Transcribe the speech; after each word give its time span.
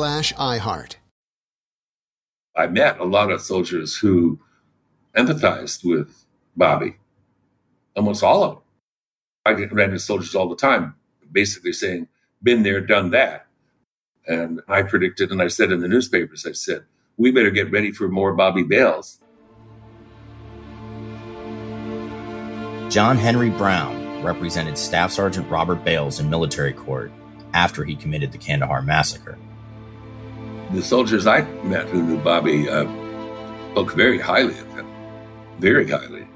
iHeart. 0.00 0.96
I 2.56 2.66
met 2.66 2.98
a 2.98 3.04
lot 3.04 3.30
of 3.30 3.40
soldiers 3.40 3.96
who 3.96 4.40
empathized 5.16 5.84
with 5.84 6.24
Bobby, 6.56 6.96
almost 7.96 8.22
all 8.22 8.44
of 8.44 8.54
them. 8.54 8.62
I 9.46 9.52
ran 9.52 9.90
into 9.90 9.98
soldiers 9.98 10.34
all 10.34 10.48
the 10.48 10.56
time, 10.56 10.94
basically 11.32 11.72
saying, 11.72 12.08
been 12.42 12.62
there, 12.62 12.80
done 12.80 13.10
that. 13.10 13.46
And 14.26 14.60
I 14.68 14.82
predicted, 14.82 15.30
and 15.30 15.40
I 15.40 15.48
said 15.48 15.72
in 15.72 15.80
the 15.80 15.88
newspapers, 15.88 16.46
I 16.46 16.52
said, 16.52 16.84
we 17.16 17.30
better 17.30 17.50
get 17.50 17.70
ready 17.70 17.92
for 17.92 18.08
more 18.08 18.34
Bobby 18.34 18.62
Bales. 18.62 19.20
John 22.90 23.16
Henry 23.16 23.50
Browne 23.50 24.22
represented 24.22 24.76
Staff 24.76 25.12
Sergeant 25.12 25.48
Robert 25.48 25.84
Bales 25.84 26.20
in 26.20 26.28
military 26.28 26.72
court 26.72 27.12
after 27.54 27.84
he 27.84 27.94
committed 27.96 28.32
the 28.32 28.38
Kandahar 28.38 28.82
massacre. 28.82 29.38
The 30.72 30.82
soldiers 30.82 31.26
I 31.26 31.42
met 31.64 31.88
who 31.88 32.00
knew 32.00 32.18
Bobby 32.18 32.68
uh, 32.68 32.84
spoke 33.72 33.94
very 33.94 34.20
highly 34.20 34.56
of 34.56 34.72
him, 34.74 34.86
very 35.58 35.90
highly. 35.90 36.28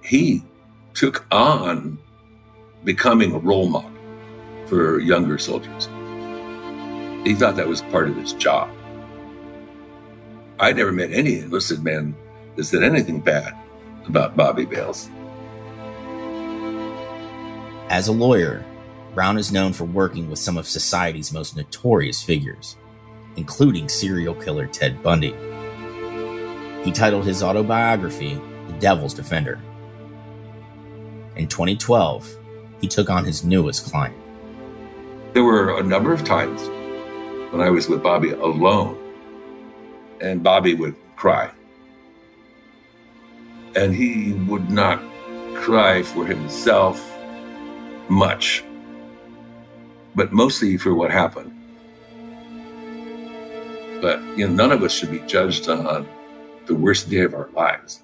He 0.00 0.44
took 0.94 1.26
on 1.32 1.98
becoming 2.84 3.32
a 3.32 3.38
role 3.38 3.68
model 3.68 3.90
for 4.66 5.00
younger 5.00 5.38
soldiers. 5.38 5.86
He 7.24 7.34
thought 7.34 7.56
that 7.56 7.66
was 7.66 7.82
part 7.82 8.08
of 8.08 8.16
his 8.16 8.32
job. 8.32 8.70
I 10.60 10.72
never 10.72 10.92
met 10.92 11.10
any 11.10 11.40
enlisted 11.40 11.82
man 11.82 12.14
that 12.54 12.64
said 12.64 12.84
anything 12.84 13.18
bad 13.20 13.56
about 14.06 14.36
Bobby 14.36 14.66
Bales. 14.66 15.10
As 17.90 18.06
a 18.06 18.12
lawyer, 18.12 18.64
Browne 19.14 19.38
is 19.38 19.50
known 19.50 19.72
for 19.72 19.84
working 19.84 20.30
with 20.30 20.38
some 20.38 20.56
of 20.56 20.68
society's 20.68 21.32
most 21.32 21.56
notorious 21.56 22.22
figures, 22.22 22.76
including 23.38 23.88
serial 23.88 24.34
killer 24.34 24.66
Ted 24.66 25.00
Bundy. 25.00 25.32
He 26.82 26.90
titled 26.90 27.24
his 27.24 27.40
autobiography 27.40 28.34
The 28.66 28.72
Devil's 28.80 29.14
Defender. 29.14 29.60
In 31.36 31.46
2012, 31.46 32.36
he 32.80 32.88
took 32.88 33.08
on 33.08 33.24
his 33.24 33.44
newest 33.44 33.86
client. 33.90 34.16
There 35.34 35.44
were 35.44 35.78
a 35.78 35.84
number 35.84 36.12
of 36.12 36.24
times 36.24 36.60
when 37.52 37.60
I 37.60 37.70
was 37.70 37.88
with 37.88 38.02
Bobby 38.02 38.30
alone, 38.30 38.98
and 40.20 40.42
Bobby 40.42 40.74
would 40.74 40.96
cry. 41.14 41.48
And 43.76 43.94
he 43.94 44.32
would 44.48 44.68
not 44.68 45.00
cry 45.54 46.02
for 46.02 46.26
himself 46.26 47.00
much, 48.08 48.64
but 50.16 50.32
mostly 50.32 50.76
for 50.76 50.92
what 50.92 51.12
happened. 51.12 51.57
But 54.00 54.20
you 54.36 54.46
know, 54.46 54.54
none 54.54 54.72
of 54.72 54.82
us 54.82 54.92
should 54.92 55.10
be 55.10 55.20
judged 55.20 55.68
on 55.68 56.06
the 56.66 56.74
worst 56.74 57.10
day 57.10 57.20
of 57.20 57.34
our 57.34 57.48
lives. 57.54 58.02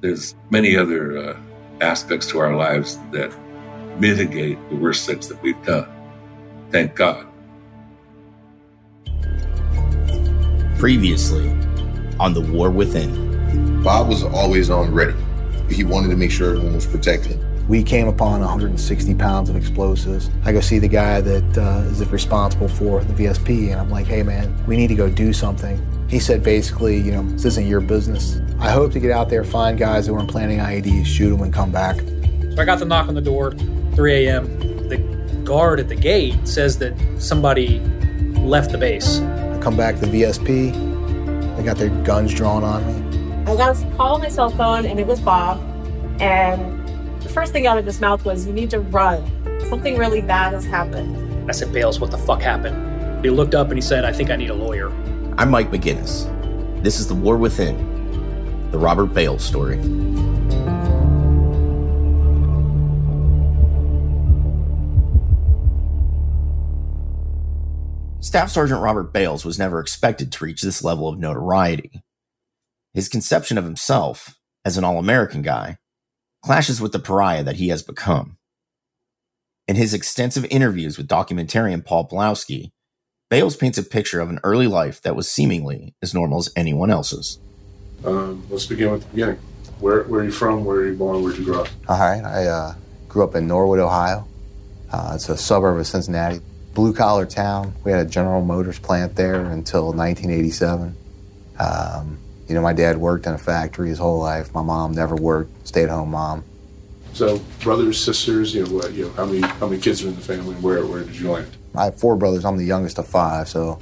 There's 0.00 0.34
many 0.50 0.76
other 0.76 1.18
uh, 1.18 1.40
aspects 1.80 2.26
to 2.28 2.38
our 2.38 2.54
lives 2.54 2.98
that 3.12 3.34
mitigate 3.98 4.58
the 4.68 4.76
worst 4.76 5.06
things 5.06 5.28
that 5.28 5.40
we've 5.42 5.62
done. 5.64 5.88
Thank 6.70 6.94
God. 6.94 7.26
Previously, 10.78 11.48
on 12.20 12.34
The 12.34 12.40
War 12.52 12.70
Within. 12.70 13.82
Bob 13.82 14.08
was 14.08 14.22
always 14.22 14.70
on 14.70 14.92
ready. 14.92 15.16
He 15.70 15.84
wanted 15.84 16.08
to 16.08 16.16
make 16.16 16.30
sure 16.30 16.50
everyone 16.50 16.74
was 16.74 16.86
protected. 16.86 17.43
We 17.68 17.82
came 17.82 18.08
upon 18.08 18.40
160 18.40 19.14
pounds 19.14 19.48
of 19.48 19.56
explosives. 19.56 20.30
I 20.44 20.52
go 20.52 20.60
see 20.60 20.78
the 20.78 20.88
guy 20.88 21.22
that 21.22 21.58
uh, 21.58 21.88
is 21.88 22.06
responsible 22.10 22.68
for 22.68 23.02
the 23.02 23.14
VSP, 23.14 23.70
and 23.72 23.80
I'm 23.80 23.88
like, 23.88 24.06
hey 24.06 24.22
man, 24.22 24.54
we 24.66 24.76
need 24.76 24.88
to 24.88 24.94
go 24.94 25.08
do 25.08 25.32
something. 25.32 25.80
He 26.08 26.18
said 26.18 26.42
basically, 26.42 26.98
you 26.98 27.12
know, 27.12 27.22
this 27.30 27.46
isn't 27.46 27.66
your 27.66 27.80
business. 27.80 28.40
I 28.58 28.70
hope 28.70 28.92
to 28.92 29.00
get 29.00 29.10
out 29.10 29.30
there, 29.30 29.44
find 29.44 29.78
guys 29.78 30.06
that 30.06 30.12
weren't 30.12 30.30
planning 30.30 30.58
IEDs, 30.58 31.06
shoot 31.06 31.30
them, 31.30 31.40
and 31.40 31.52
come 31.52 31.72
back. 31.72 31.96
So 32.00 32.60
I 32.60 32.66
got 32.66 32.78
the 32.80 32.84
knock 32.84 33.08
on 33.08 33.14
the 33.14 33.22
door, 33.22 33.52
3 33.94 34.26
a.m. 34.26 34.58
The 34.88 34.98
guard 35.44 35.80
at 35.80 35.88
the 35.88 35.96
gate 35.96 36.46
says 36.46 36.78
that 36.78 36.94
somebody 37.18 37.80
left 38.40 38.72
the 38.72 38.78
base. 38.78 39.20
I 39.20 39.58
come 39.62 39.76
back 39.76 39.98
to 40.00 40.06
the 40.06 40.22
VSP. 40.22 41.56
They 41.56 41.62
got 41.62 41.78
their 41.78 41.88
guns 42.04 42.34
drawn 42.34 42.62
on 42.62 42.86
me. 42.86 43.50
I 43.50 43.56
got 43.56 43.80
a 43.80 43.96
call 43.96 44.16
on 44.16 44.20
my 44.20 44.28
cell 44.28 44.50
phone, 44.50 44.84
and 44.84 45.00
it 45.00 45.06
was 45.06 45.20
Bob. 45.20 45.58
And 46.20 46.83
the 47.24 47.30
first 47.30 47.52
thing 47.52 47.66
out 47.66 47.78
of 47.78 47.86
his 47.86 48.00
mouth 48.02 48.22
was, 48.24 48.46
You 48.46 48.52
need 48.52 48.70
to 48.70 48.80
run. 48.80 49.24
Something 49.68 49.96
really 49.96 50.20
bad 50.20 50.52
has 50.52 50.64
happened. 50.66 51.50
I 51.50 51.52
said, 51.52 51.72
Bales, 51.72 51.98
what 51.98 52.10
the 52.10 52.18
fuck 52.18 52.42
happened? 52.42 53.24
He 53.24 53.30
looked 53.30 53.54
up 53.54 53.68
and 53.68 53.78
he 53.78 53.80
said, 53.80 54.04
I 54.04 54.12
think 54.12 54.30
I 54.30 54.36
need 54.36 54.50
a 54.50 54.54
lawyer. 54.54 54.90
I'm 55.38 55.50
Mike 55.50 55.70
McGinnis. 55.70 56.30
This 56.82 57.00
is 57.00 57.08
The 57.08 57.14
War 57.14 57.38
Within, 57.38 58.70
the 58.70 58.78
Robert 58.78 59.06
Bales 59.06 59.42
story. 59.42 59.78
Staff 68.20 68.50
Sergeant 68.50 68.82
Robert 68.82 69.14
Bales 69.14 69.46
was 69.46 69.58
never 69.58 69.80
expected 69.80 70.30
to 70.30 70.44
reach 70.44 70.60
this 70.60 70.84
level 70.84 71.08
of 71.08 71.18
notoriety. 71.18 72.02
His 72.92 73.08
conception 73.08 73.56
of 73.56 73.64
himself 73.64 74.38
as 74.64 74.76
an 74.76 74.84
all 74.84 74.98
American 74.98 75.40
guy 75.40 75.78
clashes 76.44 76.78
with 76.78 76.92
the 76.92 76.98
pariah 76.98 77.42
that 77.42 77.56
he 77.56 77.68
has 77.68 77.82
become. 77.82 78.36
In 79.66 79.76
his 79.76 79.94
extensive 79.94 80.44
interviews 80.50 80.98
with 80.98 81.08
documentarian 81.08 81.82
Paul 81.82 82.06
Pawlowski, 82.06 82.72
Bales 83.30 83.56
paints 83.56 83.78
a 83.78 83.82
picture 83.82 84.20
of 84.20 84.28
an 84.28 84.40
early 84.44 84.66
life 84.66 85.00
that 85.02 85.16
was 85.16 85.30
seemingly 85.30 85.94
as 86.02 86.12
normal 86.12 86.38
as 86.38 86.52
anyone 86.54 86.90
else's. 86.90 87.38
Um, 88.04 88.46
let's 88.50 88.66
begin 88.66 88.92
with 88.92 89.04
the 89.04 89.08
beginning. 89.08 89.38
Where, 89.80 90.02
where 90.04 90.20
are 90.20 90.24
you 90.24 90.30
from? 90.30 90.66
Where 90.66 90.76
are 90.76 90.86
you 90.86 90.96
born? 90.96 91.22
Where 91.22 91.32
did 91.32 91.38
you 91.38 91.46
grow 91.46 91.62
up? 91.62 91.68
All 91.88 91.98
right. 91.98 92.22
I 92.22 92.44
uh, 92.44 92.74
grew 93.08 93.24
up 93.24 93.34
in 93.34 93.46
Norwood, 93.46 93.80
Ohio. 93.80 94.28
Uh, 94.92 95.12
it's 95.14 95.30
a 95.30 95.38
suburb 95.38 95.78
of 95.78 95.86
Cincinnati. 95.86 96.40
Blue 96.74 96.92
collar 96.92 97.24
town. 97.24 97.72
We 97.84 97.90
had 97.90 98.06
a 98.06 98.08
General 98.08 98.44
Motors 98.44 98.78
plant 98.78 99.16
there 99.16 99.40
until 99.46 99.94
1987. 99.94 100.94
Um, 101.58 102.18
you 102.48 102.54
know, 102.54 102.60
my 102.60 102.72
dad 102.72 102.98
worked 102.98 103.26
in 103.26 103.32
a 103.32 103.38
factory 103.38 103.88
his 103.88 103.98
whole 103.98 104.18
life. 104.18 104.54
My 104.54 104.62
mom 104.62 104.92
never 104.92 105.16
worked, 105.16 105.66
stay 105.66 105.84
at 105.84 105.90
home 105.90 106.10
mom. 106.10 106.44
So, 107.12 107.40
brothers, 107.60 108.02
sisters, 108.02 108.54
you 108.54 108.64
know, 108.64 108.72
what, 108.72 108.92
you 108.92 109.04
know, 109.04 109.12
how 109.12 109.24
many 109.24 109.40
how 109.40 109.68
many 109.68 109.80
kids 109.80 110.02
are 110.02 110.08
in 110.08 110.16
the 110.16 110.20
family, 110.20 110.54
and 110.54 110.62
where 110.62 110.84
where 110.84 111.04
did 111.04 111.16
you 111.16 111.30
land? 111.30 111.56
I 111.74 111.86
have 111.86 111.98
four 111.98 112.16
brothers. 112.16 112.44
I'm 112.44 112.56
the 112.56 112.64
youngest 112.64 112.98
of 112.98 113.06
five, 113.06 113.48
so 113.48 113.78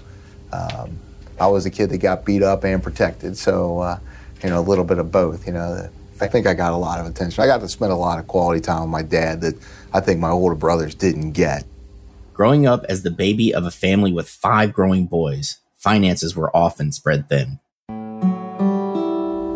um, 0.52 0.98
I 1.40 1.46
was 1.46 1.64
the 1.64 1.70
kid 1.70 1.90
that 1.90 1.98
got 1.98 2.24
beat 2.24 2.42
up 2.42 2.64
and 2.64 2.82
protected. 2.82 3.36
So, 3.36 3.80
uh, 3.80 3.98
you 4.42 4.50
know, 4.50 4.60
a 4.60 4.62
little 4.62 4.84
bit 4.84 4.98
of 4.98 5.10
both. 5.10 5.46
You 5.46 5.54
know, 5.54 5.88
I 6.20 6.28
think 6.28 6.46
I 6.46 6.54
got 6.54 6.72
a 6.72 6.76
lot 6.76 7.00
of 7.00 7.06
attention. 7.06 7.42
I 7.42 7.46
got 7.46 7.60
to 7.60 7.68
spend 7.68 7.90
a 7.90 7.96
lot 7.96 8.18
of 8.18 8.26
quality 8.26 8.60
time 8.60 8.82
with 8.82 8.90
my 8.90 9.02
dad 9.02 9.40
that 9.40 9.54
I 9.92 10.00
think 10.00 10.20
my 10.20 10.30
older 10.30 10.54
brothers 10.54 10.94
didn't 10.94 11.32
get. 11.32 11.64
Growing 12.34 12.66
up 12.66 12.84
as 12.88 13.02
the 13.02 13.10
baby 13.10 13.54
of 13.54 13.64
a 13.64 13.70
family 13.70 14.12
with 14.12 14.28
five 14.28 14.72
growing 14.72 15.06
boys, 15.06 15.58
finances 15.76 16.36
were 16.36 16.54
often 16.56 16.92
spread 16.92 17.28
thin. 17.28 17.60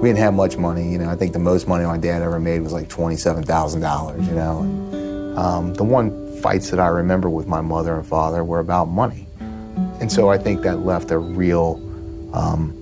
We 0.01 0.11
didn't 0.11 0.19
have 0.19 0.35
much 0.35 0.57
money, 0.57 0.93
you 0.93 0.99
know. 0.99 1.09
I 1.09 1.17
think 1.17 1.33
the 1.33 1.39
most 1.39 1.67
money 1.67 1.85
my 1.85 1.97
dad 1.97 2.23
ever 2.23 2.39
made 2.39 2.61
was 2.61 2.73
like 2.73 2.89
twenty-seven 2.89 3.45
thousand 3.45 3.81
dollars, 3.81 4.27
you 4.29 4.35
know. 4.35 4.61
And, 4.61 5.39
um, 5.39 5.75
the 5.75 5.85
one 5.85 6.41
fights 6.41 6.71
that 6.71 6.79
I 6.79 6.89
remember 6.89 7.29
with 7.31 7.47
my 7.47 7.61
mother 7.61 7.95
and 7.97 8.07
father 8.07 8.45
were 8.45 8.61
about 8.61 8.87
money, 8.87 9.27
and 10.01 10.13
so 10.13 10.29
I 10.29 10.39
think 10.39 10.63
that 10.63 10.81
left 10.81 11.11
a 11.11 11.19
real 11.19 11.81
um, 12.35 12.73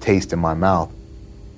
taste 0.00 0.32
in 0.32 0.40
my 0.40 0.54
mouth. 0.54 0.92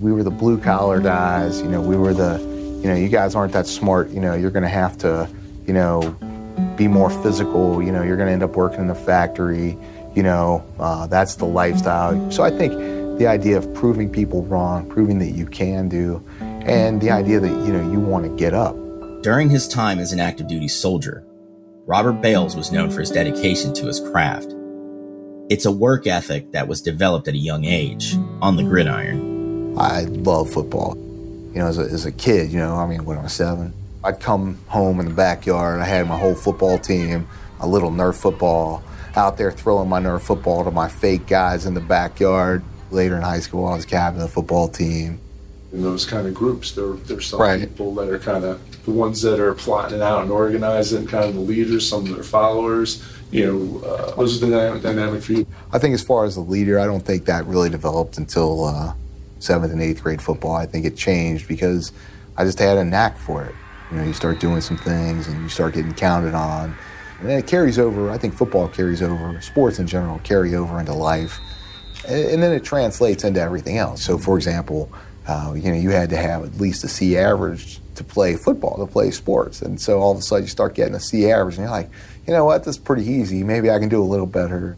We 0.00 0.12
were 0.12 0.22
the 0.22 0.30
blue 0.30 0.58
collar 0.58 1.00
guys, 1.00 1.60
you 1.62 1.68
know. 1.68 1.80
We 1.80 1.96
were 1.96 2.12
the, 2.12 2.38
you 2.82 2.88
know, 2.88 2.94
you 2.94 3.08
guys 3.08 3.34
aren't 3.34 3.54
that 3.54 3.66
smart, 3.66 4.10
you 4.10 4.20
know. 4.20 4.34
You're 4.34 4.50
going 4.50 4.64
to 4.64 4.68
have 4.68 4.98
to, 4.98 5.28
you 5.66 5.72
know, 5.72 6.14
be 6.76 6.88
more 6.88 7.10
physical. 7.10 7.82
You 7.82 7.90
know, 7.90 8.02
you're 8.02 8.16
going 8.16 8.26
to 8.26 8.32
end 8.32 8.42
up 8.42 8.54
working 8.54 8.80
in 8.80 8.88
the 8.88 8.94
factory. 8.94 9.78
You 10.14 10.22
know, 10.22 10.64
uh, 10.78 11.06
that's 11.06 11.36
the 11.36 11.46
lifestyle. 11.46 12.30
So 12.30 12.42
I 12.42 12.50
think 12.50 12.72
the 13.18 13.28
idea 13.28 13.56
of 13.56 13.72
proving 13.74 14.10
people 14.10 14.42
wrong, 14.44 14.88
proving 14.88 15.20
that 15.20 15.30
you 15.30 15.46
can 15.46 15.88
do, 15.88 16.24
and 16.40 17.00
the 17.00 17.10
idea 17.10 17.38
that, 17.38 17.48
you 17.48 17.72
know, 17.72 17.92
you 17.92 18.00
want 18.00 18.24
to 18.24 18.36
get 18.36 18.54
up. 18.54 18.76
During 19.22 19.48
his 19.48 19.68
time 19.68 20.00
as 20.00 20.12
an 20.12 20.18
active 20.18 20.48
duty 20.48 20.66
soldier, 20.66 21.24
Robert 21.86 22.14
Bales 22.14 22.56
was 22.56 22.72
known 22.72 22.90
for 22.90 23.00
his 23.00 23.10
dedication 23.10 23.72
to 23.74 23.86
his 23.86 24.00
craft. 24.00 24.52
It's 25.48 25.64
a 25.64 25.70
work 25.70 26.06
ethic 26.06 26.50
that 26.52 26.66
was 26.66 26.82
developed 26.82 27.28
at 27.28 27.34
a 27.34 27.38
young 27.38 27.64
age 27.64 28.16
on 28.42 28.56
the 28.56 28.64
gridiron. 28.64 29.78
I 29.78 30.02
love 30.02 30.50
football. 30.50 30.96
You 30.96 31.60
know, 31.60 31.66
as 31.66 31.78
a, 31.78 31.82
as 31.82 32.06
a 32.06 32.12
kid, 32.12 32.50
you 32.50 32.58
know, 32.58 32.74
I 32.74 32.86
mean, 32.86 33.04
when 33.04 33.18
I 33.18 33.22
was 33.22 33.32
seven, 33.32 33.74
I'd 34.02 34.18
come 34.18 34.58
home 34.66 34.98
in 34.98 35.06
the 35.06 35.14
backyard. 35.14 35.80
I 35.80 35.84
had 35.84 36.08
my 36.08 36.18
whole 36.18 36.34
football 36.34 36.78
team, 36.78 37.28
a 37.60 37.68
little 37.68 37.90
Nerf 37.90 38.16
football, 38.16 38.82
out 39.14 39.36
there 39.36 39.52
throwing 39.52 39.88
my 39.88 40.00
Nerf 40.00 40.22
football 40.22 40.64
to 40.64 40.72
my 40.72 40.88
fake 40.88 41.26
guys 41.26 41.64
in 41.64 41.74
the 41.74 41.80
backyard 41.80 42.64
later 42.94 43.16
in 43.16 43.22
high 43.22 43.40
school, 43.40 43.66
I 43.66 43.76
was 43.76 43.84
captain 43.84 44.22
of 44.22 44.28
the 44.28 44.32
football 44.32 44.68
team. 44.68 45.20
In 45.72 45.82
those 45.82 46.06
kind 46.06 46.26
of 46.26 46.34
groups, 46.34 46.72
there, 46.72 46.92
there's 46.92 47.26
some 47.26 47.40
right. 47.40 47.60
people 47.60 47.94
that 47.96 48.08
are 48.08 48.18
kind 48.18 48.44
of 48.44 48.84
the 48.84 48.92
ones 48.92 49.20
that 49.22 49.40
are 49.40 49.54
plotting 49.54 49.96
it 49.96 50.02
out 50.02 50.22
and 50.22 50.30
organizing, 50.30 51.06
kind 51.06 51.24
of 51.24 51.34
the 51.34 51.40
leaders, 51.40 51.88
some 51.88 52.06
of 52.06 52.14
their 52.14 52.22
followers. 52.22 53.04
You 53.32 53.46
know, 53.46 53.84
uh, 53.84 54.14
was 54.16 54.40
the 54.40 54.48
dynamic, 54.48 54.82
dynamic 54.82 55.22
for 55.22 55.32
you? 55.32 55.46
I 55.72 55.78
think 55.78 55.94
as 55.94 56.02
far 56.02 56.24
as 56.24 56.36
the 56.36 56.40
leader, 56.40 56.78
I 56.78 56.86
don't 56.86 57.04
think 57.04 57.24
that 57.24 57.44
really 57.46 57.70
developed 57.70 58.18
until 58.18 58.66
uh, 58.66 58.94
seventh 59.40 59.72
and 59.72 59.82
eighth 59.82 60.02
grade 60.02 60.22
football. 60.22 60.54
I 60.54 60.66
think 60.66 60.86
it 60.86 60.96
changed 60.96 61.48
because 61.48 61.90
I 62.36 62.44
just 62.44 62.60
had 62.60 62.78
a 62.78 62.84
knack 62.84 63.18
for 63.18 63.44
it. 63.44 63.54
You 63.90 63.96
know, 63.96 64.04
you 64.04 64.12
start 64.12 64.38
doing 64.38 64.60
some 64.60 64.76
things 64.76 65.26
and 65.26 65.42
you 65.42 65.48
start 65.48 65.74
getting 65.74 65.94
counted 65.94 66.34
on. 66.34 66.76
And 67.20 67.30
it 67.30 67.46
carries 67.46 67.78
over, 67.78 68.10
I 68.10 68.18
think 68.18 68.34
football 68.34 68.68
carries 68.68 69.02
over, 69.02 69.40
sports 69.40 69.78
in 69.78 69.86
general 69.86 70.18
carry 70.20 70.54
over 70.54 70.78
into 70.78 70.92
life 70.92 71.40
and 72.08 72.42
then 72.42 72.52
it 72.52 72.64
translates 72.64 73.24
into 73.24 73.40
everything 73.40 73.78
else. 73.78 74.02
So, 74.02 74.18
for 74.18 74.36
example, 74.36 74.92
uh, 75.26 75.54
you 75.56 75.70
know, 75.70 75.76
you 75.76 75.90
had 75.90 76.10
to 76.10 76.16
have 76.16 76.44
at 76.44 76.60
least 76.60 76.84
a 76.84 76.88
C 76.88 77.16
average 77.16 77.80
to 77.94 78.04
play 78.04 78.36
football, 78.36 78.76
to 78.78 78.90
play 78.90 79.10
sports, 79.10 79.62
and 79.62 79.80
so 79.80 80.00
all 80.00 80.12
of 80.12 80.18
a 80.18 80.22
sudden 80.22 80.44
you 80.44 80.48
start 80.48 80.74
getting 80.74 80.94
a 80.94 81.00
C 81.00 81.30
average, 81.30 81.56
and 81.56 81.64
you're 81.64 81.70
like, 81.70 81.90
you 82.26 82.32
know 82.32 82.44
what, 82.44 82.64
this 82.64 82.76
is 82.76 82.82
pretty 82.82 83.06
easy. 83.06 83.44
Maybe 83.44 83.70
I 83.70 83.78
can 83.78 83.88
do 83.88 84.02
a 84.02 84.04
little 84.04 84.26
better. 84.26 84.76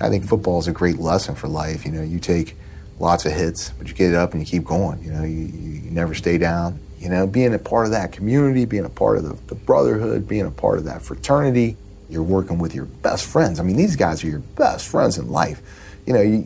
I 0.00 0.08
think 0.08 0.24
football 0.24 0.58
is 0.58 0.68
a 0.68 0.72
great 0.72 0.98
lesson 0.98 1.34
for 1.34 1.48
life. 1.48 1.84
You 1.84 1.92
know, 1.92 2.02
you 2.02 2.18
take 2.18 2.56
lots 2.98 3.24
of 3.26 3.32
hits, 3.32 3.70
but 3.70 3.88
you 3.88 3.94
get 3.94 4.14
up 4.14 4.32
and 4.32 4.40
you 4.40 4.46
keep 4.46 4.64
going. 4.64 5.02
You 5.02 5.12
know, 5.12 5.22
you, 5.22 5.46
you 5.46 5.90
never 5.90 6.14
stay 6.14 6.38
down. 6.38 6.80
You 6.98 7.08
know, 7.08 7.26
being 7.26 7.52
a 7.54 7.58
part 7.58 7.86
of 7.86 7.92
that 7.92 8.12
community, 8.12 8.64
being 8.64 8.84
a 8.84 8.90
part 8.90 9.18
of 9.18 9.24
the, 9.24 9.34
the 9.48 9.54
brotherhood, 9.54 10.28
being 10.28 10.46
a 10.46 10.50
part 10.50 10.78
of 10.78 10.84
that 10.84 11.02
fraternity, 11.02 11.76
you're 12.08 12.22
working 12.22 12.58
with 12.58 12.74
your 12.74 12.84
best 12.84 13.26
friends. 13.26 13.58
I 13.58 13.62
mean, 13.62 13.76
these 13.76 13.96
guys 13.96 14.22
are 14.22 14.28
your 14.28 14.40
best 14.40 14.86
friends 14.88 15.18
in 15.18 15.30
life 15.30 15.62
you 16.06 16.12
know, 16.12 16.20
you, 16.20 16.44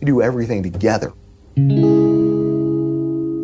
you 0.00 0.06
do 0.06 0.22
everything 0.22 0.62
together. 0.62 1.12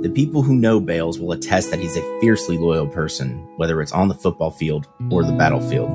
The 0.03 0.11
people 0.15 0.43
who 0.43 0.55
know 0.55 0.81
Bales 0.81 1.19
will 1.19 1.33
attest 1.33 1.71
that 1.71 1.81
he's 1.81 1.97
a 1.97 2.21
fiercely 2.21 2.59
loyal 2.59 2.87
person, 2.87 3.39
whether 3.57 3.81
it's 3.81 3.93
on 3.93 4.09
the 4.09 4.15
football 4.15 4.51
field 4.51 4.87
or 5.11 5.25
the 5.25 5.33
battlefield. 5.33 5.91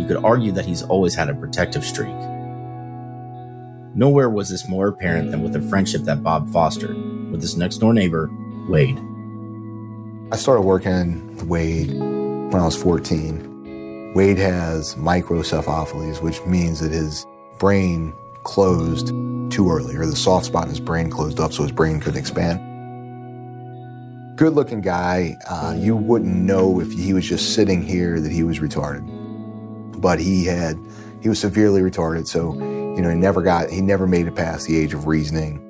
You 0.00 0.06
could 0.06 0.24
argue 0.24 0.52
that 0.52 0.64
he's 0.64 0.82
always 0.82 1.14
had 1.14 1.28
a 1.28 1.34
protective 1.34 1.84
streak. 1.84 2.14
Nowhere 3.94 4.30
was 4.30 4.48
this 4.48 4.68
more 4.68 4.86
apparent 4.88 5.32
than 5.32 5.42
with 5.42 5.52
the 5.52 5.62
friendship 5.62 6.02
that 6.02 6.22
Bob 6.22 6.48
fostered 6.52 6.96
with 7.32 7.42
his 7.42 7.56
next 7.56 7.78
door 7.78 7.92
neighbor, 7.92 8.30
Wade. 8.68 8.98
I 10.30 10.36
started 10.36 10.62
working 10.62 11.34
with 11.34 11.42
Wade 11.44 11.90
when 11.98 12.54
I 12.54 12.64
was 12.64 12.76
14. 12.80 14.12
Wade 14.14 14.38
has 14.38 14.94
microcephaly, 14.94 16.22
which 16.22 16.40
means 16.46 16.78
that 16.80 16.92
his 16.92 17.26
brain 17.58 18.14
closed 18.48 19.08
too 19.52 19.70
early, 19.70 19.94
or 19.94 20.06
the 20.06 20.16
soft 20.16 20.46
spot 20.46 20.64
in 20.64 20.70
his 20.70 20.80
brain 20.80 21.10
closed 21.10 21.38
up 21.38 21.52
so 21.52 21.62
his 21.62 21.70
brain 21.70 22.00
couldn't 22.00 22.18
expand. 22.18 22.58
Good 24.38 24.54
looking 24.54 24.80
guy. 24.80 25.36
Uh, 25.46 25.76
you 25.76 25.94
wouldn't 25.94 26.34
know 26.34 26.80
if 26.80 26.90
he 26.90 27.12
was 27.12 27.28
just 27.28 27.54
sitting 27.54 27.82
here 27.82 28.18
that 28.18 28.32
he 28.32 28.42
was 28.42 28.58
retarded. 28.58 29.04
But 30.00 30.18
he 30.18 30.46
had, 30.46 30.78
he 31.20 31.28
was 31.28 31.38
severely 31.38 31.82
retarded, 31.82 32.26
so, 32.26 32.54
you 32.54 33.02
know, 33.02 33.10
he 33.10 33.16
never 33.16 33.42
got, 33.42 33.68
he 33.68 33.82
never 33.82 34.06
made 34.06 34.26
it 34.26 34.34
past 34.34 34.66
the 34.66 34.78
age 34.78 34.94
of 34.94 35.06
reasoning. 35.06 35.60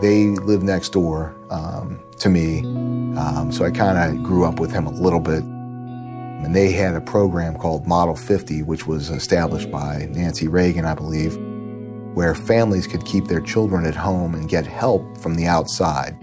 They 0.00 0.26
lived 0.26 0.64
next 0.64 0.88
door 0.90 1.36
um, 1.50 2.00
to 2.18 2.28
me, 2.28 2.60
um, 3.16 3.52
so 3.52 3.64
I 3.64 3.70
kind 3.70 3.98
of 3.98 4.24
grew 4.24 4.44
up 4.44 4.58
with 4.58 4.72
him 4.72 4.86
a 4.86 4.92
little 4.92 5.20
bit. 5.20 5.44
And 5.44 6.56
they 6.56 6.72
had 6.72 6.96
a 6.96 7.00
program 7.00 7.56
called 7.56 7.86
Model 7.86 8.16
50, 8.16 8.64
which 8.64 8.86
was 8.86 9.10
established 9.10 9.70
by 9.70 10.08
Nancy 10.10 10.48
Reagan, 10.48 10.84
I 10.84 10.94
believe, 10.94 11.36
where 12.18 12.34
families 12.34 12.88
could 12.88 13.04
keep 13.04 13.26
their 13.26 13.40
children 13.40 13.86
at 13.86 13.94
home 13.94 14.34
and 14.34 14.48
get 14.48 14.66
help 14.66 15.16
from 15.18 15.36
the 15.36 15.46
outside. 15.46 16.16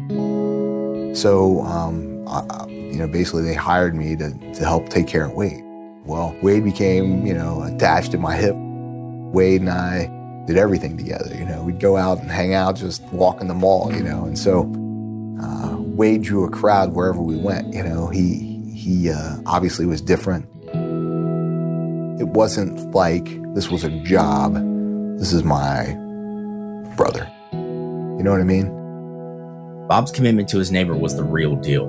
So, 1.15 1.61
um, 1.61 2.27
I, 2.27 2.67
you 2.67 2.97
know, 2.97 3.07
basically 3.07 3.43
they 3.43 3.53
hired 3.53 3.95
me 3.95 4.13
to, 4.17 4.31
to 4.55 4.65
help 4.65 4.89
take 4.89 5.07
care 5.07 5.23
of 5.23 5.31
Wade. 5.31 5.63
Well, 6.03 6.35
Wade 6.41 6.65
became, 6.65 7.25
you 7.25 7.33
know, 7.33 7.63
attached 7.63 8.11
to 8.11 8.17
my 8.17 8.35
hip. 8.35 8.57
Wade 8.57 9.61
and 9.61 9.69
I 9.69 10.11
did 10.45 10.57
everything 10.57 10.97
together. 10.97 11.33
You 11.33 11.45
know, 11.45 11.63
we'd 11.63 11.79
go 11.79 11.95
out 11.95 12.19
and 12.19 12.29
hang 12.29 12.53
out, 12.53 12.75
just 12.75 13.01
walk 13.13 13.39
in 13.39 13.47
the 13.47 13.53
mall, 13.53 13.89
you 13.93 14.03
know. 14.03 14.25
And 14.25 14.37
so 14.37 14.63
uh, 15.41 15.77
Wade 15.79 16.23
drew 16.23 16.43
a 16.43 16.49
crowd 16.49 16.91
wherever 16.91 17.21
we 17.21 17.37
went. 17.37 17.73
You 17.73 17.83
know, 17.83 18.09
he 18.09 18.61
he 18.75 19.11
uh, 19.11 19.37
obviously 19.45 19.85
was 19.85 20.01
different. 20.01 20.45
It 22.19 22.27
wasn't 22.27 22.93
like 22.93 23.41
this 23.53 23.71
was 23.71 23.85
a 23.85 23.91
job 24.03 24.74
this 25.17 25.31
is 25.31 25.43
my 25.43 25.95
brother. 26.97 27.31
You 27.51 28.21
know 28.21 28.31
what 28.31 28.41
I 28.41 28.43
mean? 28.43 29.87
Bob's 29.87 30.11
commitment 30.11 30.49
to 30.49 30.57
his 30.57 30.71
neighbor 30.71 30.95
was 30.95 31.15
the 31.15 31.23
real 31.23 31.55
deal. 31.55 31.87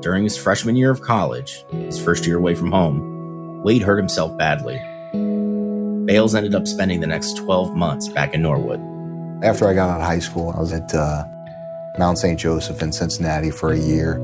During 0.00 0.22
his 0.22 0.36
freshman 0.36 0.76
year 0.76 0.90
of 0.90 1.02
college, 1.02 1.64
his 1.72 2.02
first 2.02 2.26
year 2.26 2.36
away 2.36 2.54
from 2.54 2.70
home, 2.70 3.62
Wade 3.64 3.82
hurt 3.82 3.96
himself 3.96 4.36
badly. 4.38 4.80
Bales 6.06 6.36
ended 6.36 6.54
up 6.54 6.68
spending 6.68 7.00
the 7.00 7.06
next 7.08 7.36
12 7.38 7.74
months 7.74 8.08
back 8.08 8.32
in 8.32 8.42
Norwood. 8.42 8.80
After 9.42 9.66
I 9.66 9.74
got 9.74 9.90
out 9.90 10.00
of 10.00 10.06
high 10.06 10.20
school, 10.20 10.54
I 10.56 10.60
was 10.60 10.72
at 10.72 10.94
uh, 10.94 11.24
Mount 11.98 12.18
St. 12.18 12.38
Joseph 12.38 12.80
in 12.80 12.92
Cincinnati 12.92 13.50
for 13.50 13.72
a 13.72 13.78
year. 13.78 14.20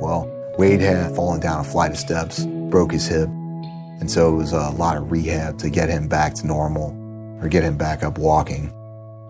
Well, 0.00 0.28
Wade 0.58 0.80
had 0.80 1.14
fallen 1.14 1.38
down 1.38 1.60
a 1.60 1.64
flight 1.64 1.92
of 1.92 1.98
steps, 1.98 2.44
broke 2.44 2.90
his 2.90 3.06
hip, 3.06 3.28
and 3.28 4.10
so 4.10 4.32
it 4.32 4.36
was 4.36 4.52
a 4.52 4.70
lot 4.70 4.96
of 4.96 5.12
rehab 5.12 5.58
to 5.58 5.70
get 5.70 5.88
him 5.88 6.08
back 6.08 6.34
to 6.34 6.46
normal 6.46 6.99
or 7.40 7.48
get 7.48 7.62
him 7.62 7.76
back 7.76 8.02
up 8.02 8.18
walking. 8.18 8.72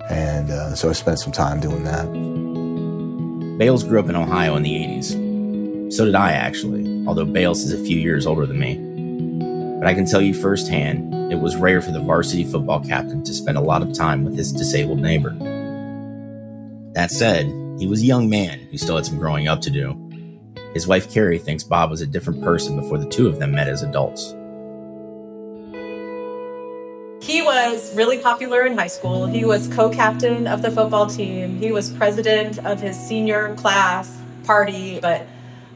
And 0.09 0.51
uh, 0.51 0.75
so 0.75 0.91
I 0.91 0.93
spent 0.93 1.19
some 1.19 1.33
time 1.33 1.61
doing 1.61 1.85
that. 1.85 2.07
Bales 3.59 3.85
grew 3.85 4.01
up 4.01 4.09
in 4.09 4.17
Ohio 4.17 4.57
in 4.57 4.63
the 4.63 4.73
80s. 4.73 5.93
So 5.93 6.05
did 6.05 6.15
I, 6.15 6.33
actually, 6.33 7.05
although 7.07 7.25
Bales 7.25 7.63
is 7.63 7.73
a 7.73 7.85
few 7.85 7.99
years 7.99 8.27
older 8.27 8.47
than 8.47 8.59
me. 8.59 8.77
But 9.79 9.87
I 9.87 9.95
can 9.95 10.07
tell 10.07 10.21
you 10.21 10.35
firsthand, 10.35 11.33
it 11.33 11.41
was 11.41 11.57
rare 11.57 11.81
for 11.81 11.91
the 11.91 12.01
varsity 12.01 12.45
football 12.45 12.81
captain 12.81 13.23
to 13.25 13.33
spend 13.33 13.57
a 13.57 13.61
lot 13.61 13.83
of 13.83 13.93
time 13.93 14.25
with 14.25 14.37
his 14.37 14.53
disabled 14.53 15.01
neighbor. 15.01 15.31
That 16.95 17.11
said, 17.11 17.47
he 17.79 17.87
was 17.87 18.03
a 18.03 18.07
young 18.07 18.29
man 18.29 18.59
who 18.71 18.79
still 18.79 18.97
had 18.97 19.07
some 19.07 19.19
growing 19.19 19.47
up 19.47 19.61
to 19.63 19.71
do. 19.71 19.97
His 20.75 20.87
wife 20.87 21.13
Kari 21.13 21.39
thinks 21.39 21.65
Bob 21.65 21.91
was 21.91 22.01
a 22.01 22.07
different 22.07 22.43
person 22.43 22.79
before 22.79 22.99
the 22.99 23.09
two 23.09 23.27
of 23.27 23.39
them 23.39 23.53
met 23.53 23.69
as 23.69 23.83
adults. 23.83 24.35
He 27.21 27.43
was 27.43 27.95
really 27.95 28.19
popular 28.19 28.65
in 28.65 28.77
high 28.77 28.87
school. 28.87 29.27
He 29.27 29.45
was 29.45 29.69
co 29.69 29.91
captain 29.91 30.47
of 30.47 30.63
the 30.63 30.71
football 30.71 31.07
team. 31.07 31.59
He 31.59 31.71
was 31.71 31.91
president 31.91 32.59
of 32.65 32.81
his 32.81 32.99
senior 32.99 33.55
class 33.57 34.19
party, 34.45 34.99
but 35.01 35.27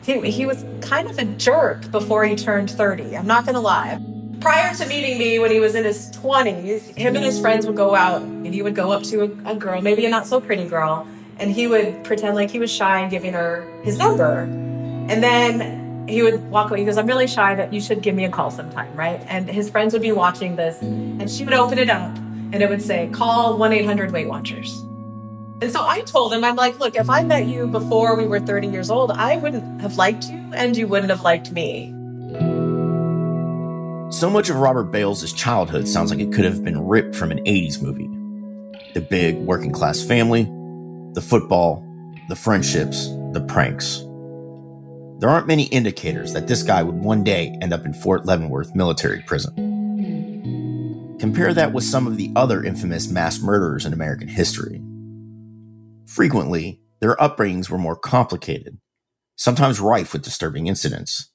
he, 0.03 0.31
he 0.31 0.47
was 0.47 0.65
kind 0.81 1.09
of 1.09 1.19
a 1.19 1.25
jerk 1.25 1.91
before 1.91 2.25
he 2.25 2.35
turned 2.35 2.71
30. 2.71 3.17
I'm 3.17 3.27
not 3.27 3.45
going 3.45 3.55
to 3.55 3.61
lie. 3.61 4.01
Prior 4.41 4.75
to 4.75 4.87
meeting 4.87 5.19
me 5.19 5.39
when 5.39 5.51
he 5.51 5.61
was 5.61 5.75
in 5.75 5.85
his 5.85 6.11
20s, 6.13 6.97
him 6.97 7.15
and 7.15 7.25
his 7.25 7.39
friends 7.41 7.67
would 7.67 7.77
go 7.77 7.95
out 7.95 8.23
and 8.23 8.53
he 8.53 8.63
would 8.63 8.75
go 8.75 8.91
up 8.93 9.03
to 9.05 9.23
a, 9.23 9.53
a 9.53 9.55
girl, 9.55 9.81
maybe 9.81 10.05
a 10.07 10.11
not 10.11 10.27
so 10.27 10.41
pretty 10.41 10.67
girl, 10.67 11.07
and 11.39 11.51
he 11.51 11.67
would 11.67 12.05
pretend 12.05 12.37
like 12.37 12.51
he 12.51 12.59
was 12.59 12.71
shy 12.71 13.01
and 13.01 13.11
giving 13.11 13.33
her 13.35 13.67
his 13.83 13.99
number. 13.99 14.41
And 14.41 15.23
then 15.23 15.84
he 16.09 16.23
would 16.23 16.51
walk 16.51 16.71
away. 16.71 16.81
He 16.81 16.85
goes, 16.85 16.99
I'm 16.99 17.07
really 17.07 17.27
shy, 17.27 17.55
but 17.55 17.73
you 17.73 17.81
should 17.81 18.03
give 18.03 18.15
me 18.15 18.25
a 18.25 18.31
call 18.31 18.51
sometime, 18.51 18.95
right? 18.95 19.25
And 19.29 19.49
his 19.49 19.71
friends 19.71 19.93
would 19.93 20.03
be 20.03 20.13
watching 20.13 20.57
this, 20.57 20.81
and 20.83 21.31
she 21.31 21.45
would 21.45 21.55
open 21.55 21.79
it 21.79 21.91
up, 21.91 22.17
and 22.17 22.57
it 22.57 22.69
would 22.69 22.83
say, 22.83 23.09
Call 23.13 23.57
1 23.59 23.73
800 23.73 24.13
Weight 24.13 24.29
Watchers. 24.29 24.81
And 25.61 25.73
so 25.73 25.87
I 25.87 26.03
told 26.03 26.33
him, 26.33 26.45
I'm 26.45 26.57
like, 26.57 26.79
look, 26.79 26.97
if 26.97 27.09
I 27.09 27.23
met 27.23 27.47
you 27.47 27.67
before 27.67 28.17
we 28.17 28.27
were 28.27 28.41
30 28.41 28.69
years 28.69 28.91
old, 28.91 29.11
I 29.11 29.37
wouldn't 29.37 29.81
have 29.81 29.97
liked 29.97 30.29
you, 30.29 30.39
and 30.55 30.77
you 30.77 30.87
wouldn't 30.87 31.11
have 31.11 31.23
liked 31.23 31.53
me. 31.53 31.91
So 34.11 34.31
much 34.31 34.51
of 34.51 34.57
Robert 34.57 34.93
Bales' 34.93 35.33
childhood 35.33 35.89
sounds 35.89 36.11
like 36.11 36.21
it 36.21 36.33
could 36.33 36.45
have 36.45 36.63
been 36.63 36.87
ripped 36.87 37.17
from 37.17 37.31
an 37.31 37.39
80s 37.39 37.83
movie. 37.83 38.09
The 38.93 39.01
big 39.01 39.39
working 39.39 39.73
class 39.73 40.03
family, 40.03 40.45
the 41.15 41.23
football, 41.23 41.85
the 42.29 42.37
friendships, 42.37 43.09
the 43.33 43.45
pranks. 43.49 44.05
There 45.25 45.33
aren't 45.33 45.47
many 45.47 45.65
indicators 45.69 46.35
that 46.35 46.49
this 46.49 46.63
guy 46.63 46.83
would 46.83 46.97
one 46.97 47.25
day 47.25 47.57
end 47.63 47.73
up 47.73 47.87
in 47.87 47.95
Fort 47.95 48.27
Leavenworth 48.27 48.75
military 48.75 49.23
prison. 49.23 49.57
Compare 51.19 51.55
that 51.55 51.73
with 51.73 51.85
some 51.85 52.07
of 52.07 52.19
the 52.19 52.31
other 52.37 52.63
infamous 52.63 53.09
mass 53.09 53.41
murderers 53.41 53.87
in 53.87 53.95
American 53.95 54.29
history. 54.29 54.83
Frequently, 56.07 56.83
their 57.01 57.17
upbringings 57.17 57.71
were 57.71 57.79
more 57.79 57.97
complicated, 57.97 58.77
sometimes 59.35 59.81
rife 59.81 60.13
with 60.13 60.21
disturbing 60.21 60.67
incidents. 60.67 61.31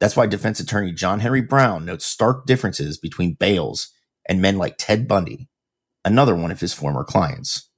That's 0.00 0.16
why 0.16 0.26
defense 0.26 0.58
attorney 0.58 0.90
John 0.90 1.20
Henry 1.20 1.42
Browne 1.42 1.84
notes 1.84 2.04
stark 2.06 2.44
differences 2.44 2.98
between 2.98 3.34
Bales 3.34 3.92
and 4.28 4.42
men 4.42 4.58
like 4.58 4.78
Ted 4.78 5.06
Bundy, 5.06 5.48
another 6.04 6.34
one 6.34 6.50
of 6.50 6.58
his 6.58 6.74
former 6.74 7.04
clients. 7.04 7.70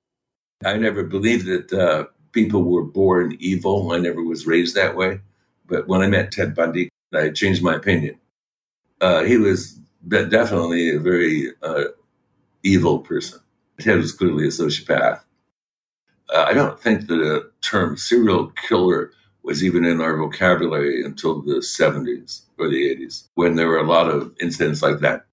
I 0.64 0.78
never 0.78 1.04
believed 1.04 1.44
that 1.44 1.70
uh, 1.70 2.04
people 2.38 2.62
were 2.62 2.84
born 2.84 3.36
evil. 3.40 3.90
I 3.90 3.98
never 3.98 4.22
was 4.22 4.46
raised 4.46 4.76
that 4.76 4.96
way. 4.96 5.20
But 5.66 5.88
when 5.88 6.02
I 6.02 6.06
met 6.06 6.30
Ted 6.30 6.54
Bundy, 6.54 6.88
I 7.12 7.30
changed 7.30 7.64
my 7.64 7.74
opinion. 7.74 8.16
Uh, 9.00 9.24
he 9.24 9.36
was 9.38 9.80
definitely 10.06 10.90
a 10.90 11.00
very 11.00 11.50
uh, 11.62 11.84
evil 12.62 13.00
person. 13.00 13.40
Ted 13.80 13.96
was 13.96 14.12
clearly 14.12 14.44
a 14.44 14.48
sociopath. 14.48 15.20
Uh, 16.32 16.44
I 16.46 16.52
don't 16.52 16.78
think 16.80 17.06
the 17.06 17.50
term 17.60 17.96
serial 17.96 18.52
killer 18.68 19.12
was 19.42 19.64
even 19.64 19.84
in 19.84 20.00
our 20.00 20.16
vocabulary 20.16 21.04
until 21.04 21.42
the 21.42 21.56
70s 21.56 22.42
or 22.58 22.68
the 22.68 22.94
80s, 22.94 23.28
when 23.34 23.56
there 23.56 23.68
were 23.68 23.78
a 23.78 23.86
lot 23.96 24.08
of 24.08 24.34
incidents 24.40 24.82
like 24.82 25.00
that. 25.00 25.26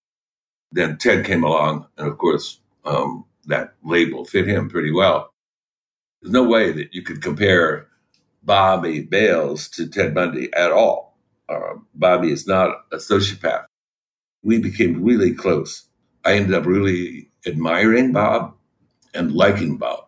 Then 0.71 0.97
Ted 0.97 1.25
came 1.25 1.43
along, 1.43 1.85
and 1.97 2.07
of 2.07 2.17
course, 2.17 2.59
um, 2.85 3.25
that 3.45 3.74
label 3.83 4.25
fit 4.25 4.47
him 4.47 4.69
pretty 4.69 4.91
well. 4.91 5.31
There's 6.25 6.34
no 6.34 6.44
way 6.44 6.72
that 6.72 6.91
you 6.91 7.03
could 7.03 7.22
compare 7.22 7.86
Bobby 8.41 9.01
Bales 9.01 9.70
to 9.70 9.88
Ted 9.88 10.15
Bundy 10.15 10.51
at 10.55 10.72
all. 10.72 11.20
Uh, 11.48 11.75
Bobby 11.94 12.32
is 12.32 12.48
not 12.48 12.77
a 12.91 12.96
sociopath. 12.96 13.65
We 14.41 14.58
became 14.58 15.03
really 15.03 15.36
close. 15.36 15.88
I 16.24 16.34
ended 16.34 16.55
up 16.55 16.65
really 16.65 17.29
admiring 17.46 18.12
Bob 18.12 18.55
and 19.13 19.34
liking 19.34 19.77
Bob. 19.77 20.08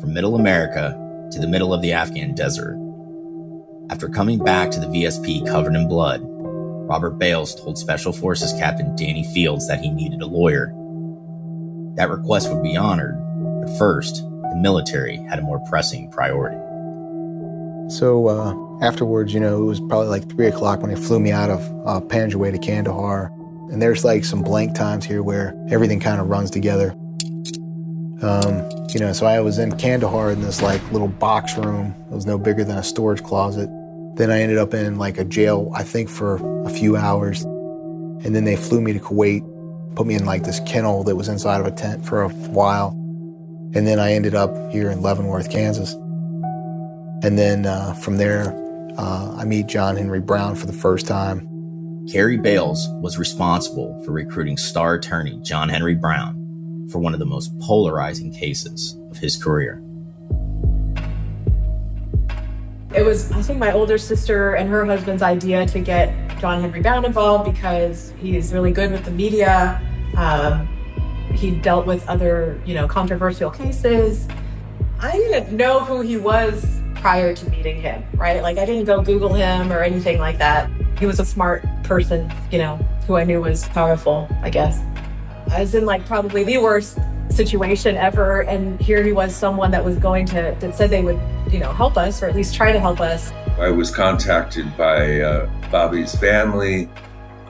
from 0.00 0.14
middle 0.14 0.34
America 0.34 0.96
to 1.32 1.38
the 1.38 1.46
middle 1.46 1.72
of 1.72 1.82
the 1.82 1.92
Afghan 1.92 2.34
desert. 2.34 2.76
After 3.90 4.08
coming 4.08 4.38
back 4.38 4.70
to 4.70 4.80
the 4.80 4.86
VSP 4.86 5.46
covered 5.46 5.74
in 5.74 5.88
blood, 5.88 6.22
Robert 6.24 7.18
Bales 7.18 7.54
told 7.54 7.78
Special 7.78 8.12
Forces 8.12 8.52
Captain 8.52 8.94
Danny 8.96 9.24
Fields 9.32 9.68
that 9.68 9.80
he 9.80 9.90
needed 9.90 10.22
a 10.22 10.26
lawyer. 10.26 10.74
That 11.96 12.10
request 12.10 12.52
would 12.52 12.62
be 12.62 12.76
honored, 12.76 13.16
but 13.60 13.78
first, 13.78 14.16
the 14.22 14.56
military 14.56 15.16
had 15.28 15.38
a 15.38 15.42
more 15.42 15.60
pressing 15.68 16.10
priority. 16.10 16.56
So 17.90 18.28
uh, 18.28 18.84
afterwards, 18.84 19.34
you 19.34 19.40
know, 19.40 19.60
it 19.62 19.66
was 19.66 19.80
probably 19.80 20.08
like 20.08 20.28
three 20.30 20.46
o'clock 20.46 20.80
when 20.80 20.94
they 20.94 21.00
flew 21.00 21.18
me 21.18 21.32
out 21.32 21.50
of 21.50 21.60
uh, 21.86 22.00
Panjwai 22.00 22.52
to 22.52 22.58
Kandahar. 22.58 23.32
And 23.70 23.82
there's 23.82 24.04
like 24.04 24.24
some 24.24 24.42
blank 24.42 24.74
times 24.74 25.04
here 25.04 25.22
where 25.22 25.54
everything 25.70 26.00
kind 26.00 26.20
of 26.20 26.28
runs 26.28 26.50
together. 26.50 26.94
Um, 28.22 28.68
you 28.92 29.00
know, 29.00 29.12
so 29.12 29.24
I 29.24 29.40
was 29.40 29.58
in 29.58 29.76
Kandahar 29.78 30.30
in 30.30 30.42
this 30.42 30.60
like 30.60 30.82
little 30.92 31.08
box 31.08 31.56
room. 31.56 31.94
It 32.10 32.14
was 32.14 32.26
no 32.26 32.38
bigger 32.38 32.64
than 32.64 32.76
a 32.76 32.82
storage 32.82 33.22
closet. 33.22 33.68
Then 34.16 34.30
I 34.30 34.40
ended 34.40 34.58
up 34.58 34.74
in 34.74 34.98
like 34.98 35.16
a 35.16 35.24
jail, 35.24 35.70
I 35.74 35.84
think, 35.84 36.10
for 36.10 36.36
a 36.66 36.70
few 36.70 36.96
hours. 36.96 37.42
And 37.44 38.34
then 38.34 38.44
they 38.44 38.56
flew 38.56 38.82
me 38.82 38.92
to 38.92 38.98
Kuwait, 38.98 39.42
put 39.94 40.06
me 40.06 40.16
in 40.16 40.26
like 40.26 40.44
this 40.44 40.60
kennel 40.66 41.02
that 41.04 41.16
was 41.16 41.28
inside 41.28 41.60
of 41.60 41.66
a 41.66 41.70
tent 41.70 42.04
for 42.04 42.22
a 42.22 42.28
while. 42.28 42.90
And 43.74 43.86
then 43.86 43.98
I 43.98 44.12
ended 44.12 44.34
up 44.34 44.54
here 44.70 44.90
in 44.90 45.00
Leavenworth, 45.00 45.50
Kansas. 45.50 45.94
And 47.22 47.38
then 47.38 47.64
uh, 47.64 47.94
from 47.94 48.18
there, 48.18 48.52
uh, 48.98 49.36
I 49.38 49.44
meet 49.44 49.66
John 49.66 49.96
Henry 49.96 50.20
Browne 50.20 50.56
for 50.56 50.66
the 50.66 50.72
first 50.74 51.06
time. 51.06 51.46
Kari 52.12 52.36
Bales 52.36 52.86
was 53.00 53.18
responsible 53.18 54.02
for 54.04 54.12
recruiting 54.12 54.56
star 54.56 54.94
attorney 54.94 55.38
John 55.42 55.68
Henry 55.68 55.94
Brown 55.94 56.39
for 56.90 56.98
one 56.98 57.14
of 57.14 57.20
the 57.20 57.26
most 57.26 57.56
polarizing 57.60 58.32
cases 58.32 58.98
of 59.10 59.18
his 59.18 59.42
career. 59.42 59.82
It 62.94 63.04
was, 63.04 63.30
I 63.30 63.42
think, 63.42 63.58
my 63.58 63.72
older 63.72 63.98
sister 63.98 64.54
and 64.54 64.68
her 64.68 64.84
husband's 64.84 65.22
idea 65.22 65.64
to 65.66 65.80
get 65.80 66.12
John 66.40 66.60
Henry 66.60 66.80
Browne 66.80 67.04
involved 67.04 67.52
because 67.52 68.12
he's 68.18 68.52
really 68.52 68.72
good 68.72 68.90
with 68.90 69.04
the 69.04 69.10
media. 69.12 69.80
Um, 70.16 70.66
he 71.32 71.52
dealt 71.52 71.86
with 71.86 72.06
other, 72.08 72.60
you 72.66 72.74
know, 72.74 72.88
controversial 72.88 73.50
cases. 73.50 74.26
I 75.00 75.12
didn't 75.12 75.56
know 75.56 75.80
who 75.80 76.00
he 76.00 76.16
was 76.16 76.80
prior 76.96 77.34
to 77.34 77.50
meeting 77.50 77.80
him, 77.80 78.04
right? 78.14 78.42
Like 78.42 78.58
I 78.58 78.66
didn't 78.66 78.84
go 78.84 79.00
Google 79.00 79.32
him 79.32 79.72
or 79.72 79.82
anything 79.82 80.18
like 80.18 80.38
that. 80.38 80.68
He 80.98 81.06
was 81.06 81.20
a 81.20 81.24
smart 81.24 81.64
person, 81.84 82.30
you 82.50 82.58
know, 82.58 82.76
who 83.06 83.16
I 83.16 83.24
knew 83.24 83.40
was 83.40 83.66
powerful, 83.68 84.28
I 84.42 84.50
guess. 84.50 84.80
I 85.50 85.60
was 85.60 85.74
in 85.74 85.84
like 85.84 86.06
probably 86.06 86.44
the 86.44 86.58
worst 86.58 86.98
situation 87.30 87.96
ever. 87.96 88.42
And 88.42 88.80
here 88.80 89.02
he 89.02 89.12
was 89.12 89.34
someone 89.34 89.70
that 89.72 89.84
was 89.84 89.96
going 89.96 90.26
to, 90.26 90.56
that 90.58 90.74
said 90.74 90.90
they 90.90 91.02
would, 91.02 91.20
you 91.50 91.58
know, 91.58 91.72
help 91.72 91.96
us 91.96 92.22
or 92.22 92.26
at 92.26 92.36
least 92.36 92.54
try 92.54 92.72
to 92.72 92.78
help 92.78 93.00
us. 93.00 93.32
I 93.58 93.70
was 93.70 93.90
contacted 93.90 94.76
by 94.76 95.20
uh, 95.20 95.50
Bobby's 95.70 96.14
family. 96.14 96.88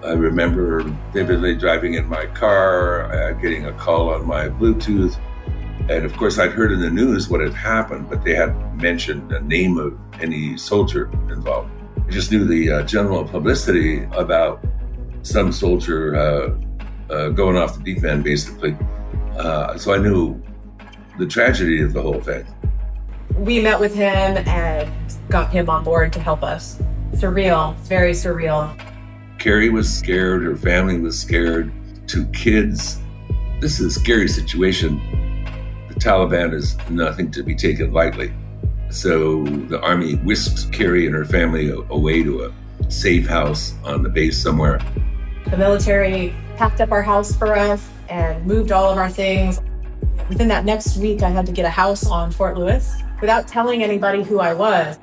I 0.02 0.12
remember 0.12 0.82
vividly 1.12 1.54
driving 1.56 1.94
in 1.94 2.06
my 2.06 2.26
car, 2.26 3.12
uh, 3.12 3.32
getting 3.32 3.66
a 3.66 3.72
call 3.74 4.08
on 4.14 4.26
my 4.26 4.48
Bluetooth. 4.48 5.18
And 5.90 6.04
of 6.04 6.16
course, 6.16 6.38
I'd 6.38 6.52
heard 6.52 6.72
in 6.72 6.80
the 6.80 6.90
news 6.90 7.28
what 7.28 7.40
had 7.40 7.52
happened, 7.52 8.08
but 8.08 8.24
they 8.24 8.34
hadn't 8.34 8.76
mentioned 8.76 9.30
the 9.30 9.40
name 9.40 9.76
of 9.76 9.98
any 10.20 10.56
soldier 10.56 11.10
involved. 11.28 11.70
I 12.06 12.10
just 12.10 12.32
knew 12.32 12.44
the 12.46 12.72
uh, 12.72 12.82
general 12.84 13.24
publicity 13.24 14.04
about 14.12 14.64
some 15.22 15.52
soldier 15.52 16.16
uh, 17.10 17.28
going 17.30 17.56
off 17.56 17.76
the 17.76 17.82
deep 17.82 18.04
end, 18.04 18.24
basically. 18.24 18.76
Uh, 19.36 19.76
so 19.76 19.92
I 19.92 19.98
knew 19.98 20.40
the 21.18 21.26
tragedy 21.26 21.82
of 21.82 21.92
the 21.92 22.02
whole 22.02 22.20
thing. 22.20 22.46
We 23.36 23.60
met 23.60 23.80
with 23.80 23.94
him 23.94 24.38
and 24.46 24.90
got 25.28 25.50
him 25.50 25.68
on 25.70 25.84
board 25.84 26.12
to 26.14 26.20
help 26.20 26.42
us. 26.42 26.80
Surreal, 27.12 27.76
very 27.80 28.12
surreal. 28.12 28.76
Kari 29.38 29.70
was 29.70 29.92
scared, 29.92 30.42
her 30.42 30.56
family 30.56 30.98
was 30.98 31.18
scared. 31.18 31.72
Two 32.06 32.26
kids. 32.26 32.98
This 33.60 33.80
is 33.80 33.96
a 33.96 34.00
scary 34.00 34.28
situation. 34.28 35.00
The 35.88 35.94
Taliban 35.94 36.52
is 36.52 36.76
nothing 36.88 37.30
to 37.32 37.42
be 37.42 37.54
taken 37.54 37.92
lightly. 37.92 38.32
So 38.90 39.44
the 39.44 39.80
army 39.80 40.16
whisked 40.16 40.72
Kari 40.72 41.06
and 41.06 41.14
her 41.14 41.24
family 41.24 41.70
away 41.70 42.22
to 42.22 42.44
a 42.44 42.90
safe 42.90 43.26
house 43.26 43.74
on 43.84 44.02
the 44.02 44.08
base 44.08 44.42
somewhere. 44.42 44.80
The 45.48 45.56
military 45.56 46.34
packed 46.60 46.82
up 46.82 46.92
our 46.92 47.00
house 47.00 47.34
for 47.34 47.56
us 47.56 47.88
and 48.10 48.44
moved 48.44 48.70
all 48.70 48.92
of 48.92 48.98
our 48.98 49.08
things. 49.08 49.62
Within 50.28 50.46
that 50.48 50.66
next 50.66 50.98
week, 50.98 51.22
I 51.22 51.30
had 51.30 51.46
to 51.46 51.52
get 51.52 51.64
a 51.64 51.70
house 51.70 52.06
on 52.06 52.30
Fort 52.30 52.58
Lewis 52.58 53.02
without 53.22 53.48
telling 53.48 53.82
anybody 53.82 54.22
who 54.22 54.40
I 54.40 54.52
was. 54.52 54.98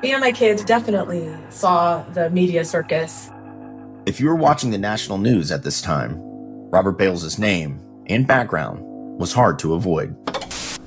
Me 0.00 0.12
and 0.12 0.20
my 0.20 0.30
kids 0.30 0.64
definitely 0.64 1.36
saw 1.50 2.04
the 2.10 2.30
media 2.30 2.64
circus. 2.64 3.30
If 4.06 4.20
you 4.20 4.28
were 4.28 4.36
watching 4.36 4.70
the 4.70 4.78
national 4.78 5.18
news 5.18 5.50
at 5.50 5.64
this 5.64 5.82
time, 5.82 6.18
Robert 6.70 6.92
Bales' 6.92 7.36
name 7.36 7.80
and 8.06 8.24
background 8.24 8.78
was 9.18 9.32
hard 9.32 9.58
to 9.58 9.74
avoid. 9.74 10.14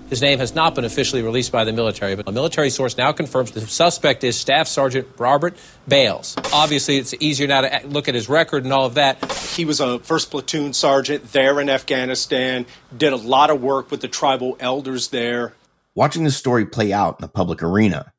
His 0.09 0.21
name 0.21 0.37
has 0.37 0.53
not 0.53 0.75
been 0.75 0.85
officially 0.85 1.23
released 1.23 1.51
by 1.51 1.63
the 1.63 1.73
military, 1.73 2.15
but 2.15 2.27
a 2.27 2.31
military 2.31 2.69
source 2.69 2.95
now 2.95 3.11
confirms 3.11 3.51
the 3.51 3.61
suspect 3.61 4.23
is 4.23 4.39
Staff 4.39 4.67
Sergeant 4.67 5.07
Robert 5.17 5.57
Bales. 5.87 6.35
Obviously, 6.53 6.97
it's 6.97 7.15
easier 7.19 7.47
now 7.47 7.61
to 7.61 7.87
look 7.87 8.07
at 8.07 8.13
his 8.13 8.29
record 8.29 8.63
and 8.65 8.71
all 8.71 8.85
of 8.85 8.93
that. 8.93 9.31
He 9.55 9.65
was 9.65 9.79
a 9.79 9.97
first 9.99 10.29
platoon 10.29 10.73
sergeant 10.73 11.31
there 11.31 11.59
in 11.59 11.69
Afghanistan, 11.69 12.67
did 12.95 13.13
a 13.13 13.17
lot 13.17 13.49
of 13.49 13.63
work 13.63 13.89
with 13.89 14.01
the 14.01 14.07
tribal 14.07 14.55
elders 14.59 15.07
there. 15.07 15.53
Watching 15.95 16.23
the 16.23 16.31
story 16.31 16.67
play 16.67 16.93
out 16.93 17.19
in 17.19 17.23
the 17.23 17.27
public 17.27 17.63
arena, 17.63 18.13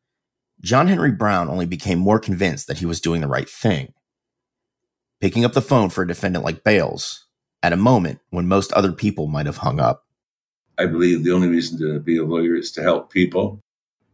John 0.60 0.88
Henry 0.88 1.12
Browne 1.12 1.48
only 1.48 1.66
became 1.66 2.00
more 2.00 2.18
convinced 2.18 2.66
that 2.66 2.78
he 2.78 2.86
was 2.86 3.00
doing 3.00 3.20
the 3.20 3.28
right 3.28 3.48
thing. 3.48 3.92
Picking 5.20 5.44
up 5.44 5.52
the 5.52 5.62
phone 5.62 5.90
for 5.90 6.02
a 6.02 6.08
defendant 6.08 6.44
like 6.44 6.64
Bales 6.64 7.26
at 7.62 7.72
a 7.72 7.76
moment 7.76 8.18
when 8.30 8.48
most 8.48 8.72
other 8.72 8.90
people 8.90 9.28
might 9.28 9.46
have 9.46 9.58
hung 9.58 9.78
up. 9.78 10.05
I 10.78 10.86
believe 10.86 11.24
the 11.24 11.32
only 11.32 11.48
reason 11.48 11.78
to 11.78 12.00
be 12.00 12.16
a 12.18 12.24
lawyer 12.24 12.54
is 12.54 12.70
to 12.72 12.82
help 12.82 13.10
people. 13.10 13.60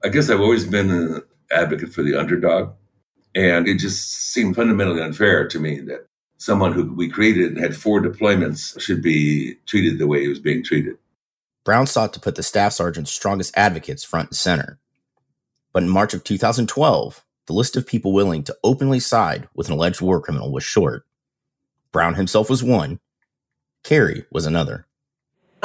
I 0.05 0.09
guess 0.09 0.31
I've 0.31 0.40
always 0.40 0.64
been 0.64 0.90
an 0.90 1.22
advocate 1.51 1.92
for 1.92 2.03
the 2.03 2.16
underdog. 2.16 2.72
And 3.35 3.66
it 3.66 3.79
just 3.79 4.11
seemed 4.33 4.57
fundamentally 4.57 5.03
unfair 5.03 5.48
to 5.48 5.59
me 5.59 5.81
that 5.81 6.07
someone 6.38 6.72
who 6.72 6.92
we 6.92 7.09
created 7.09 7.53
and 7.53 7.61
had 7.61 7.77
four 7.77 8.01
deployments 8.01 8.79
should 8.81 9.03
be 9.03 9.55
treated 9.66 9.98
the 9.98 10.07
way 10.07 10.22
he 10.22 10.29
was 10.29 10.38
being 10.38 10.62
treated. 10.62 10.96
Browne 11.64 11.87
sought 11.87 12.12
to 12.14 12.20
put 12.20 12.35
the 12.35 12.42
staff 12.42 12.72
sergeant's 12.72 13.12
strongest 13.12 13.57
advocates 13.57 14.05
front 14.05 14.31
and 14.31 14.37
center. 14.37 14.79
But 15.72 15.85
in 15.85 15.88
March 15.88 16.12
of 16.12 16.25
2012, 16.25 17.25
the 17.46 17.53
list 17.53 17.77
of 17.77 17.87
people 17.87 18.12
willing 18.12 18.44
to 18.44 18.57
openly 18.62 19.01
side 19.01 19.48
with 19.55 19.68
an 19.68 19.75
alleged 19.75 20.01
war 20.01 20.20
criminal 20.20 20.53
was 20.53 20.64
short. 20.64 21.07
Browne 21.92 22.14
himself 22.14 22.51
was 22.51 22.62
one, 22.62 23.01
Kari 23.83 24.25
was 24.31 24.46
another. 24.46 24.87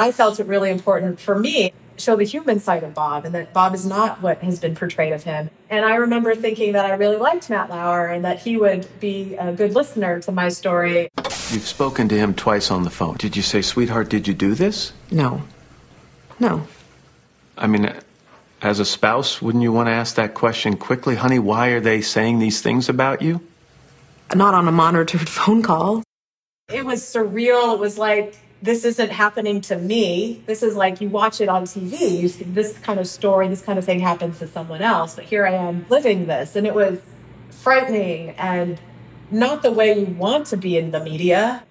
I 0.00 0.12
felt 0.12 0.38
it 0.38 0.46
really 0.46 0.70
important 0.70 1.18
for 1.18 1.36
me 1.36 1.70
to 1.96 2.02
show 2.02 2.14
the 2.14 2.24
human 2.24 2.60
side 2.60 2.84
of 2.84 2.94
Bob 2.94 3.24
and 3.24 3.34
that 3.34 3.52
Bob 3.52 3.74
is 3.74 3.84
not 3.84 4.22
what 4.22 4.38
has 4.42 4.60
been 4.60 4.76
portrayed 4.76 5.12
of 5.12 5.24
him. 5.24 5.50
And 5.68 5.84
I 5.84 5.96
remember 5.96 6.36
thinking 6.36 6.72
that 6.74 6.86
I 6.86 6.94
really 6.94 7.16
liked 7.16 7.50
Matt 7.50 7.68
Lauer 7.68 8.06
and 8.06 8.24
that 8.24 8.38
he 8.38 8.56
would 8.56 8.86
be 9.00 9.34
a 9.34 9.52
good 9.52 9.74
listener 9.74 10.20
to 10.20 10.30
my 10.30 10.50
story. 10.50 11.08
You've 11.50 11.66
spoken 11.66 12.08
to 12.10 12.16
him 12.16 12.32
twice 12.34 12.70
on 12.70 12.84
the 12.84 12.90
phone. 12.90 13.16
Did 13.16 13.36
you 13.36 13.42
say, 13.42 13.60
sweetheart, 13.60 14.08
did 14.08 14.28
you 14.28 14.34
do 14.34 14.54
this? 14.54 14.92
No. 15.10 15.42
No. 16.38 16.68
I 17.56 17.66
mean, 17.66 17.92
as 18.62 18.78
a 18.78 18.84
spouse, 18.84 19.42
wouldn't 19.42 19.62
you 19.62 19.72
want 19.72 19.88
to 19.88 19.92
ask 19.92 20.14
that 20.14 20.34
question 20.34 20.76
quickly? 20.76 21.16
Honey, 21.16 21.40
why 21.40 21.70
are 21.70 21.80
they 21.80 22.02
saying 22.02 22.38
these 22.38 22.62
things 22.62 22.88
about 22.88 23.20
you? 23.20 23.40
Not 24.32 24.54
on 24.54 24.68
a 24.68 24.72
monitored 24.72 25.28
phone 25.28 25.62
call. 25.62 26.04
It 26.72 26.84
was 26.84 27.02
surreal. 27.02 27.74
It 27.74 27.80
was 27.80 27.98
like 27.98 28.36
this 28.60 28.84
isn't 28.84 29.10
happening 29.10 29.60
to 29.62 29.76
me. 29.76 30.42
This 30.46 30.62
is 30.62 30.74
like 30.74 31.00
you 31.00 31.08
watch 31.08 31.40
it 31.40 31.48
on 31.48 31.64
TV, 31.64 32.20
you 32.20 32.28
see 32.28 32.44
this 32.44 32.76
kind 32.78 32.98
of 32.98 33.06
story, 33.06 33.48
this 33.48 33.62
kind 33.62 33.78
of 33.78 33.84
thing 33.84 34.00
happens 34.00 34.38
to 34.40 34.48
someone 34.48 34.82
else, 34.82 35.14
but 35.14 35.24
here 35.24 35.46
I 35.46 35.52
am 35.52 35.86
living 35.88 36.26
this. 36.26 36.56
And 36.56 36.66
it 36.66 36.74
was 36.74 37.00
frightening 37.50 38.30
and 38.30 38.80
not 39.30 39.62
the 39.62 39.70
way 39.70 39.98
you 39.98 40.06
want 40.06 40.46
to 40.48 40.56
be 40.56 40.76
in 40.76 40.90
the 40.90 41.00
media. 41.00 41.62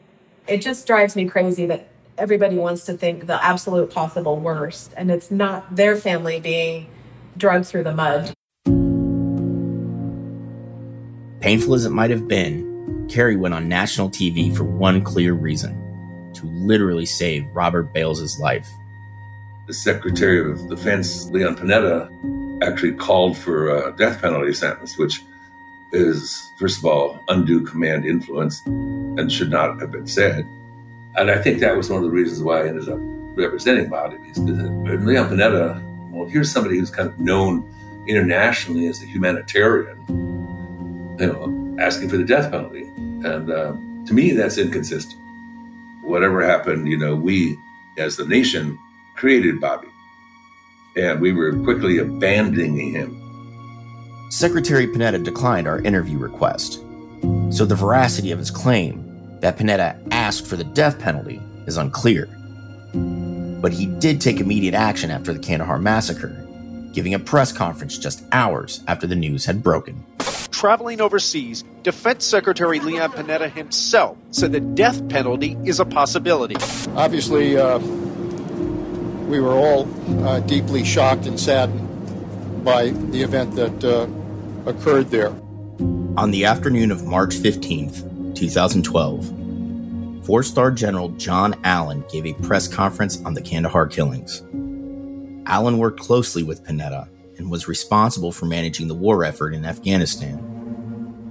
It 0.48 0.62
just 0.62 0.88
drives 0.88 1.16
me 1.16 1.28
crazy 1.28 1.66
that 1.66 1.90
everybody 2.18 2.56
wants 2.56 2.86
to 2.86 2.94
think 2.94 3.28
the 3.28 3.44
absolute 3.44 3.92
possible 3.92 4.40
worst, 4.40 4.94
and 4.96 5.12
it's 5.12 5.30
not 5.30 5.76
their 5.76 5.96
family 5.98 6.40
being 6.40 6.88
drugged 7.36 7.66
through 7.66 7.84
the 7.84 7.94
mud. 7.94 8.34
Painful 11.42 11.76
as 11.76 11.86
it 11.86 11.92
might 11.92 12.10
have 12.10 12.28
been, 12.28 13.08
Kari 13.10 13.36
went 13.36 13.54
on 13.54 13.68
national 13.68 14.10
TV 14.10 14.56
for 14.56 14.64
one 14.64 15.02
clear 15.04 15.34
reason 15.34 15.87
to 16.38 16.46
literally 16.48 17.06
save 17.06 17.48
Robert 17.54 17.92
Bales' 17.94 18.40
life. 18.40 18.70
The 19.66 19.74
Secretary 19.74 20.40
of 20.50 20.70
Defense, 20.70 21.30
Leon 21.30 21.56
Panetta, 21.56 22.64
actually 22.64 22.94
called 22.94 23.38
for 23.38 23.70
a 23.70 23.96
death 23.96 24.22
penalty 24.22 24.54
sentence, 24.54 24.98
which 24.98 25.24
is, 25.92 26.52
first 26.60 26.80
of 26.80 26.86
all, 26.86 27.20
undue 27.28 27.62
command 27.62 28.06
influence 28.06 28.66
and 28.66 29.32
should 29.32 29.50
not 29.50 29.80
have 29.82 29.92
been 29.92 30.08
said. 30.08 30.48
And 31.16 31.32
I 31.32 31.42
think 31.42 31.60
that 31.60 31.76
was 31.76 31.90
one 31.90 32.04
of 32.04 32.06
the 32.06 32.16
reasons 32.16 32.44
why 32.44 32.62
I 32.62 32.68
ended 32.68 32.88
up 32.88 33.00
representing 33.02 33.90
Bobby, 33.90 34.18
because 34.18 34.40
Leon 34.40 35.30
Panetta, 35.30 36.12
well, 36.12 36.28
here's 36.28 36.52
somebody 36.52 36.78
who's 36.78 36.92
kind 36.92 37.10
of 37.10 37.20
known 37.20 37.70
internationally 38.08 38.88
as 38.88 39.02
a 39.02 39.06
humanitarian, 39.06 39.98
you 41.20 41.26
know, 41.26 41.78
asking 41.80 42.10
for 42.10 42.18
the 42.18 42.24
death 42.24 42.52
penalty. 42.52 42.84
And 42.84 43.50
uh, 43.52 43.74
to 44.06 44.14
me, 44.14 44.32
that's 44.32 44.58
inconsistent 44.58 45.22
whatever 46.08 46.42
happened, 46.42 46.88
you 46.88 46.98
know, 46.98 47.16
we 47.16 47.58
as 47.98 48.16
the 48.16 48.26
nation 48.26 48.78
created 49.16 49.60
Bobby. 49.60 49.88
And 50.96 51.20
we 51.22 51.32
were 51.32 51.54
quickly 51.64 52.00
abandoning 52.00 52.92
him. 52.92 53.24
Secretary 54.30 54.88
Panetta 54.88 55.24
declined 55.24 55.68
our 55.68 55.80
interview 55.82 56.18
request. 56.18 56.82
So 57.50 57.66
the 57.66 57.76
veracity 57.76 58.32
of 58.32 58.40
his 58.40 58.52
claim 58.52 59.40
that 59.42 59.58
Panetta 59.58 60.06
asked 60.12 60.48
for 60.48 60.56
the 60.56 60.64
death 60.64 61.00
penalty 61.00 61.42
is 61.66 61.78
unclear. 61.78 62.28
But 63.62 63.74
he 63.74 63.86
did 63.86 64.22
take 64.22 64.40
immediate 64.40 64.74
action 64.74 65.12
after 65.12 65.34
the 65.34 65.40
Kandahar 65.40 65.80
massacre, 65.80 66.46
giving 66.94 67.14
a 67.14 67.20
press 67.20 67.52
conference 67.52 67.98
just 67.98 68.24
hours 68.32 68.84
after 68.88 69.08
the 69.08 69.16
news 69.16 69.46
had 69.46 69.64
broken. 69.64 70.04
Traveling 70.52 71.02
overseas, 71.02 71.64
Defense 71.84 72.26
Secretary 72.26 72.80
Leon 72.80 73.12
Panetta 73.12 73.52
himself 73.52 74.18
said 74.32 74.52
the 74.52 74.60
death 74.60 75.08
penalty 75.10 75.58
is 75.66 75.80
a 75.80 75.86
possibility. 75.86 76.56
Obviously, 76.96 77.58
uh, 77.58 77.80
we 79.28 79.40
were 79.40 79.54
all 79.54 79.88
uh, 80.26 80.40
deeply 80.42 80.84
shocked 80.84 81.26
and 81.26 81.40
saddened 81.40 82.64
by 82.64 82.90
the 82.90 83.22
event 83.22 83.56
that 83.56 83.84
uh, 83.84 84.08
occurred 84.70 85.10
there. 85.10 85.34
On 86.18 86.32
the 86.32 86.46
afternoon 86.46 86.92
of 86.92 87.06
March 87.06 87.36
15th, 87.36 88.36
2012, 88.36 89.38
Four 90.28 90.44
star 90.44 90.72
General 90.72 91.08
John 91.12 91.56
Allen 91.64 92.04
gave 92.12 92.26
a 92.26 92.34
press 92.34 92.68
conference 92.68 93.24
on 93.24 93.34
the 93.34 93.42
Kandahar 93.42 93.88
killings. 93.88 94.44
Allen 95.46 95.78
worked 95.78 96.02
closely 96.02 96.44
with 96.44 96.66
Panetta 96.66 97.08
and 97.38 97.52
was 97.52 97.68
responsible 97.68 98.32
for 98.32 98.46
managing 98.46 98.88
the 98.88 98.96
war 98.96 99.24
effort 99.24 99.54
in 99.54 99.66
Afghanistan. 99.66 100.58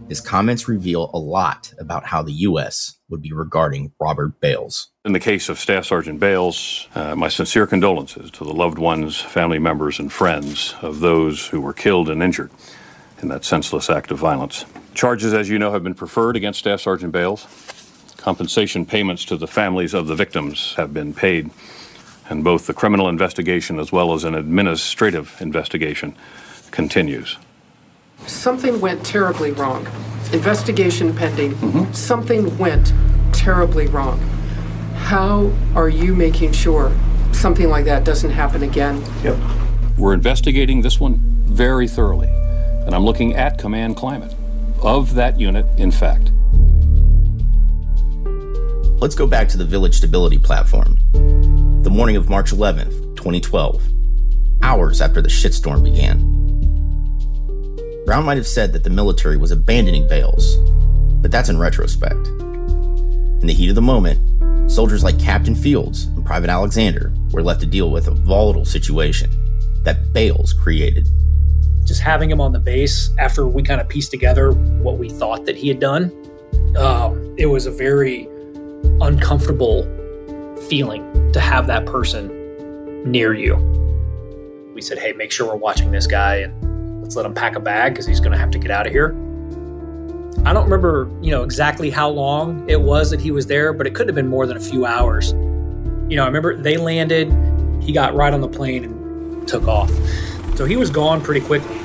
His 0.09 0.21
comments 0.21 0.69
reveal 0.69 1.11
a 1.13 1.19
lot 1.19 1.73
about 1.81 2.07
how 2.07 2.23
the 2.23 2.33
U.S. 2.33 2.97
would 3.09 3.21
be 3.21 3.33
regarding 3.33 3.93
Robert 4.01 4.41
Bales. 4.41 4.89
In 5.05 5.13
the 5.13 5.21
case 5.21 5.49
of 5.49 5.59
Staff 5.59 5.85
Sergeant 5.85 6.21
Bales, 6.21 6.87
uh, 6.95 7.17
my 7.17 7.29
sincere 7.29 7.67
condolences 7.67 8.31
to 8.33 8.45
the 8.45 8.53
loved 8.55 8.79
ones, 8.79 9.21
family 9.21 9.59
members, 9.59 9.99
and 9.99 10.13
friends 10.13 10.77
of 10.81 11.01
those 11.01 11.49
who 11.49 11.61
were 11.61 11.73
killed 11.73 12.09
and 12.09 12.23
injured 12.23 12.53
in 13.21 13.29
that 13.29 13.45
senseless 13.45 13.91
act 13.91 14.13
of 14.13 14.19
violence. 14.19 14.65
Charges, 14.95 15.35
as 15.35 15.49
you 15.49 15.59
know, 15.59 15.73
have 15.73 15.83
been 15.83 15.95
preferred 15.95 16.37
against 16.37 16.61
Staff 16.61 16.81
Sergeant 16.81 17.13
Bales. 17.13 17.47
Compensation 18.17 18.87
payments 18.87 19.25
to 19.25 19.37
the 19.37 19.47
families 19.47 19.93
of 19.93 20.07
the 20.07 20.15
victims 20.15 20.75
have 20.77 20.95
been 20.95 21.15
paid, 21.15 21.51
and 22.29 22.43
both 22.43 22.67
the 22.67 22.75
criminal 22.75 23.09
investigation 23.09 23.79
as 23.79 23.93
well 23.93 24.13
as 24.13 24.25
an 24.25 24.35
administrative 24.35 25.37
investigation 25.41 26.15
continues. 26.71 27.37
Something 28.27 28.81
went 28.81 29.05
terribly 29.05 29.53
wrong. 29.53 29.87
Investigation 30.33 31.15
pending. 31.15 31.53
Mm-hmm. 31.53 31.93
Something 31.93 32.57
went 32.59 32.93
terribly 33.33 33.87
wrong. 33.87 34.19
How 34.97 35.53
are 35.75 35.89
you 35.89 36.15
making 36.15 36.53
sure 36.53 36.93
something 37.33 37.69
like 37.69 37.85
that 37.85 38.05
doesn't 38.05 38.31
happen 38.31 38.63
again? 38.63 39.03
Yep. 39.23 39.39
We're 39.97 40.15
investigating 40.15 40.83
this 40.83 40.99
one 40.99 41.21
very 41.45 41.87
thoroughly, 41.87 42.29
and 42.29 42.95
I'm 42.95 43.05
looking 43.05 43.35
at 43.35 43.59
command 43.59 43.97
climate 43.97 44.35
of 44.83 45.15
that 45.15 45.39
unit, 45.39 45.67
in 45.79 45.91
fact. 45.91 46.33
Let's 49.01 49.15
go 49.15 49.27
back 49.27 49.49
to 49.51 49.59
the 49.59 49.65
Village 49.65 49.95
Stability 49.95 50.39
Platform. 50.39 50.99
The 51.87 51.91
morning 51.91 52.17
of 52.17 52.29
March 52.29 52.51
11th, 52.51 53.15
2012, 53.15 53.81
hours 54.61 55.01
after 55.01 55.23
the 55.23 55.29
shitstorm 55.29 55.85
began. 55.85 56.19
Browne 58.05 58.25
might 58.25 58.39
have 58.39 58.47
said 58.49 58.73
that 58.73 58.83
the 58.83 58.91
military 58.91 59.37
was 59.37 59.53
abandoning 59.53 60.09
Bales, 60.09 60.57
but 61.23 61.31
that's 61.31 61.49
in 61.49 61.61
retrospect. 61.61 62.27
In 62.27 63.47
the 63.47 63.53
heat 63.53 63.69
of 63.69 63.77
the 63.77 63.83
moment, 63.83 64.19
soldiers 64.69 65.05
like 65.05 65.17
Captain 65.21 65.55
Fields 65.55 66.07
and 66.07 66.27
Private 66.27 66.51
Alexander 66.51 67.13
were 67.31 67.41
left 67.41 67.61
to 67.61 67.67
deal 67.67 67.93
with 67.93 68.09
a 68.09 68.11
volatile 68.11 68.65
situation 68.65 69.31
that 69.85 70.13
Bales 70.13 70.53
created. 70.55 71.09
Just 71.85 72.01
having 72.01 72.29
him 72.29 72.41
on 72.41 72.51
the 72.51 72.59
base 72.59 73.11
after 73.21 73.47
we 73.47 73.63
kind 73.63 73.81
of 73.81 73.89
pieced 73.89 74.11
together 74.11 74.51
what 74.51 74.99
we 74.99 75.09
thought 75.09 75.45
that 75.47 75.55
he 75.55 75.69
had 75.69 75.79
done, 75.79 76.11
um, 76.77 77.37
it 77.39 77.47
was 77.47 77.67
a 77.67 77.71
very 77.71 78.29
uncomfortable 79.01 79.85
feeling 80.69 81.33
to 81.33 81.41
have 81.41 81.67
that 81.67 81.87
person 81.87 82.29
near 83.11 83.35
you. 83.35 83.57
We 84.75 84.83
said, 84.83 84.99
hey, 84.99 85.13
make 85.13 85.33
sure 85.33 85.47
we're 85.47 85.57
watching 85.57 85.91
this 85.91 86.07
guy 86.07 86.37
and 86.37 87.03
let's 87.03 87.17
let 87.17 87.25
him 87.25 87.35
pack 87.35 87.57
a 87.57 87.61
bag 87.61 87.93
because 87.93 88.07
he's 88.07 88.21
going 88.21 88.33
to 88.33 88.39
have 88.39 88.51
to 88.51 88.59
get 88.59 88.71
out 88.71 88.87
of 88.87 88.93
here. 88.93 89.11
I 90.45 90.53
don't 90.53 90.65
remember, 90.65 91.11
you 91.23 91.31
know, 91.31 91.43
exactly 91.43 91.91
how 91.91 92.09
long 92.09 92.69
it 92.69 92.81
was 92.81 93.11
that 93.11 93.21
he 93.21 93.31
was 93.31 93.47
there, 93.47 93.73
but 93.73 93.87
it 93.87 93.95
couldn't 93.95 94.09
have 94.09 94.15
been 94.15 94.29
more 94.29 94.47
than 94.47 94.57
a 94.57 94.61
few 94.61 94.85
hours. 94.87 95.33
You 95.33 96.17
know, 96.17 96.23
I 96.23 96.27
remember 96.27 96.57
they 96.57 96.77
landed, 96.77 97.33
he 97.83 97.93
got 97.93 98.15
right 98.15 98.33
on 98.33 98.41
the 98.41 98.49
plane 98.49 98.85
and 98.85 99.49
took 99.49 99.67
off. 99.67 99.91
So 100.57 100.65
he 100.65 100.77
was 100.77 100.91
gone 100.91 101.21
pretty 101.21 101.45
quickly. 101.45 101.77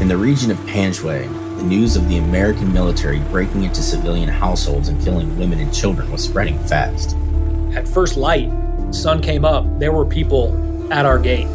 In 0.00 0.08
the 0.08 0.16
region 0.16 0.50
of 0.50 0.58
Panjwai, 0.60 1.28
the 1.58 1.62
news 1.62 1.94
of 1.94 2.08
the 2.08 2.16
American 2.18 2.72
military 2.72 3.20
breaking 3.20 3.64
into 3.64 3.82
civilian 3.82 4.28
households 4.28 4.88
and 4.88 5.02
killing 5.04 5.38
women 5.38 5.60
and 5.60 5.72
children 5.74 6.10
was 6.10 6.24
spreading 6.24 6.58
fast. 6.60 7.16
At 7.74 7.86
first 7.86 8.16
light, 8.16 8.50
sun 8.90 9.22
came 9.22 9.44
up, 9.44 9.64
there 9.78 9.92
were 9.92 10.04
people 10.04 10.92
at 10.92 11.06
our 11.06 11.18
gate. 11.18 11.46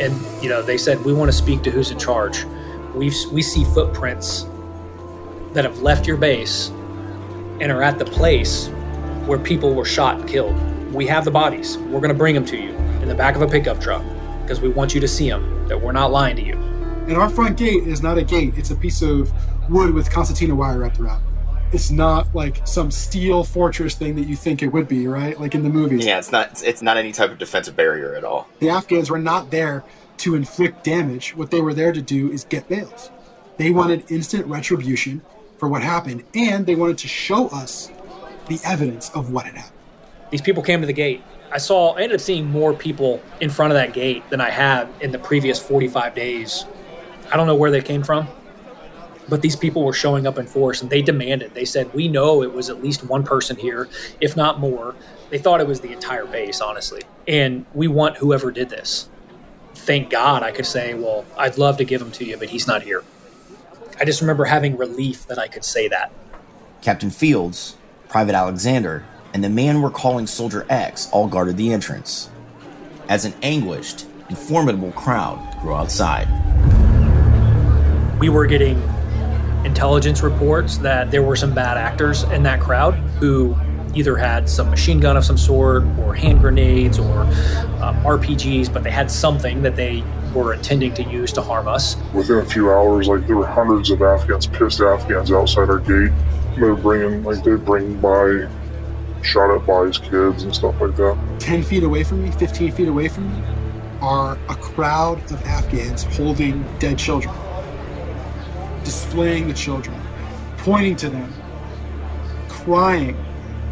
And, 0.00 0.14
you 0.42 0.48
know, 0.48 0.62
they 0.62 0.76
said, 0.76 1.04
We 1.04 1.12
want 1.12 1.30
to 1.30 1.36
speak 1.36 1.62
to 1.62 1.70
who's 1.70 1.90
in 1.90 1.98
charge. 1.98 2.44
we 2.94 3.12
we 3.30 3.42
see 3.42 3.64
footprints 3.64 4.46
that 5.52 5.64
have 5.64 5.80
left 5.82 6.06
your 6.06 6.16
base 6.16 6.68
and 7.60 7.70
are 7.70 7.82
at 7.82 7.98
the 7.98 8.04
place 8.04 8.68
where 9.26 9.38
people 9.38 9.74
were 9.74 9.84
shot 9.84 10.18
and 10.20 10.28
killed. 10.28 10.56
We 10.92 11.06
have 11.06 11.24
the 11.24 11.30
bodies. 11.30 11.78
We're 11.78 12.00
going 12.00 12.12
to 12.12 12.18
bring 12.18 12.34
them 12.34 12.44
to 12.46 12.56
you 12.56 12.70
in 13.00 13.08
the 13.08 13.14
back 13.14 13.36
of 13.36 13.42
a 13.42 13.46
pickup 13.46 13.80
truck 13.80 14.02
because 14.42 14.60
we 14.60 14.68
want 14.68 14.94
you 14.94 15.00
to 15.00 15.08
see 15.08 15.30
them, 15.30 15.68
that 15.68 15.80
we're 15.80 15.92
not 15.92 16.10
lying 16.10 16.36
to 16.36 16.42
you. 16.42 16.54
And 17.06 17.16
our 17.16 17.30
front 17.30 17.56
gate 17.56 17.86
is 17.86 18.02
not 18.02 18.18
a 18.18 18.22
gate, 18.22 18.54
it's 18.56 18.70
a 18.70 18.76
piece 18.76 19.02
of 19.02 19.32
wood 19.70 19.94
with 19.94 20.10
concertina 20.10 20.54
wire 20.54 20.78
wrapped 20.78 20.98
around 20.98 21.22
it. 21.22 21.33
It's 21.74 21.90
not 21.90 22.32
like 22.34 22.64
some 22.64 22.92
steel 22.92 23.42
fortress 23.42 23.96
thing 23.96 24.14
that 24.14 24.28
you 24.28 24.36
think 24.36 24.62
it 24.62 24.68
would 24.68 24.86
be, 24.86 25.08
right? 25.08 25.38
Like 25.40 25.56
in 25.56 25.64
the 25.64 25.68
movies. 25.68 26.06
Yeah, 26.06 26.18
it's 26.18 26.30
not 26.30 26.62
it's 26.62 26.82
not 26.82 26.96
any 26.96 27.10
type 27.10 27.32
of 27.32 27.38
defensive 27.38 27.74
barrier 27.74 28.14
at 28.14 28.22
all. 28.22 28.48
The 28.60 28.70
Afghans 28.70 29.10
were 29.10 29.18
not 29.18 29.50
there 29.50 29.82
to 30.18 30.36
inflict 30.36 30.84
damage. 30.84 31.36
What 31.36 31.50
they 31.50 31.60
were 31.60 31.74
there 31.74 31.92
to 31.92 32.00
do 32.00 32.30
is 32.30 32.44
get 32.44 32.68
Bales. 32.68 33.10
They 33.56 33.70
wanted 33.70 34.08
instant 34.08 34.46
retribution 34.46 35.22
for 35.58 35.68
what 35.68 35.82
happened, 35.82 36.22
and 36.32 36.64
they 36.64 36.76
wanted 36.76 36.98
to 36.98 37.08
show 37.08 37.48
us 37.48 37.90
the 38.48 38.60
evidence 38.64 39.10
of 39.10 39.32
what 39.32 39.46
had 39.46 39.56
happened. 39.56 39.78
These 40.30 40.42
people 40.42 40.62
came 40.62 40.80
to 40.80 40.86
the 40.86 40.92
gate. 40.92 41.22
I 41.50 41.58
saw, 41.58 41.94
I 41.94 42.02
ended 42.02 42.16
up 42.16 42.20
seeing 42.20 42.46
more 42.48 42.72
people 42.72 43.20
in 43.40 43.50
front 43.50 43.72
of 43.72 43.76
that 43.76 43.92
gate 43.92 44.28
than 44.30 44.40
I 44.40 44.50
had 44.50 44.88
in 45.00 45.12
the 45.12 45.18
previous 45.18 45.60
45 45.60 46.14
days 46.14 46.64
I 47.32 47.36
don't 47.36 47.46
know 47.46 47.54
where 47.54 47.70
they 47.70 47.80
came 47.80 48.02
from, 48.02 48.28
but 49.28 49.42
these 49.42 49.56
people 49.56 49.84
were 49.84 49.92
showing 49.92 50.26
up 50.26 50.38
in 50.38 50.46
force 50.46 50.82
and 50.82 50.90
they 50.90 51.02
demanded. 51.02 51.54
They 51.54 51.64
said, 51.64 51.92
We 51.94 52.08
know 52.08 52.42
it 52.42 52.52
was 52.52 52.68
at 52.68 52.82
least 52.82 53.04
one 53.04 53.24
person 53.24 53.56
here, 53.56 53.88
if 54.20 54.36
not 54.36 54.60
more. 54.60 54.94
They 55.30 55.38
thought 55.38 55.60
it 55.60 55.66
was 55.66 55.80
the 55.80 55.92
entire 55.92 56.26
base, 56.26 56.60
honestly. 56.60 57.02
And 57.26 57.66
we 57.74 57.88
want 57.88 58.18
whoever 58.18 58.50
did 58.50 58.70
this. 58.70 59.08
Thank 59.74 60.10
God 60.10 60.42
I 60.42 60.52
could 60.52 60.66
say, 60.66 60.94
Well, 60.94 61.24
I'd 61.36 61.58
love 61.58 61.76
to 61.78 61.84
give 61.84 62.00
him 62.00 62.10
to 62.12 62.24
you, 62.24 62.36
but 62.36 62.50
he's 62.50 62.66
not 62.66 62.82
here. 62.82 63.04
I 63.98 64.04
just 64.04 64.20
remember 64.20 64.44
having 64.44 64.76
relief 64.76 65.26
that 65.28 65.38
I 65.38 65.48
could 65.48 65.64
say 65.64 65.88
that. 65.88 66.12
Captain 66.82 67.10
Fields, 67.10 67.76
Private 68.08 68.34
Alexander, 68.34 69.04
and 69.32 69.42
the 69.42 69.48
man 69.48 69.80
we're 69.80 69.90
calling 69.90 70.26
Soldier 70.26 70.66
X 70.68 71.08
all 71.12 71.28
guarded 71.28 71.56
the 71.56 71.72
entrance. 71.72 72.30
As 73.08 73.24
an 73.24 73.34
anguished 73.42 74.06
and 74.28 74.38
formidable 74.38 74.92
crowd 74.92 75.58
grew 75.60 75.74
outside 75.74 76.28
we 78.24 78.30
were 78.30 78.46
getting 78.46 78.80
intelligence 79.64 80.22
reports 80.22 80.78
that 80.78 81.10
there 81.10 81.22
were 81.22 81.36
some 81.36 81.54
bad 81.54 81.76
actors 81.76 82.22
in 82.24 82.42
that 82.42 82.60
crowd 82.60 82.94
who 83.18 83.56
either 83.94 84.16
had 84.16 84.48
some 84.48 84.70
machine 84.70 85.00
gun 85.00 85.16
of 85.16 85.24
some 85.24 85.38
sort 85.38 85.84
or 85.98 86.14
hand 86.14 86.40
grenades 86.40 86.98
or 86.98 87.22
um, 87.80 87.96
RPGs, 88.04 88.72
but 88.72 88.82
they 88.82 88.90
had 88.90 89.10
something 89.10 89.62
that 89.62 89.76
they 89.76 90.02
were 90.34 90.52
intending 90.52 90.92
to 90.94 91.04
use 91.04 91.32
to 91.32 91.42
harm 91.42 91.68
us. 91.68 91.96
Within 92.12 92.38
a 92.38 92.44
few 92.44 92.70
hours, 92.70 93.06
like 93.06 93.26
there 93.26 93.36
were 93.36 93.46
hundreds 93.46 93.90
of 93.90 94.02
Afghans, 94.02 94.46
pissed 94.46 94.80
Afghans 94.80 95.30
outside 95.30 95.70
our 95.70 95.78
gate. 95.78 96.12
They 96.56 96.62
were 96.62 96.74
bringing, 96.74 97.22
like 97.22 97.42
they'd 97.44 97.64
bring 97.64 98.00
by 98.00 98.48
shot 99.22 99.54
at 99.54 99.66
by 99.66 99.86
his 99.86 99.98
kids 99.98 100.42
and 100.42 100.54
stuff 100.54 100.78
like 100.80 100.96
that. 100.96 101.18
10 101.38 101.62
feet 101.62 101.82
away 101.82 102.04
from 102.04 102.22
me, 102.22 102.30
15 102.32 102.72
feet 102.72 102.88
away 102.88 103.08
from 103.08 103.32
me, 103.32 103.42
are 104.00 104.38
a 104.48 104.56
crowd 104.56 105.18
of 105.32 105.42
Afghans 105.44 106.02
holding 106.02 106.64
dead 106.78 106.98
children 106.98 107.34
displaying 108.84 109.48
the 109.48 109.54
children, 109.54 109.98
pointing 110.58 110.96
to 110.96 111.08
them, 111.08 111.32
crying, 112.48 113.16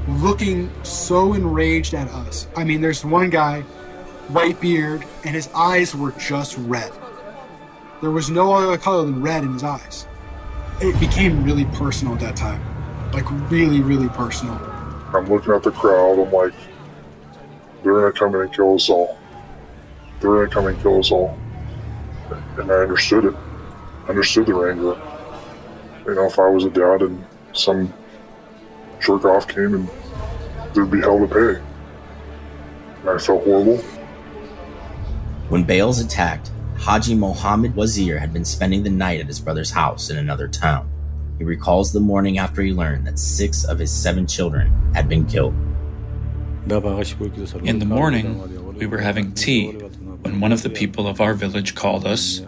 looking 0.08 0.70
so 0.82 1.34
enraged 1.34 1.94
at 1.94 2.08
us. 2.08 2.48
I 2.56 2.64
mean, 2.64 2.80
there's 2.80 3.04
one 3.04 3.30
guy, 3.30 3.60
white 4.28 4.60
beard, 4.60 5.04
and 5.24 5.34
his 5.34 5.48
eyes 5.54 5.94
were 5.94 6.12
just 6.12 6.56
red. 6.58 6.90
There 8.00 8.10
was 8.10 8.30
no 8.30 8.52
other 8.52 8.78
color 8.78 9.04
than 9.04 9.22
red 9.22 9.44
in 9.44 9.52
his 9.52 9.62
eyes. 9.62 10.06
It 10.80 10.98
became 10.98 11.44
really 11.44 11.66
personal 11.66 12.14
at 12.14 12.20
that 12.20 12.36
time. 12.36 12.60
Like, 13.12 13.30
really, 13.50 13.80
really 13.80 14.08
personal. 14.08 14.54
I'm 15.14 15.26
looking 15.26 15.52
at 15.52 15.62
the 15.62 15.70
crowd, 15.70 16.18
I'm 16.18 16.32
like, 16.32 16.54
they're 17.82 17.94
gonna 17.94 18.12
come 18.12 18.34
in 18.34 18.42
and 18.42 18.52
kill 18.52 18.74
us 18.74 18.88
all. 18.88 19.18
They're 20.20 20.30
gonna 20.30 20.48
come 20.48 20.66
and 20.66 20.80
kill 20.80 20.98
us 20.98 21.10
all. 21.10 21.38
And 22.56 22.70
I 22.70 22.76
understood 22.76 23.26
it 23.26 23.34
understood 24.08 24.46
their 24.46 24.70
anger. 24.70 25.00
You 26.06 26.14
know, 26.14 26.26
if 26.26 26.38
I 26.38 26.48
was 26.48 26.64
a 26.64 26.70
dad 26.70 27.02
and 27.02 27.24
some 27.52 27.92
jerk 29.00 29.24
off 29.24 29.48
came 29.48 29.74
and 29.74 29.88
there'd 30.74 30.90
be 30.90 31.00
hell 31.00 31.18
to 31.18 31.26
pay. 31.26 31.62
And 33.00 33.10
I 33.10 33.18
felt 33.18 33.44
horrible. 33.44 33.78
When 35.48 35.64
Bales 35.64 36.00
attacked, 36.00 36.50
Haji 36.78 37.14
Mohammed 37.14 37.76
Wazir 37.76 38.18
had 38.18 38.32
been 38.32 38.44
spending 38.44 38.82
the 38.82 38.90
night 38.90 39.20
at 39.20 39.26
his 39.26 39.38
brother's 39.38 39.70
house 39.70 40.10
in 40.10 40.16
another 40.16 40.48
town. 40.48 40.88
He 41.38 41.44
recalls 41.44 41.92
the 41.92 42.00
morning 42.00 42.38
after 42.38 42.62
he 42.62 42.72
learned 42.72 43.06
that 43.06 43.18
six 43.18 43.64
of 43.64 43.78
his 43.78 43.90
seven 43.92 44.26
children 44.26 44.72
had 44.94 45.08
been 45.08 45.26
killed. 45.26 45.54
In 46.64 47.78
the 47.78 47.84
morning, 47.86 48.74
we 48.74 48.86
were 48.86 48.98
having 48.98 49.32
tea 49.32 49.72
when 49.72 50.40
one 50.40 50.52
of 50.52 50.62
the 50.62 50.70
people 50.70 51.06
of 51.06 51.20
our 51.20 51.34
village 51.34 51.74
called 51.74 52.06
us 52.06 52.42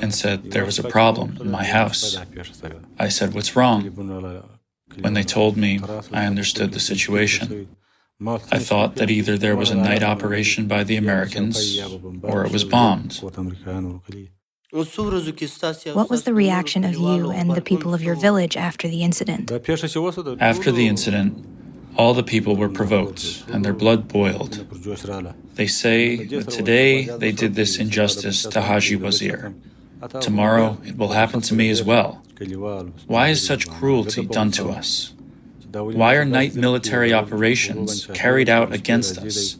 and 0.00 0.14
said 0.14 0.50
there 0.52 0.64
was 0.64 0.78
a 0.78 0.84
problem 0.84 1.38
in 1.40 1.50
my 1.50 1.64
house. 1.64 2.16
I 2.98 3.08
said, 3.08 3.34
What's 3.34 3.56
wrong? 3.56 3.82
When 5.00 5.14
they 5.14 5.22
told 5.22 5.56
me, 5.56 5.80
I 6.12 6.26
understood 6.26 6.72
the 6.72 6.80
situation. 6.80 7.68
I 8.24 8.58
thought 8.58 8.96
that 8.96 9.10
either 9.10 9.36
there 9.36 9.56
was 9.56 9.70
a 9.70 9.74
night 9.74 10.02
operation 10.02 10.68
by 10.68 10.84
the 10.84 10.96
Americans 10.96 11.78
or 12.22 12.44
it 12.44 12.52
was 12.52 12.64
bombed. 12.64 13.18
What 14.72 16.08
was 16.08 16.24
the 16.24 16.32
reaction 16.32 16.84
of 16.84 16.94
you 16.94 17.30
and 17.30 17.50
the 17.50 17.60
people 17.60 17.92
of 17.92 18.02
your 18.02 18.14
village 18.14 18.56
after 18.56 18.88
the 18.88 19.02
incident? 19.02 19.50
After 19.52 20.72
the 20.72 20.86
incident, 20.86 21.51
all 21.96 22.14
the 22.14 22.22
people 22.22 22.56
were 22.56 22.68
provoked 22.68 23.44
and 23.48 23.64
their 23.64 23.72
blood 23.72 24.08
boiled. 24.08 24.66
They 25.54 25.66
say 25.66 26.24
that 26.24 26.48
today 26.50 27.04
they 27.04 27.32
did 27.32 27.54
this 27.54 27.78
injustice 27.78 28.42
to 28.44 28.60
Haji 28.62 28.96
Wazir. 28.96 29.54
Tomorrow 30.20 30.78
it 30.84 30.96
will 30.96 31.12
happen 31.12 31.40
to 31.42 31.54
me 31.54 31.70
as 31.70 31.82
well. 31.82 32.22
Why 33.06 33.28
is 33.28 33.46
such 33.46 33.68
cruelty 33.68 34.24
done 34.26 34.50
to 34.52 34.70
us? 34.70 35.12
Why 35.72 36.16
are 36.16 36.24
night 36.24 36.54
military 36.54 37.12
operations 37.12 38.06
carried 38.06 38.48
out 38.48 38.72
against 38.72 39.18
us? 39.18 39.58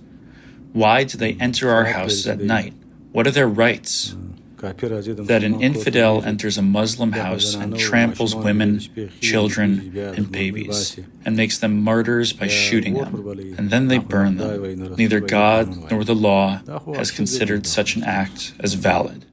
Why 0.73 1.05
do 1.05 1.17
they 1.19 1.35
enter 1.35 1.71
our 1.71 1.85
houses 1.87 2.27
at 2.27 2.41
night? 2.41 2.75
What 3.13 3.27
are 3.27 3.31
their 3.31 3.49
rights? 3.49 4.17
That 4.63 5.43
an 5.43 5.61
infidel 5.61 6.23
enters 6.23 6.57
a 6.57 6.63
Muslim 6.63 7.13
house 7.13 7.55
and 7.55 7.77
tramples 7.77 8.35
women, 8.37 8.79
children, 9.21 9.93
and 9.97 10.31
babies, 10.31 11.01
and 11.25 11.37
makes 11.37 11.59
them 11.59 11.83
martyrs 11.83 12.33
by 12.33 12.47
shooting 12.47 12.95
them, 12.95 13.27
and 13.59 13.71
then 13.71 13.89
they 13.89 13.99
burn 13.99 14.37
them. 14.37 14.95
Neither 14.95 15.19
God 15.19 15.91
nor 15.91 16.05
the 16.05 16.15
law 16.15 16.61
has 16.95 17.11
considered 17.11 17.67
such 17.67 17.97
an 17.97 18.05
act 18.05 18.55
as 18.61 18.75
valid. 18.75 19.27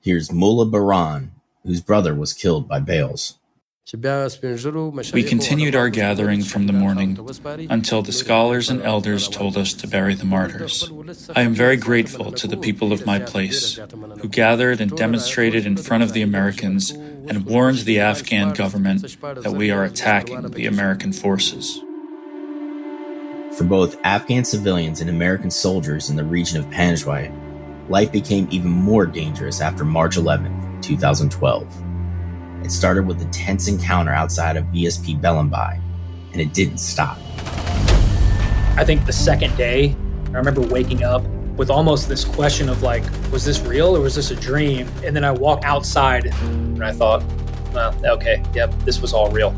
Here's 0.00 0.32
Mullah 0.32 0.66
Baran, 0.66 1.30
whose 1.64 1.80
brother 1.80 2.14
was 2.14 2.32
killed 2.32 2.66
by 2.66 2.80
Bales. 2.80 3.37
We 3.90 5.22
continued 5.22 5.74
our 5.74 5.88
gathering 5.88 6.42
from 6.42 6.66
the 6.66 6.74
morning 6.74 7.18
until 7.70 8.02
the 8.02 8.12
scholars 8.12 8.68
and 8.68 8.82
elders 8.82 9.28
told 9.28 9.56
us 9.56 9.72
to 9.72 9.86
bury 9.86 10.14
the 10.14 10.26
martyrs. 10.26 10.90
I 11.34 11.40
am 11.40 11.54
very 11.54 11.78
grateful 11.78 12.30
to 12.32 12.46
the 12.46 12.58
people 12.58 12.92
of 12.92 13.06
my 13.06 13.18
place 13.18 13.76
who 14.20 14.28
gathered 14.28 14.82
and 14.82 14.94
demonstrated 14.94 15.64
in 15.64 15.78
front 15.78 16.02
of 16.02 16.12
the 16.12 16.20
Americans 16.20 16.90
and 16.90 17.46
warned 17.46 17.78
the 17.78 18.00
Afghan 18.00 18.52
government 18.52 19.16
that 19.22 19.54
we 19.54 19.70
are 19.70 19.84
attacking 19.84 20.42
the 20.50 20.66
American 20.66 21.14
forces. 21.14 21.82
For 23.56 23.64
both 23.64 23.96
Afghan 24.04 24.44
civilians 24.44 25.00
and 25.00 25.08
American 25.08 25.50
soldiers 25.50 26.10
in 26.10 26.16
the 26.16 26.24
region 26.24 26.60
of 26.60 26.66
Panjwai, 26.66 27.32
life 27.88 28.12
became 28.12 28.48
even 28.50 28.70
more 28.70 29.06
dangerous 29.06 29.62
after 29.62 29.86
March 29.86 30.18
11, 30.18 30.82
2012. 30.82 31.87
It 32.64 32.70
started 32.70 33.06
with 33.06 33.20
a 33.22 33.26
tense 33.26 33.68
encounter 33.68 34.12
outside 34.12 34.56
of 34.56 34.64
VSP 34.66 35.20
Bellenbai, 35.20 35.80
and 36.32 36.40
it 36.40 36.52
didn't 36.52 36.78
stop. 36.78 37.18
I 38.76 38.84
think 38.84 39.06
the 39.06 39.12
second 39.12 39.56
day, 39.56 39.96
I 40.26 40.30
remember 40.30 40.60
waking 40.60 41.02
up 41.02 41.22
with 41.56 41.70
almost 41.70 42.08
this 42.08 42.24
question 42.24 42.68
of 42.68 42.82
like, 42.82 43.02
was 43.32 43.44
this 43.44 43.60
real 43.60 43.96
or 43.96 44.00
was 44.00 44.14
this 44.14 44.30
a 44.30 44.36
dream? 44.36 44.88
And 45.04 45.16
then 45.16 45.24
I 45.24 45.32
walked 45.32 45.64
outside 45.64 46.26
and 46.26 46.84
I 46.84 46.92
thought, 46.92 47.24
well, 47.72 47.94
okay, 48.04 48.42
yep, 48.54 48.72
this 48.84 49.00
was 49.00 49.12
all 49.12 49.30
real. 49.30 49.54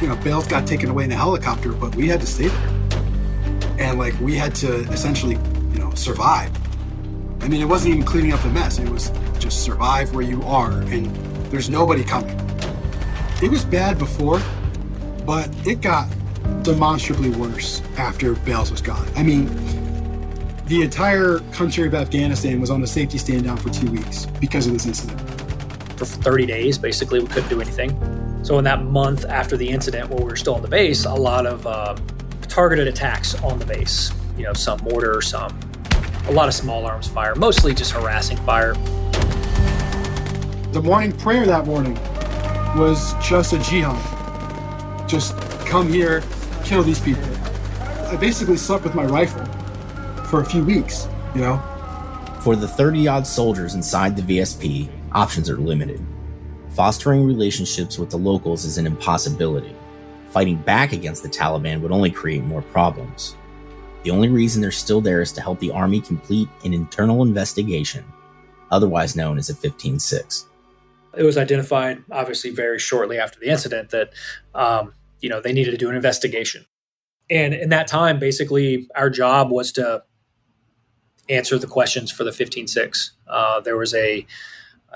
You 0.00 0.08
know, 0.08 0.16
Bales 0.16 0.48
got 0.48 0.66
taken 0.66 0.90
away 0.90 1.04
in 1.04 1.12
a 1.12 1.16
helicopter, 1.16 1.72
but 1.72 1.94
we 1.94 2.08
had 2.08 2.20
to 2.20 2.26
stay 2.26 2.48
there. 2.48 2.68
And 3.78 3.98
like, 3.98 4.18
we 4.18 4.34
had 4.34 4.54
to 4.56 4.80
essentially, 4.90 5.36
you 5.72 5.78
know, 5.78 5.94
survive. 5.94 6.50
I 7.40 7.46
mean, 7.48 7.60
it 7.62 7.66
wasn't 7.66 7.94
even 7.94 8.04
cleaning 8.04 8.32
up 8.32 8.42
the 8.42 8.48
mess, 8.48 8.80
it 8.80 8.88
was 8.88 9.12
just 9.38 9.62
survive 9.62 10.12
where 10.14 10.24
you 10.24 10.42
are. 10.42 10.72
And 10.72 11.16
there's 11.50 11.70
nobody 11.70 12.04
coming. 12.04 12.38
It 13.42 13.50
was 13.50 13.64
bad 13.64 13.98
before, 13.98 14.40
but 15.24 15.48
it 15.66 15.80
got 15.80 16.08
demonstrably 16.62 17.30
worse 17.30 17.82
after 17.96 18.34
Bales 18.34 18.70
was 18.70 18.82
gone. 18.82 19.08
I 19.16 19.22
mean, 19.22 19.46
the 20.66 20.82
entire 20.82 21.38
country 21.52 21.86
of 21.86 21.94
Afghanistan 21.94 22.60
was 22.60 22.70
on 22.70 22.80
the 22.80 22.86
safety 22.86 23.16
stand 23.16 23.44
down 23.44 23.56
for 23.56 23.70
two 23.70 23.90
weeks 23.90 24.26
because 24.40 24.66
of 24.66 24.74
this 24.74 24.86
incident. 24.86 25.18
For 25.98 26.04
30 26.04 26.46
days, 26.46 26.78
basically, 26.78 27.20
we 27.20 27.26
couldn't 27.26 27.48
do 27.48 27.60
anything. 27.60 27.90
So, 28.44 28.58
in 28.58 28.64
that 28.64 28.84
month 28.84 29.24
after 29.24 29.56
the 29.56 29.68
incident, 29.68 30.10
while 30.10 30.18
we 30.18 30.24
were 30.26 30.36
still 30.36 30.54
on 30.54 30.62
the 30.62 30.68
base, 30.68 31.06
a 31.06 31.14
lot 31.14 31.46
of 31.46 31.66
uh, 31.66 31.96
targeted 32.42 32.86
attacks 32.86 33.34
on 33.42 33.58
the 33.58 33.66
base. 33.66 34.12
You 34.36 34.44
know, 34.44 34.52
some 34.52 34.78
mortar, 34.82 35.20
some, 35.22 35.58
a 36.26 36.32
lot 36.32 36.48
of 36.48 36.54
small 36.54 36.84
arms 36.86 37.08
fire, 37.08 37.34
mostly 37.34 37.74
just 37.74 37.92
harassing 37.92 38.36
fire. 38.38 38.74
The 40.70 40.82
morning 40.82 41.12
prayer 41.12 41.46
that 41.46 41.64
morning 41.64 41.94
was 42.76 43.14
just 43.26 43.54
a 43.54 43.58
jihad. 43.58 45.08
Just 45.08 45.34
come 45.64 45.88
here, 45.88 46.22
kill 46.62 46.82
these 46.82 47.00
people. 47.00 47.24
I 48.08 48.16
basically 48.16 48.58
slept 48.58 48.84
with 48.84 48.94
my 48.94 49.06
rifle 49.06 49.46
for 50.24 50.42
a 50.42 50.44
few 50.44 50.62
weeks, 50.62 51.08
you 51.34 51.40
know? 51.40 51.56
For 52.42 52.54
the 52.54 52.68
30 52.68 53.08
odd 53.08 53.26
soldiers 53.26 53.76
inside 53.76 54.14
the 54.14 54.20
VSP, 54.20 54.90
options 55.12 55.48
are 55.48 55.56
limited. 55.56 56.04
Fostering 56.72 57.24
relationships 57.24 57.98
with 57.98 58.10
the 58.10 58.18
locals 58.18 58.66
is 58.66 58.76
an 58.76 58.86
impossibility. 58.86 59.74
Fighting 60.28 60.56
back 60.56 60.92
against 60.92 61.22
the 61.22 61.30
Taliban 61.30 61.80
would 61.80 61.92
only 61.92 62.10
create 62.10 62.44
more 62.44 62.60
problems. 62.60 63.36
The 64.02 64.10
only 64.10 64.28
reason 64.28 64.60
they're 64.60 64.70
still 64.70 65.00
there 65.00 65.22
is 65.22 65.32
to 65.32 65.40
help 65.40 65.60
the 65.60 65.70
army 65.70 66.02
complete 66.02 66.50
an 66.66 66.74
internal 66.74 67.22
investigation, 67.22 68.04
otherwise 68.70 69.16
known 69.16 69.38
as 69.38 69.48
a 69.48 69.54
15 69.54 69.98
6 69.98 70.44
it 71.18 71.24
was 71.24 71.36
identified 71.36 72.02
obviously 72.10 72.50
very 72.50 72.78
shortly 72.78 73.18
after 73.18 73.38
the 73.40 73.48
incident 73.48 73.90
that 73.90 74.12
um, 74.54 74.92
you 75.20 75.28
know 75.28 75.40
they 75.40 75.52
needed 75.52 75.72
to 75.72 75.76
do 75.76 75.88
an 75.88 75.96
investigation. 75.96 76.64
And 77.30 77.52
in 77.52 77.68
that 77.70 77.86
time 77.86 78.18
basically 78.18 78.88
our 78.94 79.10
job 79.10 79.50
was 79.50 79.72
to 79.72 80.02
answer 81.28 81.58
the 81.58 81.66
questions 81.66 82.10
for 82.10 82.24
the 82.24 82.30
15-6 82.30 83.10
uh, 83.28 83.60
there 83.60 83.76
was 83.76 83.92
a 83.92 84.26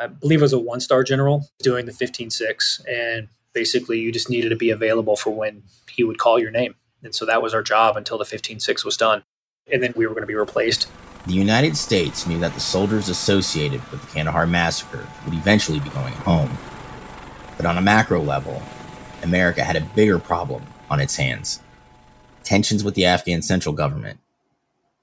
i 0.00 0.06
believe 0.06 0.38
it 0.38 0.42
was 0.42 0.54
a 0.54 0.58
one 0.58 0.80
star 0.80 1.04
general 1.04 1.46
doing 1.62 1.84
the 1.84 1.92
15-6 1.92 2.80
and 2.88 3.28
basically 3.52 3.98
you 4.00 4.12
just 4.12 4.30
needed 4.30 4.48
to 4.48 4.56
be 4.56 4.70
available 4.70 5.16
for 5.16 5.30
when 5.30 5.62
he 5.90 6.04
would 6.04 6.18
call 6.18 6.38
your 6.38 6.50
name. 6.50 6.74
And 7.02 7.14
so 7.14 7.26
that 7.26 7.42
was 7.42 7.54
our 7.54 7.62
job 7.62 7.96
until 7.96 8.18
the 8.18 8.24
15-6 8.24 8.84
was 8.84 8.96
done. 8.96 9.24
And 9.70 9.82
then 9.82 9.92
we 9.96 10.06
were 10.06 10.14
going 10.14 10.22
to 10.22 10.26
be 10.26 10.34
replaced 10.34 10.88
the 11.26 11.34
United 11.34 11.76
States 11.76 12.26
knew 12.26 12.40
that 12.40 12.54
the 12.54 12.60
soldiers 12.60 13.08
associated 13.08 13.80
with 13.90 14.00
the 14.00 14.06
Kandahar 14.08 14.46
massacre 14.46 15.06
would 15.24 15.34
eventually 15.34 15.78
be 15.78 15.88
going 15.90 16.14
home. 16.14 16.50
But 17.56 17.66
on 17.66 17.78
a 17.78 17.82
macro 17.82 18.20
level, 18.20 18.60
America 19.22 19.62
had 19.62 19.76
a 19.76 19.80
bigger 19.80 20.18
problem 20.18 20.64
on 20.90 21.00
its 21.00 21.16
hands 21.16 21.60
tensions 22.42 22.82
with 22.82 22.94
the 22.94 23.04
Afghan 23.04 23.40
central 23.40 23.72
government, 23.72 24.18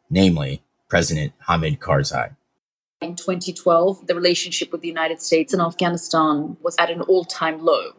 namely 0.10 0.62
President 0.90 1.32
Hamid 1.48 1.80
Karzai. 1.80 2.36
In 3.02 3.16
2012, 3.16 4.08
the 4.08 4.16
relationship 4.16 4.74
with 4.74 4.82
the 4.82 4.90
United 4.90 5.22
States 5.22 5.54
and 5.54 5.62
Afghanistan 5.62 6.58
was 6.62 6.76
at 6.78 6.92
an 6.92 7.02
all 7.02 7.24
time 7.24 7.64
low. 7.64 7.94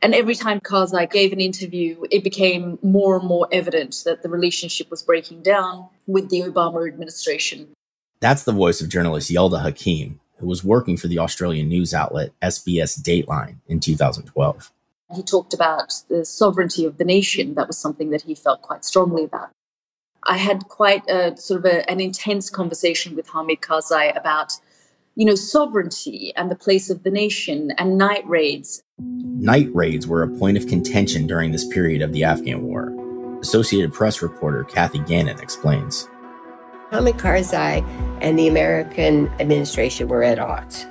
And 0.00 0.14
every 0.14 0.34
time 0.34 0.60
Karzai 0.60 1.10
gave 1.10 1.32
an 1.32 1.40
interview, 1.40 2.04
it 2.10 2.22
became 2.22 2.78
more 2.82 3.16
and 3.16 3.26
more 3.26 3.48
evident 3.50 4.02
that 4.04 4.22
the 4.22 4.28
relationship 4.28 4.90
was 4.90 5.02
breaking 5.02 5.42
down 5.42 5.88
with 6.06 6.30
the 6.30 6.42
Obama 6.42 6.86
administration. 6.86 7.68
That's 8.20 8.44
the 8.44 8.52
voice 8.52 8.80
of 8.80 8.88
journalist 8.88 9.30
Yelda 9.30 9.62
Hakim, 9.62 10.20
who 10.38 10.46
was 10.46 10.64
working 10.64 10.96
for 10.96 11.08
the 11.08 11.18
Australian 11.18 11.68
news 11.68 11.92
outlet 11.92 12.32
SBS 12.40 13.00
Dateline 13.00 13.56
in 13.68 13.80
2012. 13.80 14.72
He 15.14 15.22
talked 15.22 15.54
about 15.54 15.94
the 16.08 16.24
sovereignty 16.24 16.84
of 16.84 16.98
the 16.98 17.04
nation. 17.04 17.54
That 17.54 17.66
was 17.66 17.78
something 17.78 18.10
that 18.10 18.22
he 18.22 18.34
felt 18.34 18.62
quite 18.62 18.84
strongly 18.84 19.24
about. 19.24 19.50
I 20.24 20.36
had 20.36 20.68
quite 20.68 21.08
a 21.08 21.36
sort 21.36 21.60
of 21.60 21.64
a, 21.64 21.88
an 21.90 22.00
intense 22.00 22.50
conversation 22.50 23.16
with 23.16 23.28
Hamid 23.28 23.60
Karzai 23.60 24.16
about, 24.16 24.52
you 25.18 25.24
know, 25.24 25.34
sovereignty 25.34 26.32
and 26.36 26.48
the 26.48 26.54
place 26.54 26.88
of 26.90 27.02
the 27.02 27.10
nation 27.10 27.72
and 27.72 27.98
night 27.98 28.24
raids. 28.28 28.84
Night 29.00 29.68
raids 29.74 30.06
were 30.06 30.22
a 30.22 30.28
point 30.28 30.56
of 30.56 30.68
contention 30.68 31.26
during 31.26 31.50
this 31.50 31.66
period 31.66 32.02
of 32.02 32.12
the 32.12 32.22
Afghan 32.22 32.62
War. 32.62 32.94
Associated 33.40 33.92
Press 33.92 34.22
reporter 34.22 34.62
Kathy 34.62 35.00
Gannon 35.00 35.40
explains. 35.40 36.08
Hamid 36.92 37.16
Karzai 37.16 37.84
and 38.20 38.38
the 38.38 38.46
American 38.46 39.26
administration 39.40 40.06
were 40.06 40.22
at 40.22 40.38
odds. 40.38 40.86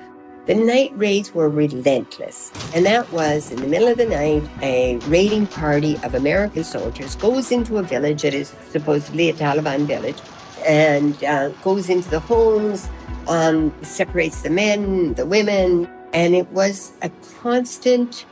The 0.45 0.55
night 0.55 0.91
raids 0.97 1.33
were 1.33 1.49
relentless. 1.49 2.51
And 2.75 2.85
that 2.85 3.09
was 3.13 3.49
in 3.49 3.61
the 3.61 3.67
middle 3.67 3.87
of 3.87 3.97
the 3.97 4.07
night, 4.07 4.43
a 4.61 4.97
raiding 5.07 5.47
party 5.47 5.95
of 6.03 6.15
American 6.15 6.65
soldiers 6.65 7.15
goes 7.15 7.53
into 7.53 7.77
a 7.77 7.83
village 7.83 8.23
that 8.23 8.33
is 8.33 8.53
supposedly 8.71 9.29
a 9.29 9.33
Taliban 9.33 9.85
village 9.85 10.17
and 10.65 11.23
uh, 11.23 11.47
goes 11.63 11.89
into 11.89 12.09
the 12.09 12.19
homes, 12.19 12.89
um, 13.27 13.73
separates 13.83 14.41
the 14.41 14.49
men, 14.49 15.13
the 15.13 15.25
women, 15.25 15.89
and 16.13 16.35
it 16.35 16.47
was 16.51 16.91
a 17.01 17.09
constant 17.41 18.25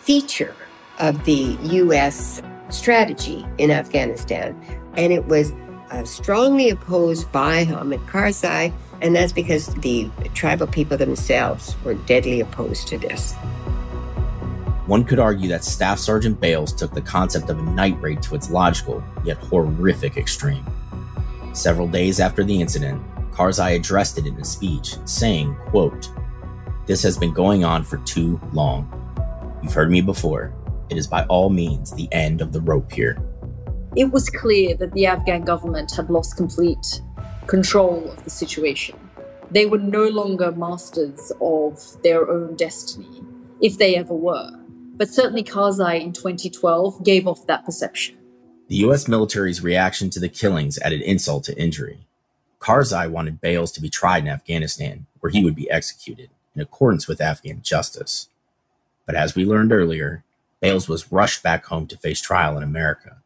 feature 0.00 0.54
of 0.98 1.24
the 1.24 1.56
U.S. 1.62 2.42
strategy 2.70 3.46
in 3.58 3.70
Afghanistan. 3.70 4.58
And 4.96 5.12
it 5.12 5.26
was 5.26 5.52
uh, 5.90 6.04
strongly 6.04 6.70
opposed 6.70 7.30
by 7.32 7.64
Hamid 7.64 8.00
Karzai, 8.00 8.72
and 9.00 9.14
that's 9.14 9.32
because 9.32 9.74
the 9.76 10.10
tribal 10.34 10.66
people 10.66 10.96
themselves 10.96 11.76
were 11.84 11.94
deadly 11.94 12.40
opposed 12.40 12.88
to 12.88 12.98
this. 12.98 13.34
One 14.86 15.04
could 15.04 15.18
argue 15.18 15.50
that 15.50 15.64
Staff 15.64 15.98
Sergeant 15.98 16.40
Bales 16.40 16.72
took 16.72 16.94
the 16.94 17.02
concept 17.02 17.50
of 17.50 17.58
a 17.58 17.62
night 17.62 18.00
raid 18.00 18.22
to 18.22 18.34
its 18.34 18.50
logical, 18.50 19.04
yet 19.22 19.36
horrific 19.36 20.16
extreme. 20.16 20.64
Several 21.52 21.86
days 21.86 22.20
after 22.20 22.42
the 22.42 22.58
incident, 22.58 23.02
Karzai 23.38 23.76
addressed 23.76 24.18
it 24.18 24.26
in 24.26 24.34
a 24.40 24.44
speech, 24.44 24.96
saying, 25.04 25.56
quote, 25.66 26.10
This 26.86 27.02
has 27.02 27.16
been 27.16 27.32
going 27.32 27.64
on 27.64 27.84
for 27.84 27.98
too 27.98 28.40
long. 28.52 28.90
You've 29.62 29.72
heard 29.72 29.90
me 29.90 30.00
before. 30.00 30.52
It 30.90 30.96
is 30.96 31.06
by 31.06 31.24
all 31.26 31.48
means 31.48 31.92
the 31.92 32.08
end 32.12 32.40
of 32.40 32.52
the 32.52 32.60
rope 32.60 32.90
here. 32.90 33.16
It 33.94 34.10
was 34.10 34.28
clear 34.28 34.74
that 34.76 34.92
the 34.92 35.06
Afghan 35.06 35.42
government 35.42 35.94
had 35.94 36.10
lost 36.10 36.36
complete 36.36 37.00
control 37.46 38.10
of 38.10 38.24
the 38.24 38.30
situation. 38.30 38.98
They 39.50 39.66
were 39.66 39.78
no 39.78 40.08
longer 40.08 40.50
masters 40.52 41.32
of 41.40 41.80
their 42.02 42.28
own 42.28 42.56
destiny, 42.56 43.22
if 43.60 43.78
they 43.78 43.96
ever 43.96 44.14
were 44.14 44.50
but 44.98 45.08
certainly 45.08 45.44
Karzai 45.44 46.02
in 46.02 46.12
2012 46.12 47.04
gave 47.04 47.26
off 47.26 47.46
that 47.46 47.64
perception. 47.64 48.16
The 48.66 48.76
US 48.88 49.08
military's 49.08 49.62
reaction 49.62 50.10
to 50.10 50.20
the 50.20 50.28
killings 50.28 50.78
added 50.80 51.00
insult 51.02 51.44
to 51.44 51.58
injury. 51.58 52.07
Karzai 52.60 53.10
wanted 53.10 53.40
Bales 53.40 53.72
to 53.72 53.80
be 53.80 53.88
tried 53.88 54.24
in 54.24 54.28
Afghanistan, 54.28 55.06
where 55.20 55.30
he 55.30 55.44
would 55.44 55.54
be 55.54 55.70
executed 55.70 56.30
in 56.54 56.62
accordance 56.62 57.06
with 57.06 57.20
Afghan 57.20 57.62
justice. 57.62 58.28
But 59.06 59.14
as 59.14 59.34
we 59.34 59.44
learned 59.44 59.72
earlier, 59.72 60.24
Bales 60.60 60.88
was 60.88 61.12
rushed 61.12 61.42
back 61.42 61.64
home 61.66 61.86
to 61.86 61.96
face 61.96 62.20
trial 62.20 62.56
in 62.56 62.62
America. 62.62 63.18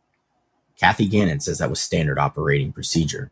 Kathy 0.78 1.06
Gannon 1.06 1.40
says 1.40 1.58
that 1.58 1.70
was 1.70 1.80
standard 1.80 2.18
operating 2.18 2.72
procedure. 2.72 3.30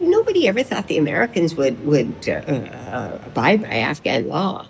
Nobody 0.00 0.46
ever 0.46 0.62
thought 0.62 0.86
the 0.86 0.98
Americans 0.98 1.56
would 1.56 1.84
would 1.84 2.28
uh, 2.28 2.32
uh, 2.32 3.18
abide 3.26 3.62
by 3.62 3.68
Afghan 3.68 4.28
law. 4.28 4.68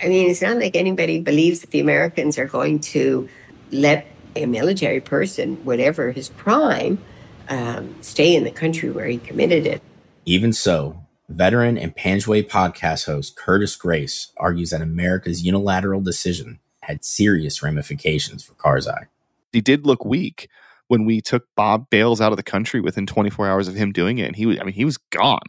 I 0.00 0.08
mean, 0.08 0.30
it's 0.30 0.42
not 0.42 0.58
like 0.58 0.76
anybody 0.76 1.20
believes 1.20 1.60
that 1.60 1.70
the 1.70 1.80
Americans 1.80 2.38
are 2.38 2.46
going 2.46 2.78
to 2.94 3.28
let 3.72 4.06
a 4.36 4.46
military 4.46 5.00
person, 5.00 5.56
whatever 5.64 6.12
his 6.12 6.28
crime, 6.28 7.02
um, 7.48 7.94
stay 8.00 8.34
in 8.34 8.44
the 8.44 8.50
country 8.50 8.90
where 8.90 9.06
he 9.06 9.18
committed 9.18 9.66
it. 9.66 9.82
Even 10.24 10.52
so, 10.52 11.04
veteran 11.28 11.78
and 11.78 11.96
Panjwai 11.96 12.48
podcast 12.48 13.06
host 13.06 13.36
Curtis 13.36 13.76
Grace 13.76 14.32
argues 14.36 14.70
that 14.70 14.80
America's 14.80 15.42
unilateral 15.42 16.00
decision 16.00 16.58
had 16.82 17.04
serious 17.04 17.62
ramifications 17.62 18.44
for 18.44 18.54
Karzai. 18.54 19.06
He 19.52 19.60
did 19.60 19.86
look 19.86 20.04
weak 20.04 20.48
when 20.88 21.04
we 21.04 21.20
took 21.20 21.46
Bob 21.54 21.90
Bales 21.90 22.20
out 22.20 22.32
of 22.32 22.36
the 22.36 22.42
country 22.42 22.80
within 22.80 23.06
24 23.06 23.48
hours 23.48 23.68
of 23.68 23.74
him 23.74 23.92
doing 23.92 24.18
it. 24.18 24.26
And 24.26 24.36
he 24.36 24.46
was, 24.46 24.58
I 24.58 24.64
mean, 24.64 24.74
he 24.74 24.84
was 24.84 24.96
gone. 24.96 25.40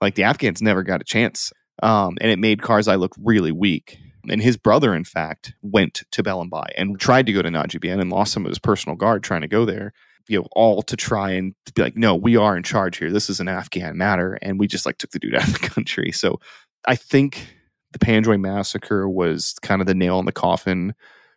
Like 0.00 0.14
the 0.14 0.22
Afghans 0.22 0.62
never 0.62 0.82
got 0.82 1.02
a 1.02 1.04
chance 1.04 1.52
um, 1.82 2.16
and 2.20 2.30
it 2.30 2.38
made 2.38 2.60
Karzai 2.60 2.98
look 2.98 3.14
really 3.22 3.52
weak. 3.52 3.98
And 4.28 4.42
his 4.42 4.56
brother, 4.56 4.94
in 4.94 5.04
fact, 5.04 5.54
went 5.62 6.02
to 6.10 6.22
Bellenbai 6.22 6.68
and 6.76 7.00
tried 7.00 7.26
to 7.26 7.32
go 7.32 7.42
to 7.42 7.48
Najibien 7.48 8.00
and 8.00 8.10
lost 8.10 8.32
some 8.32 8.44
of 8.44 8.50
his 8.50 8.58
personal 8.58 8.96
guard 8.96 9.22
trying 9.22 9.40
to 9.40 9.48
go 9.48 9.64
there. 9.64 9.92
You 10.30 10.38
know, 10.38 10.48
all 10.52 10.82
to 10.82 10.96
try 10.96 11.32
and 11.32 11.54
be 11.74 11.82
like, 11.82 11.96
no, 11.96 12.14
we 12.14 12.36
are 12.36 12.56
in 12.56 12.62
charge 12.62 12.98
here. 12.98 13.10
This 13.10 13.28
is 13.28 13.40
an 13.40 13.48
Afghan 13.48 13.98
matter, 13.98 14.38
and 14.42 14.58
we 14.60 14.66
just 14.66 14.86
like 14.86 14.98
took 14.98 15.10
the 15.10 15.18
dude 15.18 15.34
out 15.36 15.48
of 15.48 15.54
the 15.54 15.68
country. 15.68 16.12
So, 16.12 16.40
I 16.86 16.96
think 16.96 17.48
the 17.92 17.98
Panjwai 17.98 18.40
massacre 18.40 19.08
was 19.08 19.54
kind 19.62 19.80
of 19.80 19.86
the 19.86 19.94
nail 19.94 20.18
in 20.18 20.26
the 20.26 20.32
coffin 20.32 20.94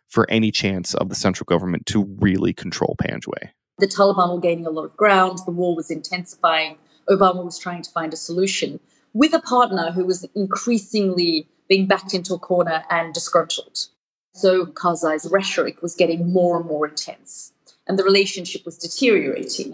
for 0.08 0.30
any 0.30 0.50
chance 0.50 0.94
of 0.94 1.08
the 1.08 1.14
central 1.14 1.44
government 1.44 1.86
to 1.86 2.04
really 2.20 2.52
control 2.52 2.96
Panjwai. 3.02 3.50
The 3.78 3.88
Taliban 3.88 4.32
were 4.32 4.40
gaining 4.40 4.66
a 4.66 4.70
lot 4.70 4.84
of 4.84 4.96
ground. 4.96 5.40
The 5.44 5.50
war 5.50 5.74
was 5.74 5.90
intensifying. 5.90 6.78
Obama 7.08 7.44
was 7.44 7.58
trying 7.58 7.82
to 7.82 7.90
find 7.90 8.12
a 8.12 8.16
solution 8.16 8.78
with 9.12 9.34
a 9.34 9.40
partner 9.40 9.90
who 9.92 10.04
was 10.04 10.26
increasingly 10.34 11.48
being 11.68 11.86
backed 11.86 12.14
into 12.14 12.34
a 12.34 12.38
corner 12.38 12.84
and 12.90 13.12
disgruntled. 13.12 13.88
So 14.32 14.66
Karzai's 14.66 15.30
rhetoric 15.30 15.82
was 15.82 15.94
getting 15.94 16.32
more 16.32 16.58
and 16.58 16.66
more 16.66 16.86
intense, 16.88 17.52
and 17.86 17.98
the 17.98 18.04
relationship 18.04 18.64
was 18.64 18.78
deteriorating. 18.78 19.73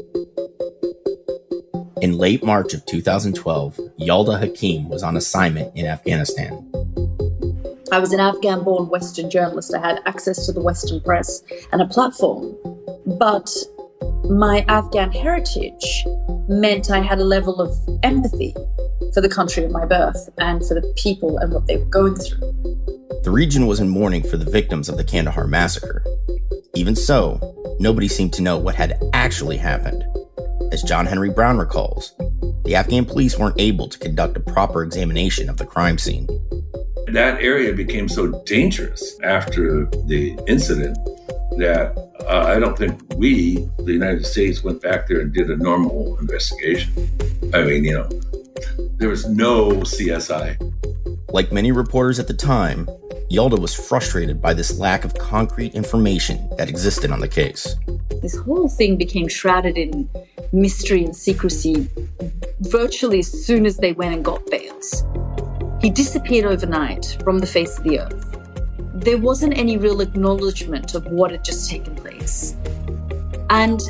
In 2.01 2.17
late 2.17 2.43
March 2.43 2.73
of 2.73 2.83
2012, 2.87 3.79
Yalda 3.99 4.39
Hakim 4.39 4.89
was 4.89 5.03
on 5.03 5.15
assignment 5.15 5.71
in 5.77 5.85
Afghanistan. 5.85 6.51
I 7.91 7.99
was 7.99 8.11
an 8.11 8.19
Afghan 8.19 8.63
born 8.63 8.89
Western 8.89 9.29
journalist. 9.29 9.71
I 9.75 9.79
had 9.79 10.01
access 10.07 10.47
to 10.47 10.51
the 10.51 10.61
Western 10.61 10.99
press 11.01 11.43
and 11.71 11.79
a 11.79 11.85
platform. 11.85 12.57
But 13.05 13.55
my 14.27 14.65
Afghan 14.67 15.11
heritage 15.11 16.03
meant 16.49 16.89
I 16.89 17.01
had 17.01 17.19
a 17.19 17.23
level 17.23 17.61
of 17.61 17.71
empathy 18.01 18.55
for 19.13 19.21
the 19.21 19.29
country 19.29 19.63
of 19.63 19.69
my 19.69 19.85
birth 19.85 20.27
and 20.39 20.65
for 20.65 20.73
the 20.73 20.93
people 20.97 21.37
and 21.37 21.53
what 21.53 21.67
they 21.67 21.77
were 21.77 21.85
going 21.85 22.15
through. 22.15 22.39
The 23.23 23.29
region 23.29 23.67
was 23.67 23.79
in 23.79 23.89
mourning 23.89 24.27
for 24.27 24.37
the 24.37 24.49
victims 24.49 24.89
of 24.89 24.97
the 24.97 25.03
Kandahar 25.03 25.45
massacre. 25.45 26.03
Even 26.73 26.95
so, 26.95 27.77
nobody 27.79 28.07
seemed 28.07 28.33
to 28.33 28.41
know 28.41 28.57
what 28.57 28.73
had 28.73 28.99
actually 29.13 29.57
happened. 29.57 30.03
As 30.71 30.81
John 30.83 31.05
Henry 31.05 31.29
Browne 31.29 31.57
recalls, 31.57 32.13
the 32.63 32.75
Afghan 32.75 33.03
police 33.03 33.37
weren't 33.37 33.59
able 33.59 33.89
to 33.89 33.99
conduct 33.99 34.37
a 34.37 34.39
proper 34.39 34.83
examination 34.83 35.49
of 35.49 35.57
the 35.57 35.65
crime 35.65 35.97
scene. 35.97 36.27
That 37.07 37.41
area 37.41 37.73
became 37.73 38.07
so 38.07 38.41
dangerous 38.45 39.19
after 39.21 39.85
the 40.05 40.39
incident 40.47 40.97
that 41.57 41.93
uh, 42.21 42.45
I 42.47 42.57
don't 42.57 42.77
think 42.77 43.01
we, 43.15 43.67
the 43.79 43.91
United 43.91 44.25
States, 44.25 44.63
went 44.63 44.81
back 44.81 45.07
there 45.07 45.19
and 45.19 45.33
did 45.33 45.49
a 45.49 45.57
normal 45.57 46.17
investigation. 46.19 46.93
I 47.53 47.63
mean, 47.63 47.83
you 47.83 47.95
know, 47.95 48.09
there 48.95 49.09
was 49.09 49.27
no 49.27 49.71
CSI. 49.71 50.55
Like 51.33 51.53
many 51.53 51.71
reporters 51.71 52.19
at 52.19 52.27
the 52.27 52.33
time, 52.33 52.87
Yalda 53.31 53.57
was 53.57 53.73
frustrated 53.73 54.41
by 54.41 54.53
this 54.53 54.77
lack 54.77 55.05
of 55.05 55.13
concrete 55.13 55.73
information 55.75 56.49
that 56.57 56.67
existed 56.67 57.09
on 57.09 57.21
the 57.21 57.27
case. 57.27 57.75
This 58.21 58.35
whole 58.35 58.67
thing 58.67 58.97
became 58.97 59.29
shrouded 59.29 59.77
in 59.77 60.09
mystery 60.51 61.05
and 61.05 61.15
secrecy 61.15 61.89
virtually 62.59 63.19
as 63.19 63.45
soon 63.45 63.65
as 63.65 63.77
they 63.77 63.93
went 63.93 64.13
and 64.13 64.25
got 64.25 64.45
Bales. 64.47 65.05
He 65.79 65.89
disappeared 65.89 66.45
overnight 66.45 67.17
from 67.23 67.39
the 67.39 67.47
face 67.47 67.77
of 67.77 67.85
the 67.85 67.99
earth. 67.99 68.37
There 68.93 69.17
wasn't 69.17 69.57
any 69.57 69.77
real 69.77 70.01
acknowledgement 70.01 70.95
of 70.95 71.05
what 71.05 71.31
had 71.31 71.45
just 71.45 71.69
taken 71.69 71.95
place. 71.95 72.57
And 73.49 73.81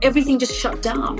everything 0.00 0.38
just 0.38 0.58
shut 0.58 0.80
down. 0.80 1.18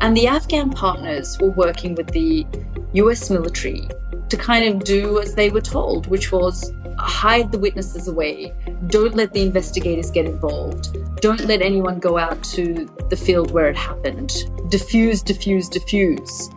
And 0.00 0.16
the 0.16 0.26
Afghan 0.26 0.70
partners 0.70 1.38
were 1.38 1.50
working 1.50 1.94
with 1.94 2.08
the 2.08 2.46
US 2.94 3.30
military 3.30 3.88
to 4.28 4.36
kind 4.36 4.64
of 4.64 4.84
do 4.84 5.18
as 5.20 5.34
they 5.34 5.50
were 5.50 5.60
told, 5.60 6.06
which 6.06 6.32
was 6.32 6.72
hide 6.98 7.50
the 7.52 7.58
witnesses 7.58 8.08
away, 8.08 8.52
don't 8.86 9.14
let 9.14 9.32
the 9.32 9.42
investigators 9.42 10.10
get 10.10 10.26
involved, 10.26 10.96
don't 11.20 11.44
let 11.46 11.62
anyone 11.62 11.98
go 11.98 12.18
out 12.18 12.42
to 12.44 12.88
the 13.08 13.16
field 13.16 13.50
where 13.50 13.68
it 13.68 13.76
happened, 13.76 14.32
diffuse, 14.68 15.22
diffuse, 15.22 15.68
diffuse. 15.68 16.48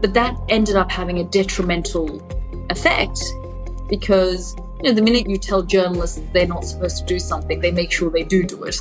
But 0.00 0.14
that 0.14 0.36
ended 0.48 0.76
up 0.76 0.90
having 0.90 1.18
a 1.18 1.24
detrimental 1.24 2.22
effect 2.70 3.20
because 3.88 4.54
you 4.82 4.90
know, 4.90 4.92
the 4.92 5.02
minute 5.02 5.28
you 5.28 5.38
tell 5.38 5.62
journalists 5.62 6.20
they're 6.32 6.46
not 6.46 6.64
supposed 6.64 6.98
to 6.98 7.04
do 7.04 7.18
something, 7.18 7.60
they 7.60 7.70
make 7.70 7.90
sure 7.90 8.10
they 8.10 8.24
do 8.24 8.42
do 8.42 8.64
it. 8.64 8.76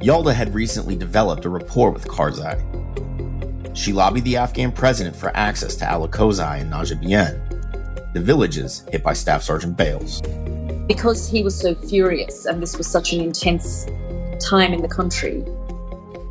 Yalda 0.00 0.32
had 0.32 0.54
recently 0.54 0.94
developed 0.94 1.44
a 1.44 1.48
rapport 1.48 1.90
with 1.90 2.06
Karzai, 2.06 2.75
she 3.76 3.92
lobbied 3.92 4.24
the 4.24 4.36
Afghan 4.38 4.72
president 4.72 5.14
for 5.14 5.30
access 5.36 5.76
to 5.76 5.84
Alkozai 5.84 6.62
and 6.62 6.72
Najabian, 6.72 7.38
the 8.14 8.20
villages 8.20 8.84
hit 8.90 9.02
by 9.02 9.12
Staff 9.12 9.42
Sergeant 9.42 9.76
Bales. 9.76 10.22
Because 10.88 11.28
he 11.28 11.42
was 11.42 11.58
so 11.58 11.74
furious 11.74 12.46
and 12.46 12.62
this 12.62 12.78
was 12.78 12.86
such 12.86 13.12
an 13.12 13.20
intense 13.20 13.86
time 14.40 14.72
in 14.72 14.80
the 14.80 14.88
country, 14.88 15.44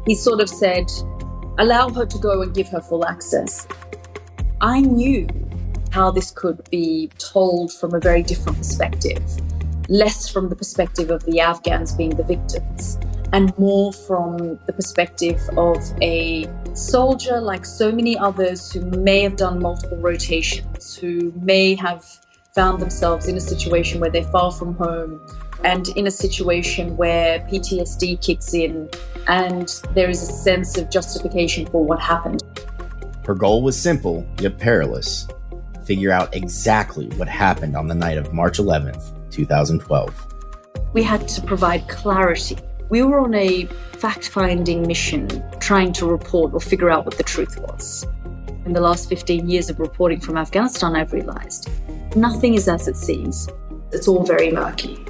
he 0.08 0.16
sort 0.16 0.42
of 0.42 0.50
said, 0.50 0.90
allow 1.60 1.90
her 1.90 2.06
to 2.06 2.18
go 2.18 2.42
and 2.42 2.54
give 2.54 2.68
her 2.70 2.82
full 2.82 3.06
access. 3.06 3.68
I 4.62 4.82
knew 4.82 5.28
how 5.92 6.10
this 6.10 6.32
could 6.32 6.68
be 6.72 7.12
told 7.20 7.72
from 7.72 7.94
a 7.94 8.00
very 8.00 8.24
different 8.24 8.58
perspective, 8.58 9.24
less 9.88 10.28
from 10.28 10.50
the 10.50 10.56
perspective 10.56 11.12
of 11.12 11.24
the 11.26 11.40
Afghans 11.42 11.94
being 11.94 12.10
the 12.10 12.24
victims, 12.24 12.98
and 13.34 13.56
more 13.60 13.94
from 13.94 14.60
the 14.66 14.74
perspective 14.74 15.40
of 15.58 15.78
a 16.02 16.48
soldier 16.78 17.40
like 17.40 17.66
so 17.66 17.92
many 17.92 18.18
others 18.18 18.72
who 18.72 18.82
may 18.82 19.22
have 19.22 19.36
done 19.36 19.60
multiple 19.60 19.98
rotations, 19.98 20.96
who 20.96 21.32
may 21.42 21.76
have 21.76 22.06
found 22.54 22.82
themselves 22.82 23.28
in 23.28 23.36
a 23.36 23.40
situation 23.40 24.00
where 24.00 24.10
they're 24.10 24.24
far 24.24 24.52
from 24.52 24.76
home 24.76 25.26
and 25.64 25.90
in 25.90 26.08
a 26.08 26.12
situation 26.12 26.96
where 26.98 27.40
PTSD 27.52 28.22
kicks 28.22 28.54
in 28.54 28.90
and 29.28 29.82
there 29.94 30.10
is 30.10 30.22
a 30.22 30.32
sense 30.32 30.78
of 30.78 30.90
justification 30.90 31.66
for 31.66 31.84
what 31.84 32.00
happened. 32.00 32.44
Her 33.26 33.36
goal 33.36 33.64
was 33.64 33.80
simple 33.80 34.26
yet 34.40 34.58
perilous 34.58 35.28
figure 35.86 36.12
out 36.12 36.36
exactly 36.36 37.08
what 37.16 37.28
happened 37.28 37.76
on 37.76 37.88
the 37.88 37.96
night 37.96 38.18
of 38.18 38.34
March 38.34 38.58
11th, 38.58 39.12
2012. 39.32 40.34
We 40.94 41.04
had 41.04 41.28
to 41.28 41.42
provide 41.42 41.88
clarity 41.88 42.58
we 42.90 43.02
were 43.02 43.20
on 43.20 43.34
a 43.34 43.66
fact 43.98 44.30
finding 44.30 44.86
mission 44.86 45.28
trying 45.60 45.92
to 45.94 46.06
report 46.06 46.54
or 46.54 46.60
figure 46.60 46.90
out 46.90 47.06
what 47.06 47.18
the 47.18 47.24
truth 47.24 47.60
was. 47.60 48.06
In 48.66 48.74
the 48.74 48.82
last 48.82 49.10
15 49.10 49.50
years 49.50 49.70
of 49.70 49.80
reporting 49.80 50.20
from 50.20 50.38
Afghanistan, 50.38 50.96
I've 50.96 51.14
realized 51.14 51.70
nothing 52.16 52.56
is 52.56 52.68
as 52.68 52.88
it 52.88 52.96
seems. 52.96 53.48
It's 53.92 54.08
all 54.08 54.24
very 54.24 54.52
murky. 54.52 55.06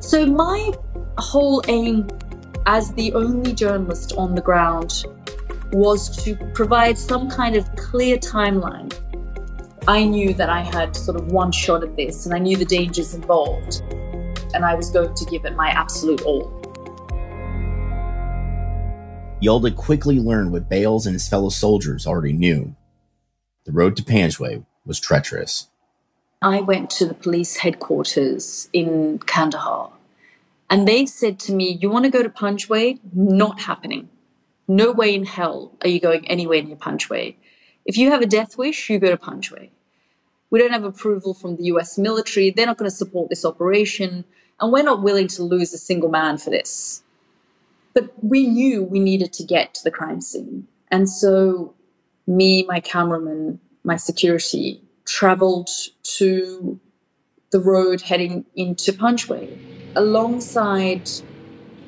So, 0.00 0.26
my 0.26 0.72
whole 1.18 1.62
aim 1.68 2.06
as 2.66 2.92
the 2.94 3.12
only 3.14 3.52
journalist 3.52 4.12
on 4.16 4.34
the 4.34 4.40
ground 4.40 5.04
was 5.72 6.22
to 6.24 6.36
provide 6.54 6.96
some 6.98 7.28
kind 7.28 7.56
of 7.56 7.74
clear 7.76 8.16
timeline. 8.16 8.92
I 9.88 10.04
knew 10.04 10.34
that 10.34 10.48
I 10.48 10.60
had 10.60 10.96
sort 10.96 11.16
of 11.16 11.28
one 11.28 11.52
shot 11.52 11.82
at 11.82 11.96
this 11.96 12.26
and 12.26 12.34
I 12.34 12.38
knew 12.38 12.56
the 12.56 12.64
dangers 12.64 13.14
involved 13.14 13.82
and 14.56 14.64
I 14.64 14.74
was 14.74 14.90
going 14.90 15.14
to 15.14 15.24
give 15.26 15.44
it 15.44 15.54
my 15.54 15.68
absolute 15.68 16.22
all. 16.22 16.50
Yalda 19.42 19.76
quickly 19.76 20.18
learned 20.18 20.50
what 20.50 20.68
Bales 20.68 21.06
and 21.06 21.14
his 21.14 21.28
fellow 21.28 21.50
soldiers 21.50 22.06
already 22.06 22.32
knew. 22.32 22.74
The 23.64 23.72
road 23.72 23.96
to 23.96 24.02
Panjwai 24.02 24.64
was 24.86 24.98
treacherous. 24.98 25.68
I 26.40 26.60
went 26.60 26.90
to 26.90 27.06
the 27.06 27.14
police 27.14 27.56
headquarters 27.56 28.68
in 28.72 29.18
Kandahar, 29.26 29.90
and 30.70 30.88
they 30.88 31.04
said 31.04 31.38
to 31.40 31.52
me, 31.52 31.78
You 31.80 31.90
want 31.90 32.06
to 32.06 32.10
go 32.10 32.22
to 32.22 32.30
Panjwai? 32.30 32.98
Not 33.12 33.60
happening. 33.60 34.08
No 34.66 34.90
way 34.90 35.14
in 35.14 35.24
hell 35.24 35.72
are 35.82 35.88
you 35.88 36.00
going 36.00 36.26
anywhere 36.28 36.62
near 36.62 36.76
Panjwai. 36.76 37.36
If 37.84 37.96
you 37.96 38.10
have 38.10 38.22
a 38.22 38.26
death 38.26 38.56
wish, 38.56 38.90
you 38.90 38.98
go 38.98 39.10
to 39.10 39.16
Panjwai. 39.16 39.70
We 40.50 40.58
don't 40.58 40.72
have 40.72 40.84
approval 40.84 41.34
from 41.34 41.56
the 41.56 41.64
US 41.64 41.98
military. 41.98 42.50
They're 42.50 42.66
not 42.66 42.78
going 42.78 42.90
to 42.90 42.96
support 42.96 43.28
this 43.28 43.44
operation. 43.44 44.24
And 44.60 44.72
we're 44.72 44.82
not 44.82 45.02
willing 45.02 45.28
to 45.28 45.42
lose 45.42 45.72
a 45.72 45.78
single 45.78 46.08
man 46.08 46.38
for 46.38 46.50
this. 46.50 47.02
But 47.94 48.12
we 48.22 48.46
knew 48.46 48.82
we 48.82 49.00
needed 49.00 49.32
to 49.34 49.44
get 49.44 49.74
to 49.74 49.84
the 49.84 49.90
crime 49.90 50.20
scene. 50.20 50.66
And 50.90 51.08
so, 51.08 51.74
me, 52.26 52.64
my 52.64 52.80
cameraman, 52.80 53.60
my 53.84 53.96
security 53.96 54.80
traveled 55.04 55.70
to 56.02 56.80
the 57.50 57.60
road 57.60 58.02
heading 58.02 58.44
into 58.54 58.92
Panjwai 58.92 59.58
alongside 59.94 61.08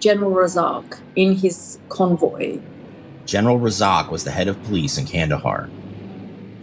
General 0.01 0.33
Razak 0.33 1.01
in 1.17 1.35
his 1.35 1.79
convoy. 1.89 2.61
General 3.27 3.59
Razak 3.59 4.11
was 4.11 4.25
the 4.25 4.31
head 4.31 4.49
of 4.49 4.63
police 4.65 4.97
in 4.97 5.07
Kandahar. 5.07 5.69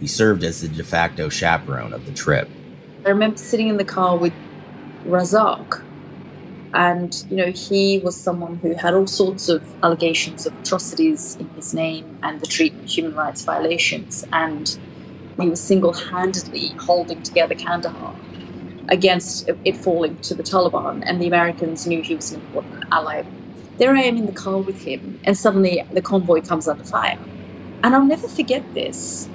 He 0.00 0.06
served 0.06 0.42
as 0.42 0.62
the 0.62 0.68
de 0.68 0.82
facto 0.82 1.28
chaperone 1.28 1.92
of 1.92 2.06
the 2.06 2.12
trip. 2.12 2.48
I 3.04 3.10
remember 3.10 3.36
sitting 3.36 3.68
in 3.68 3.76
the 3.76 3.84
car 3.84 4.16
with 4.16 4.32
Razak, 5.06 5.82
and 6.76 7.24
you 7.30 7.36
know 7.36 7.50
he 7.50 7.98
was 8.00 8.14
someone 8.14 8.56
who 8.56 8.74
had 8.74 8.92
all 8.92 9.06
sorts 9.06 9.48
of 9.48 9.64
allegations 9.82 10.44
of 10.46 10.52
atrocities 10.60 11.34
in 11.36 11.48
his 11.50 11.72
name 11.72 12.18
and 12.22 12.38
the 12.40 12.46
treatment 12.46 12.88
human 12.88 13.14
rights 13.14 13.44
violations, 13.44 14.26
and 14.32 14.78
he 15.40 15.48
was 15.48 15.60
single-handedly 15.60 16.68
holding 16.78 17.22
together 17.22 17.54
Kandahar 17.54 18.14
against 18.88 19.48
it 19.64 19.76
falling 19.76 20.16
to 20.18 20.34
the 20.34 20.42
Taliban, 20.42 21.02
and 21.06 21.20
the 21.20 21.26
Americans 21.26 21.86
knew 21.86 22.02
he 22.02 22.14
was 22.14 22.32
an 22.32 22.40
important 22.42 22.84
ally. 22.92 23.24
There 23.78 23.94
I 23.96 24.02
am 24.02 24.18
in 24.18 24.26
the 24.26 24.32
car 24.32 24.58
with 24.58 24.82
him, 24.82 25.18
and 25.24 25.36
suddenly 25.36 25.82
the 25.92 26.02
convoy 26.02 26.42
comes 26.42 26.68
under 26.68 26.84
fire. 26.84 27.18
And 27.82 27.94
I'll 27.94 28.04
never 28.04 28.28
forget 28.28 28.62
this. 28.74 29.28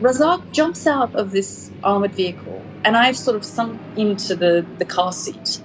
Razak 0.00 0.52
jumps 0.52 0.86
out 0.86 1.14
of 1.14 1.32
this 1.32 1.70
armored 1.82 2.14
vehicle, 2.14 2.62
and 2.84 2.96
I've 2.96 3.16
sort 3.16 3.36
of 3.36 3.44
sunk 3.44 3.80
into 3.96 4.34
the, 4.34 4.64
the 4.78 4.84
car 4.84 5.12
seat. 5.12 5.60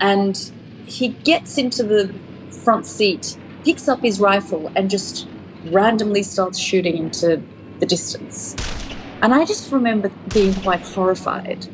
And 0.00 0.52
he 0.86 1.08
gets 1.08 1.58
into 1.58 1.82
the 1.82 2.14
front 2.50 2.86
seat, 2.86 3.38
picks 3.64 3.88
up 3.88 4.00
his 4.00 4.20
rifle, 4.20 4.70
and 4.76 4.90
just 4.90 5.28
randomly 5.66 6.22
starts 6.22 6.58
shooting 6.58 6.96
into 6.96 7.42
the 7.80 7.86
distance. 7.86 8.54
And 9.22 9.34
I 9.34 9.44
just 9.44 9.72
remember 9.72 10.10
being 10.32 10.54
quite 10.54 10.80
horrified 10.80 11.66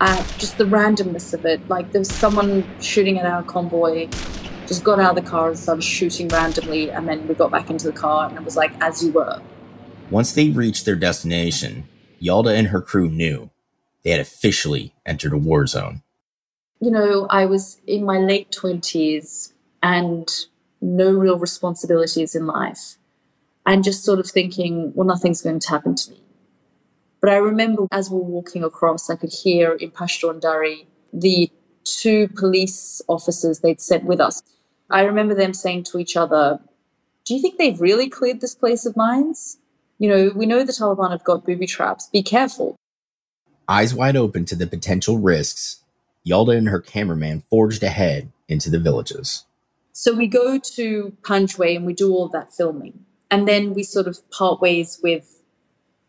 at 0.00 0.34
just 0.38 0.58
the 0.58 0.64
randomness 0.64 1.32
of 1.32 1.44
it. 1.44 1.66
Like 1.68 1.92
there 1.92 2.00
was 2.00 2.10
someone 2.10 2.64
shooting 2.80 3.18
at 3.18 3.26
our 3.26 3.42
convoy, 3.42 4.08
just 4.66 4.84
got 4.84 5.00
out 5.00 5.16
of 5.16 5.24
the 5.24 5.30
car 5.30 5.48
and 5.48 5.58
started 5.58 5.82
shooting 5.82 6.28
randomly, 6.28 6.90
and 6.90 7.08
then 7.08 7.26
we 7.26 7.34
got 7.34 7.50
back 7.50 7.70
into 7.70 7.86
the 7.86 7.92
car, 7.92 8.28
and 8.28 8.36
it 8.36 8.44
was 8.44 8.56
like, 8.56 8.72
as 8.80 9.02
you 9.02 9.12
were. 9.12 9.40
Once 10.10 10.32
they 10.32 10.50
reached 10.50 10.84
their 10.84 10.96
destination, 10.96 11.88
Yalda 12.20 12.54
and 12.54 12.68
her 12.68 12.80
crew 12.80 13.08
knew 13.08 13.50
they 14.02 14.10
had 14.10 14.20
officially 14.20 14.94
entered 15.06 15.32
a 15.32 15.38
war 15.38 15.66
zone. 15.66 16.02
You 16.80 16.90
know, 16.90 17.26
I 17.28 17.46
was 17.46 17.80
in 17.86 18.04
my 18.04 18.18
late 18.18 18.50
20s 18.52 19.52
and 19.82 20.28
no 20.80 21.10
real 21.10 21.38
responsibilities 21.38 22.34
in 22.34 22.46
life, 22.46 22.96
and 23.66 23.82
just 23.82 24.04
sort 24.04 24.20
of 24.20 24.26
thinking, 24.28 24.92
well, 24.94 25.06
nothing's 25.06 25.42
going 25.42 25.58
to 25.58 25.68
happen 25.68 25.94
to 25.96 26.12
me. 26.12 26.22
But 27.20 27.30
I 27.30 27.36
remember 27.36 27.86
as 27.90 28.10
we 28.10 28.18
were 28.18 28.24
walking 28.24 28.62
across, 28.62 29.10
I 29.10 29.16
could 29.16 29.32
hear 29.32 29.72
in 29.72 29.90
Pashto 29.90 30.30
and 30.30 30.40
Dari 30.40 30.86
the 31.12 31.50
two 31.84 32.28
police 32.28 33.02
officers 33.08 33.60
they'd 33.60 33.80
sent 33.80 34.04
with 34.04 34.20
us. 34.20 34.42
I 34.90 35.02
remember 35.02 35.34
them 35.34 35.52
saying 35.52 35.84
to 35.84 35.98
each 35.98 36.16
other, 36.16 36.60
Do 37.24 37.34
you 37.34 37.42
think 37.42 37.58
they've 37.58 37.80
really 37.80 38.08
cleared 38.08 38.40
this 38.40 38.54
place 38.54 38.86
of 38.86 38.96
mines? 38.96 39.58
You 39.98 40.08
know, 40.08 40.32
we 40.34 40.46
know 40.46 40.62
the 40.64 40.72
Taliban 40.72 41.10
have 41.10 41.24
got 41.24 41.44
booby 41.44 41.66
traps. 41.66 42.08
Be 42.12 42.22
careful. 42.22 42.76
Eyes 43.68 43.94
wide 43.94 44.16
open 44.16 44.44
to 44.46 44.56
the 44.56 44.66
potential 44.66 45.18
risks, 45.18 45.82
Yalda 46.28 46.56
and 46.56 46.68
her 46.68 46.80
cameraman 46.80 47.42
forged 47.48 47.82
ahead 47.82 48.30
into 48.48 48.70
the 48.70 48.78
villages. 48.78 49.44
So 49.92 50.14
we 50.14 50.26
go 50.26 50.58
to 50.58 51.16
Panjwai 51.22 51.76
and 51.76 51.86
we 51.86 51.92
do 51.92 52.12
all 52.12 52.28
that 52.28 52.52
filming. 52.52 53.04
And 53.30 53.48
then 53.48 53.74
we 53.74 53.82
sort 53.82 54.06
of 54.06 54.18
part 54.30 54.60
ways 54.60 55.00
with 55.02 55.42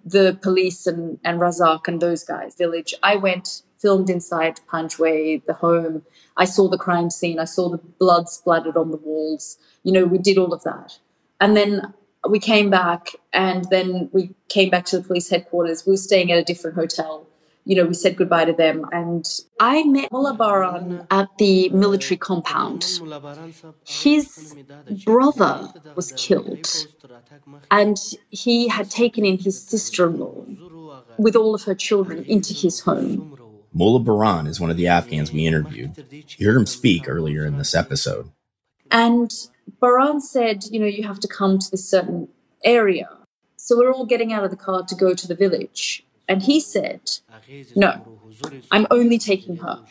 the 0.05 0.37
police 0.41 0.87
and, 0.87 1.19
and 1.23 1.39
Razak 1.39 1.87
and 1.87 2.01
those 2.01 2.23
guys, 2.23 2.55
village. 2.55 2.93
I 3.03 3.15
went, 3.15 3.63
filmed 3.77 4.09
inside 4.09 4.59
Panjwai, 4.71 5.45
the 5.45 5.53
home. 5.53 6.03
I 6.37 6.45
saw 6.45 6.69
the 6.69 6.77
crime 6.77 7.09
scene. 7.09 7.39
I 7.39 7.45
saw 7.45 7.69
the 7.69 7.77
blood 7.77 8.29
splattered 8.29 8.77
on 8.77 8.91
the 8.91 8.97
walls. 8.97 9.57
You 9.83 9.91
know, 9.91 10.05
we 10.05 10.17
did 10.17 10.37
all 10.37 10.53
of 10.53 10.63
that. 10.63 10.97
And 11.41 11.55
then 11.55 11.93
we 12.27 12.39
came 12.39 12.69
back 12.69 13.15
and 13.33 13.65
then 13.69 14.09
we 14.11 14.31
came 14.49 14.69
back 14.69 14.85
to 14.85 14.97
the 14.97 15.07
police 15.07 15.29
headquarters. 15.29 15.85
We 15.85 15.91
were 15.91 15.97
staying 15.97 16.31
at 16.31 16.37
a 16.37 16.43
different 16.43 16.75
hotel. 16.75 17.25
You 17.65 17.75
know, 17.75 17.85
we 17.85 17.93
said 17.93 18.15
goodbye 18.15 18.45
to 18.45 18.53
them. 18.53 18.85
And 18.91 19.25
I 19.59 19.83
met 19.83 20.11
Mullah 20.11 20.33
Baran 20.33 21.05
at 21.11 21.29
the 21.37 21.69
military 21.69 22.17
compound. 22.17 22.99
His 23.85 24.55
brother 25.05 25.71
was 25.95 26.11
killed, 26.13 26.87
and 27.69 27.97
he 28.29 28.69
had 28.69 28.89
taken 28.89 29.25
in 29.25 29.37
his 29.39 29.61
sister 29.61 30.07
in 30.09 30.19
law 30.19 30.45
with 31.17 31.35
all 31.35 31.53
of 31.53 31.63
her 31.63 31.75
children 31.75 32.23
into 32.25 32.53
his 32.53 32.81
home. 32.81 33.37
Mullah 33.73 33.99
Baran 33.99 34.47
is 34.47 34.59
one 34.59 34.71
of 34.71 34.77
the 34.77 34.87
Afghans 34.87 35.31
we 35.31 35.45
interviewed. 35.45 36.03
You 36.37 36.47
heard 36.47 36.57
him 36.57 36.65
speak 36.65 37.07
earlier 37.07 37.45
in 37.45 37.57
this 37.57 37.75
episode. 37.75 38.31
And 38.89 39.31
Baran 39.79 40.21
said, 40.21 40.63
you 40.71 40.79
know, 40.79 40.87
you 40.87 41.05
have 41.07 41.19
to 41.19 41.27
come 41.27 41.59
to 41.59 41.71
this 41.71 41.87
certain 41.87 42.29
area. 42.63 43.09
So 43.57 43.77
we're 43.77 43.93
all 43.93 44.05
getting 44.05 44.33
out 44.33 44.43
of 44.43 44.49
the 44.49 44.57
car 44.57 44.83
to 44.83 44.95
go 44.95 45.13
to 45.13 45.27
the 45.27 45.35
village. 45.35 46.03
And 46.29 46.41
he 46.41 46.61
said, 46.61 47.01
no, 47.75 48.19
I'm 48.71 48.87
only 48.91 49.17
taking 49.17 49.57
her. 49.57 49.83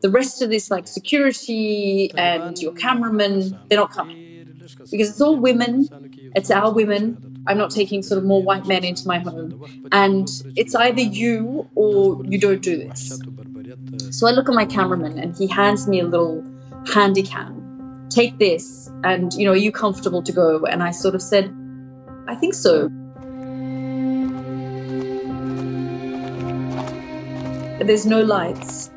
The 0.00 0.10
rest 0.10 0.42
of 0.42 0.50
this, 0.50 0.70
like 0.70 0.86
security 0.86 2.12
and 2.16 2.56
your 2.58 2.72
cameraman, 2.74 3.58
they're 3.68 3.78
not 3.78 3.90
coming. 3.90 4.26
Because 4.90 5.10
it's 5.10 5.20
all 5.20 5.36
women, 5.36 5.88
it's 6.36 6.50
our 6.50 6.70
women. 6.70 7.42
I'm 7.46 7.56
not 7.56 7.70
taking 7.70 8.02
sort 8.02 8.18
of 8.18 8.24
more 8.24 8.42
white 8.42 8.66
men 8.66 8.84
into 8.84 9.08
my 9.08 9.18
home. 9.18 9.88
And 9.90 10.28
it's 10.54 10.74
either 10.74 11.00
you 11.00 11.68
or 11.74 12.22
you 12.26 12.38
don't 12.38 12.62
do 12.62 12.76
this. 12.76 13.18
So 14.10 14.26
I 14.28 14.30
look 14.30 14.48
at 14.48 14.54
my 14.54 14.66
cameraman 14.66 15.18
and 15.18 15.36
he 15.36 15.46
hands 15.46 15.88
me 15.88 16.00
a 16.00 16.06
little 16.06 16.44
handy 16.92 17.22
cam. 17.22 17.54
Take 18.10 18.38
this, 18.38 18.90
and 19.04 19.34
you 19.34 19.44
know, 19.44 19.52
are 19.52 19.56
you 19.56 19.70
comfortable 19.70 20.22
to 20.22 20.32
go? 20.32 20.64
And 20.64 20.82
I 20.82 20.90
sort 20.90 21.14
of 21.14 21.20
said, 21.20 21.54
I 22.26 22.34
think 22.34 22.54
so. 22.54 22.90
There's 27.80 28.04
no 28.04 28.20
lights, 28.22 28.88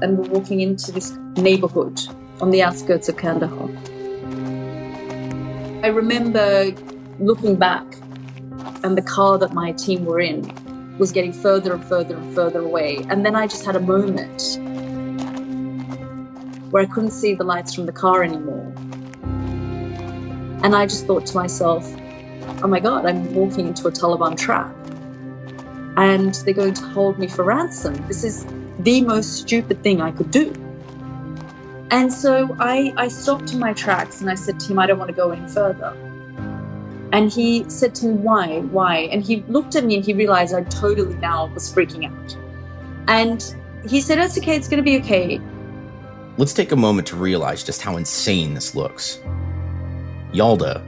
and 0.00 0.16
we're 0.16 0.28
walking 0.28 0.60
into 0.60 0.92
this 0.92 1.12
neighborhood 1.36 2.00
on 2.40 2.50
the 2.50 2.62
outskirts 2.62 3.08
of 3.08 3.16
Kandahar. 3.16 3.68
I 5.82 5.88
remember 5.88 6.72
looking 7.18 7.56
back, 7.56 7.84
and 8.84 8.96
the 8.96 9.02
car 9.02 9.36
that 9.38 9.52
my 9.52 9.72
team 9.72 10.04
were 10.04 10.20
in 10.20 10.96
was 10.96 11.10
getting 11.10 11.32
further 11.32 11.74
and 11.74 11.84
further 11.84 12.16
and 12.16 12.34
further 12.34 12.60
away. 12.60 13.04
And 13.10 13.26
then 13.26 13.34
I 13.34 13.48
just 13.48 13.66
had 13.66 13.74
a 13.74 13.80
moment 13.80 14.58
where 16.70 16.82
I 16.84 16.86
couldn't 16.86 17.10
see 17.10 17.34
the 17.34 17.44
lights 17.44 17.74
from 17.74 17.86
the 17.86 17.92
car 17.92 18.22
anymore. 18.22 18.72
And 20.62 20.76
I 20.76 20.86
just 20.86 21.06
thought 21.06 21.26
to 21.26 21.36
myself, 21.36 21.84
oh 22.62 22.68
my 22.68 22.78
God, 22.78 23.06
I'm 23.06 23.34
walking 23.34 23.66
into 23.66 23.88
a 23.88 23.90
Taliban 23.90 24.36
trap. 24.36 24.74
And 25.96 26.34
they're 26.34 26.54
going 26.54 26.74
to 26.74 26.84
hold 26.86 27.18
me 27.18 27.28
for 27.28 27.44
ransom. 27.44 27.94
This 28.08 28.24
is 28.24 28.46
the 28.80 29.02
most 29.02 29.34
stupid 29.38 29.82
thing 29.82 30.00
I 30.00 30.10
could 30.10 30.30
do. 30.30 30.52
And 31.90 32.12
so 32.12 32.56
I, 32.58 32.92
I 32.96 33.08
stopped 33.08 33.52
in 33.52 33.58
my 33.58 33.72
tracks 33.72 34.20
and 34.20 34.28
I 34.28 34.34
said 34.34 34.58
to 34.60 34.72
him, 34.72 34.78
I 34.78 34.86
don't 34.86 34.98
want 34.98 35.08
to 35.10 35.14
go 35.14 35.30
any 35.30 35.46
further. 35.48 35.96
And 37.12 37.30
he 37.30 37.64
said 37.70 37.94
to 37.96 38.06
me, 38.06 38.14
Why? 38.14 38.60
Why? 38.60 38.96
And 39.12 39.22
he 39.22 39.44
looked 39.46 39.76
at 39.76 39.84
me 39.84 39.96
and 39.96 40.04
he 40.04 40.12
realized 40.12 40.52
I 40.52 40.64
totally 40.64 41.14
now 41.16 41.46
was 41.46 41.72
freaking 41.72 42.10
out. 42.10 42.36
And 43.06 43.54
he 43.88 44.00
said, 44.00 44.18
It's 44.18 44.36
okay, 44.38 44.56
it's 44.56 44.66
going 44.66 44.78
to 44.78 44.82
be 44.82 44.98
okay. 44.98 45.40
Let's 46.36 46.52
take 46.52 46.72
a 46.72 46.76
moment 46.76 47.06
to 47.08 47.16
realize 47.16 47.62
just 47.62 47.82
how 47.82 47.96
insane 47.96 48.54
this 48.54 48.74
looks. 48.74 49.20
Yalda, 50.32 50.84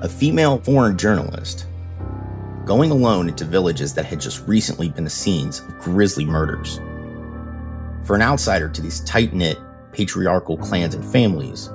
a 0.00 0.08
female 0.08 0.56
foreign 0.60 0.96
journalist, 0.96 1.66
going 2.64 2.90
alone 2.90 3.28
into 3.28 3.44
villages 3.44 3.94
that 3.94 4.04
had 4.04 4.20
just 4.20 4.46
recently 4.46 4.88
been 4.88 5.04
the 5.04 5.10
scenes 5.10 5.60
of 5.60 5.78
grisly 5.78 6.24
murders. 6.24 6.80
For 8.04 8.16
an 8.16 8.22
outsider 8.22 8.68
to 8.68 8.82
these 8.82 9.00
tight 9.00 9.32
knit, 9.32 9.58
patriarchal 9.92 10.56
clans 10.56 10.94
and 10.94 11.04
families, 11.04 11.70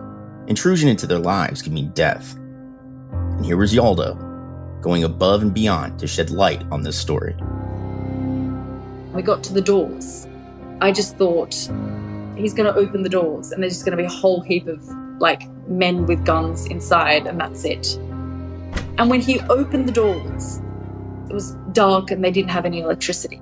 intrusion 0.48 0.90
into 0.90 1.08
their 1.08 1.20
lives 1.20 1.62
could 1.62 1.74
mean 1.74 1.90
death. 1.92 2.36
And 2.36 3.46
here 3.46 3.58
was 3.58 3.74
Yalda, 3.74 4.82
going 4.82 5.04
above 5.04 5.42
and 5.42 5.54
beyond 5.54 6.00
to 6.00 6.08
shed 6.08 6.30
light 6.30 6.64
on 6.72 6.82
this 6.82 6.98
story. 6.98 7.36
We 9.14 9.22
got 9.22 9.44
to 9.46 9.54
the 9.54 9.62
doors. 9.62 10.28
I 10.82 10.92
just 10.92 11.18
thought, 11.18 11.54
he's 12.36 12.54
going 12.54 12.72
to 12.72 12.76
open 12.76 13.02
the 13.02 13.10
doors 13.10 13.52
and 13.52 13.64
there's 13.64 13.74
just 13.74 13.86
going 13.86 13.98
to 13.98 14.02
be 14.02 14.08
a 14.08 14.10
whole 14.10 14.42
heap 14.42 14.68
of 14.68 14.84
like 15.20 15.50
men 15.68 16.06
with 16.06 16.26
guns 16.26 16.66
inside 16.68 17.26
and 17.26 17.40
that's 17.40 17.64
it. 17.64 17.96
And 18.98 19.10
when 19.10 19.22
he 19.22 19.40
opened 19.42 19.88
the 19.88 19.94
doors, 19.94 20.62
it 21.30 21.34
was 21.34 21.52
dark 21.72 22.12
and 22.12 22.24
they 22.24 22.32
didn't 22.32 22.52
have 22.52 22.66
any 22.66 22.82
electricity. 22.82 23.42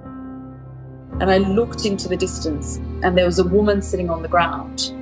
And 1.20 1.30
I 1.30 1.38
looked 1.38 1.86
into 1.86 2.08
the 2.08 2.18
distance 2.18 2.78
and 3.04 3.18
there 3.18 3.26
was 3.26 3.40
a 3.40 3.44
woman 3.44 3.82
sitting 3.82 4.10
on 4.10 4.22
the 4.22 4.28
ground 4.28 4.94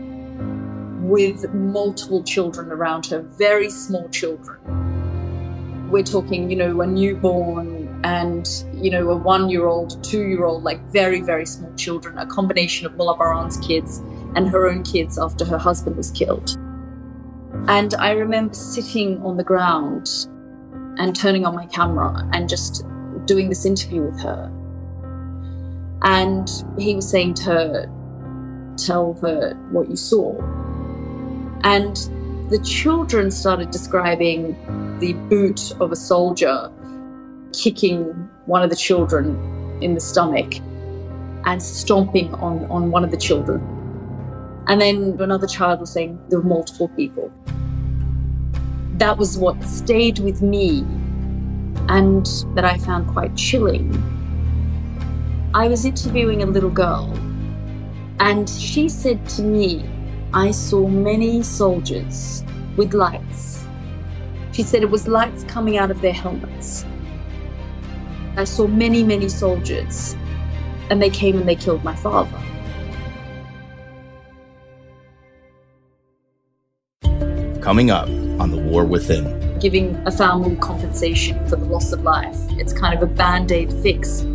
with 1.02 1.52
multiple 1.54 2.24
children 2.24 2.72
around 2.72 3.06
her, 3.08 3.22
very 3.22 3.70
small 3.70 4.08
children. 4.10 4.60
We're 5.90 6.04
talking, 6.04 6.50
you 6.50 6.56
know, 6.56 6.82
a 6.82 6.88
newborn 6.88 8.00
and, 8.04 8.48
you 8.74 8.90
know, 8.90 9.10
a 9.10 9.16
one 9.16 9.50
year 9.50 9.66
old, 9.66 10.04
two 10.04 10.28
year 10.28 10.46
old, 10.46 10.64
like 10.64 10.82
very, 10.86 11.22
very 11.22 11.46
small 11.46 11.74
children, 11.76 12.18
a 12.18 12.26
combination 12.26 12.86
of 12.86 12.96
Mullah 12.96 13.18
Baran's 13.18 13.58
kids 13.58 13.98
and 14.36 14.48
her 14.50 14.70
own 14.70 14.84
kids 14.84 15.18
after 15.18 15.44
her 15.46 15.58
husband 15.58 15.98
was 15.98 16.12
killed. 16.12 16.58
And 17.68 17.94
I 17.96 18.12
remember 18.12 18.54
sitting 18.54 19.22
on 19.22 19.38
the 19.38 19.44
ground 19.44 20.08
and 20.98 21.16
turning 21.16 21.46
on 21.46 21.56
my 21.56 21.66
camera 21.68 22.28
and 22.34 22.50
just 22.50 22.86
doing 23.26 23.50
this 23.50 23.66
interview 23.66 24.04
with 24.04 24.20
her. 24.22 24.52
And 26.04 26.50
he 26.78 26.96
was 26.96 27.10
saying 27.10 27.36
to 27.36 27.44
her, 27.44 27.92
Tell 28.78 29.14
her 29.22 29.54
what 29.72 29.90
you 29.90 29.96
saw. 29.96 30.34
And 31.64 31.96
the 32.50 32.60
children 32.64 33.30
started 33.30 33.70
describing 33.70 34.56
the 35.00 35.14
boot 35.14 35.74
of 35.80 35.92
a 35.92 35.96
soldier 35.96 36.72
kicking 37.54 38.06
one 38.46 38.64
of 38.64 38.70
the 38.70 38.76
children 38.76 39.38
in 39.82 39.94
the 39.94 40.00
stomach 40.00 40.56
and 41.46 41.62
stomping 41.62 42.34
on, 42.36 42.66
on 42.72 42.92
one 42.92 43.04
of 43.04 43.12
the 43.12 43.18
children. 43.18 43.62
And 44.68 44.82
then 44.82 45.18
another 45.20 45.48
child 45.48 45.80
was 45.80 45.92
saying 45.92 46.20
there 46.30 46.40
were 46.40 46.48
multiple 46.48 46.88
people. 46.90 47.32
That 49.02 49.18
was 49.18 49.36
what 49.36 49.64
stayed 49.64 50.20
with 50.20 50.44
me 50.44 50.82
and 51.90 52.24
that 52.54 52.66
I 52.66 52.78
found 52.78 53.08
quite 53.08 53.36
chilling. 53.36 53.92
I 55.56 55.68
was 55.68 55.86
interviewing 55.86 56.44
a 56.44 56.46
little 56.46 56.70
girl, 56.70 57.12
and 58.20 58.48
she 58.48 58.88
said 58.88 59.28
to 59.30 59.42
me, 59.42 59.90
I 60.36 60.52
saw 60.52 60.88
many 60.88 61.42
soldiers 61.42 62.44
with 62.78 62.94
lights. 62.94 63.66
She 64.52 64.62
said 64.62 64.84
it 64.84 64.92
was 64.92 65.08
lights 65.08 65.46
coming 65.46 65.80
out 65.80 65.90
of 65.90 66.00
their 66.02 66.14
helmets. 66.14 66.86
I 68.38 68.44
saw 68.44 68.68
many, 68.68 69.04
many 69.04 69.30
soldiers, 69.30 70.16
and 70.92 71.02
they 71.02 71.10
came 71.10 71.40
and 71.40 71.50
they 71.50 71.56
killed 71.56 71.84
my 71.84 71.96
father. 71.96 72.40
Coming 77.62 77.90
up 77.90 78.21
on 78.42 78.50
The 78.50 78.58
War 78.58 78.86
Within. 78.86 79.60
Giving 79.60 79.96
a 80.08 80.12
family 80.12 80.56
compensation 80.56 81.38
for 81.48 81.58
the 81.58 81.66
loss 81.66 81.92
of 81.92 82.02
life. 82.02 82.36
It's 82.58 82.74
kind 82.74 82.96
of 82.96 83.04
a 83.04 83.06
band 83.06 83.52
aid 83.52 83.72
fix. 83.84 84.26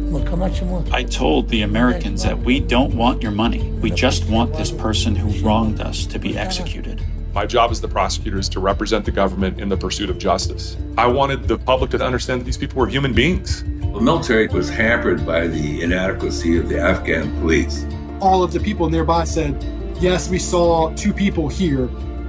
I 0.92 1.02
told 1.02 1.48
the 1.48 1.62
Americans 1.62 2.22
that 2.22 2.38
we 2.38 2.60
don't 2.60 2.94
want 2.94 3.20
your 3.20 3.32
money. 3.32 3.68
We 3.82 3.90
just 3.90 4.24
want 4.28 4.54
this 4.54 4.70
person 4.70 5.16
who 5.16 5.44
wronged 5.44 5.80
us 5.80 6.06
to 6.06 6.20
be 6.20 6.38
executed. 6.38 7.04
My 7.34 7.44
job 7.46 7.72
as 7.72 7.80
the 7.80 7.88
prosecutor 7.88 8.38
is 8.38 8.48
to 8.50 8.60
represent 8.60 9.04
the 9.04 9.10
government 9.10 9.60
in 9.60 9.68
the 9.68 9.76
pursuit 9.76 10.08
of 10.08 10.18
justice. 10.18 10.76
I 10.96 11.08
wanted 11.08 11.48
the 11.48 11.58
public 11.58 11.90
to 11.90 12.02
understand 12.02 12.40
that 12.40 12.44
these 12.44 12.56
people 12.56 12.78
were 12.78 12.86
human 12.86 13.12
beings. 13.12 13.64
The 13.64 14.00
military 14.00 14.46
was 14.46 14.70
hampered 14.70 15.26
by 15.26 15.48
the 15.48 15.82
inadequacy 15.82 16.56
of 16.58 16.68
the 16.68 16.78
Afghan 16.78 17.36
police. 17.40 17.84
All 18.20 18.44
of 18.44 18.52
the 18.52 18.60
people 18.60 18.88
nearby 18.88 19.24
said, 19.24 19.52
Yes, 20.00 20.30
we 20.30 20.38
saw 20.38 20.94
two 20.94 21.12
people 21.12 21.48
here, 21.48 21.88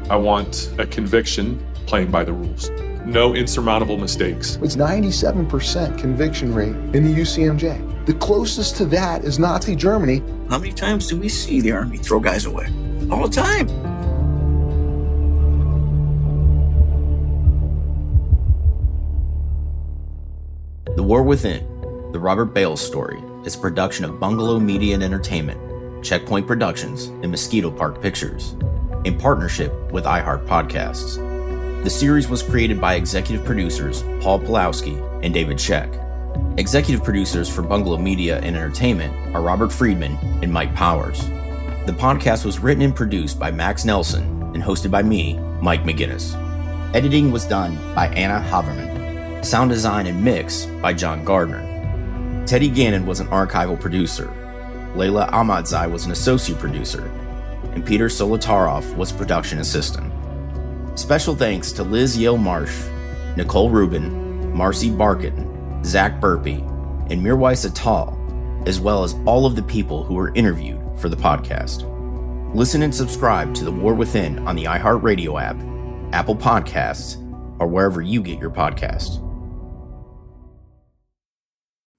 I 0.09 0.15
want 0.15 0.71
a 0.77 0.85
conviction 0.85 1.59
playing 1.85 2.11
by 2.11 2.23
the 2.23 2.31
rules. 2.31 2.69
No 3.05 3.35
insurmountable 3.35 3.97
mistakes. 3.97 4.57
It's 4.61 4.77
97% 4.77 5.97
conviction 5.97 6.53
rate 6.53 6.75
in 6.95 7.03
the 7.03 7.13
UCMJ. 7.13 8.05
The 8.05 8.13
closest 8.13 8.77
to 8.77 8.85
that 8.85 9.25
is 9.25 9.37
Nazi 9.37 9.75
Germany. 9.75 10.23
How 10.49 10.59
many 10.59 10.71
times 10.71 11.07
do 11.07 11.17
we 11.17 11.27
see 11.27 11.59
the 11.59 11.73
Army 11.73 11.97
throw 11.97 12.21
guys 12.21 12.45
away? 12.45 12.67
All 13.11 13.27
the 13.27 13.35
time. 13.35 13.67
The 20.95 21.03
War 21.03 21.21
Within, 21.21 21.65
the 22.13 22.19
Robert 22.19 22.53
Bales 22.53 22.79
story, 22.79 23.21
is 23.45 23.55
a 23.55 23.59
production 23.59 24.05
of 24.05 24.19
Bungalow 24.21 24.59
Media 24.59 24.93
and 24.93 25.03
Entertainment, 25.03 26.03
Checkpoint 26.03 26.47
Productions, 26.47 27.07
and 27.21 27.29
Mosquito 27.29 27.69
Park 27.69 28.01
Pictures, 28.01 28.55
in 29.07 29.17
partnership 29.17 29.73
with 29.91 30.03
iHeart 30.03 30.45
Podcasts. 30.45 31.15
The 31.83 31.89
series 31.89 32.27
was 32.27 32.43
created 32.43 32.81
by 32.81 32.95
executive 32.95 33.45
producers 33.45 34.03
Paul 34.21 34.39
Pulowski 34.39 35.01
and 35.23 35.33
David 35.33 35.57
Sheck. 35.57 36.03
Executive 36.59 37.03
producers 37.03 37.49
for 37.49 37.61
Bungalow 37.61 37.97
Media 37.97 38.37
and 38.39 38.55
Entertainment 38.55 39.33
are 39.33 39.41
Robert 39.41 39.71
Friedman 39.71 40.17
and 40.43 40.51
Mike 40.51 40.75
Powers. 40.75 41.25
The 41.85 41.95
podcast 41.97 42.43
was 42.43 42.59
written 42.59 42.83
and 42.83 42.93
produced 42.93 43.39
by 43.39 43.49
Max 43.49 43.85
Nelson 43.85 44.23
and 44.53 44.61
hosted 44.61 44.91
by 44.91 45.03
me, 45.03 45.39
Mike 45.61 45.83
McGinnis. 45.83 46.35
Editing 46.93 47.31
was 47.31 47.45
done 47.45 47.77
by 47.95 48.07
Anna 48.09 48.45
Haverman. 48.49 49.45
Sound 49.45 49.69
design 49.69 50.07
and 50.07 50.21
mix 50.21 50.65
by 50.81 50.93
John 50.93 51.23
Gardner. 51.23 51.63
Teddy 52.45 52.69
Gannon 52.69 53.05
was 53.05 53.21
an 53.21 53.27
archival 53.27 53.79
producer. 53.79 54.27
Layla 54.95 55.29
Ahmadzai 55.31 55.89
was 55.89 56.05
an 56.05 56.11
associate 56.11 56.59
producer. 56.59 57.09
And 57.77 57.85
Peter 57.85 58.07
Solotaroff 58.07 58.97
was 58.97 59.11
production 59.11 59.59
assistant. 59.59 60.11
Special 60.97 61.35
thanks 61.35 61.71
to 61.73 61.83
Liz 61.83 62.17
Yale 62.17 62.35
Marsh, 62.35 62.75
Nicole 63.35 63.69
Rubin, 63.69 64.51
Marcy 64.51 64.89
Barkin, 64.89 65.83
Zach 65.85 66.19
Burpee, 66.19 66.63
and 67.11 67.23
Mirwais 67.23 67.69
Atal, 67.69 68.67
as 68.67 68.79
well 68.79 69.03
as 69.03 69.13
all 69.27 69.45
of 69.45 69.55
the 69.55 69.61
people 69.61 70.03
who 70.03 70.15
were 70.15 70.33
interviewed 70.33 70.81
for 70.97 71.07
the 71.07 71.15
podcast. 71.15 71.85
Listen 72.55 72.81
and 72.81 72.95
subscribe 72.95 73.53
to 73.53 73.63
The 73.63 73.71
War 73.71 73.93
Within 73.93 74.39
on 74.47 74.55
the 74.55 74.63
iHeartRadio 74.63 75.39
app, 75.39 75.57
Apple 76.15 76.35
Podcasts, 76.35 77.21
or 77.59 77.67
wherever 77.67 78.01
you 78.01 78.23
get 78.23 78.39
your 78.39 78.49
podcasts. 78.49 79.23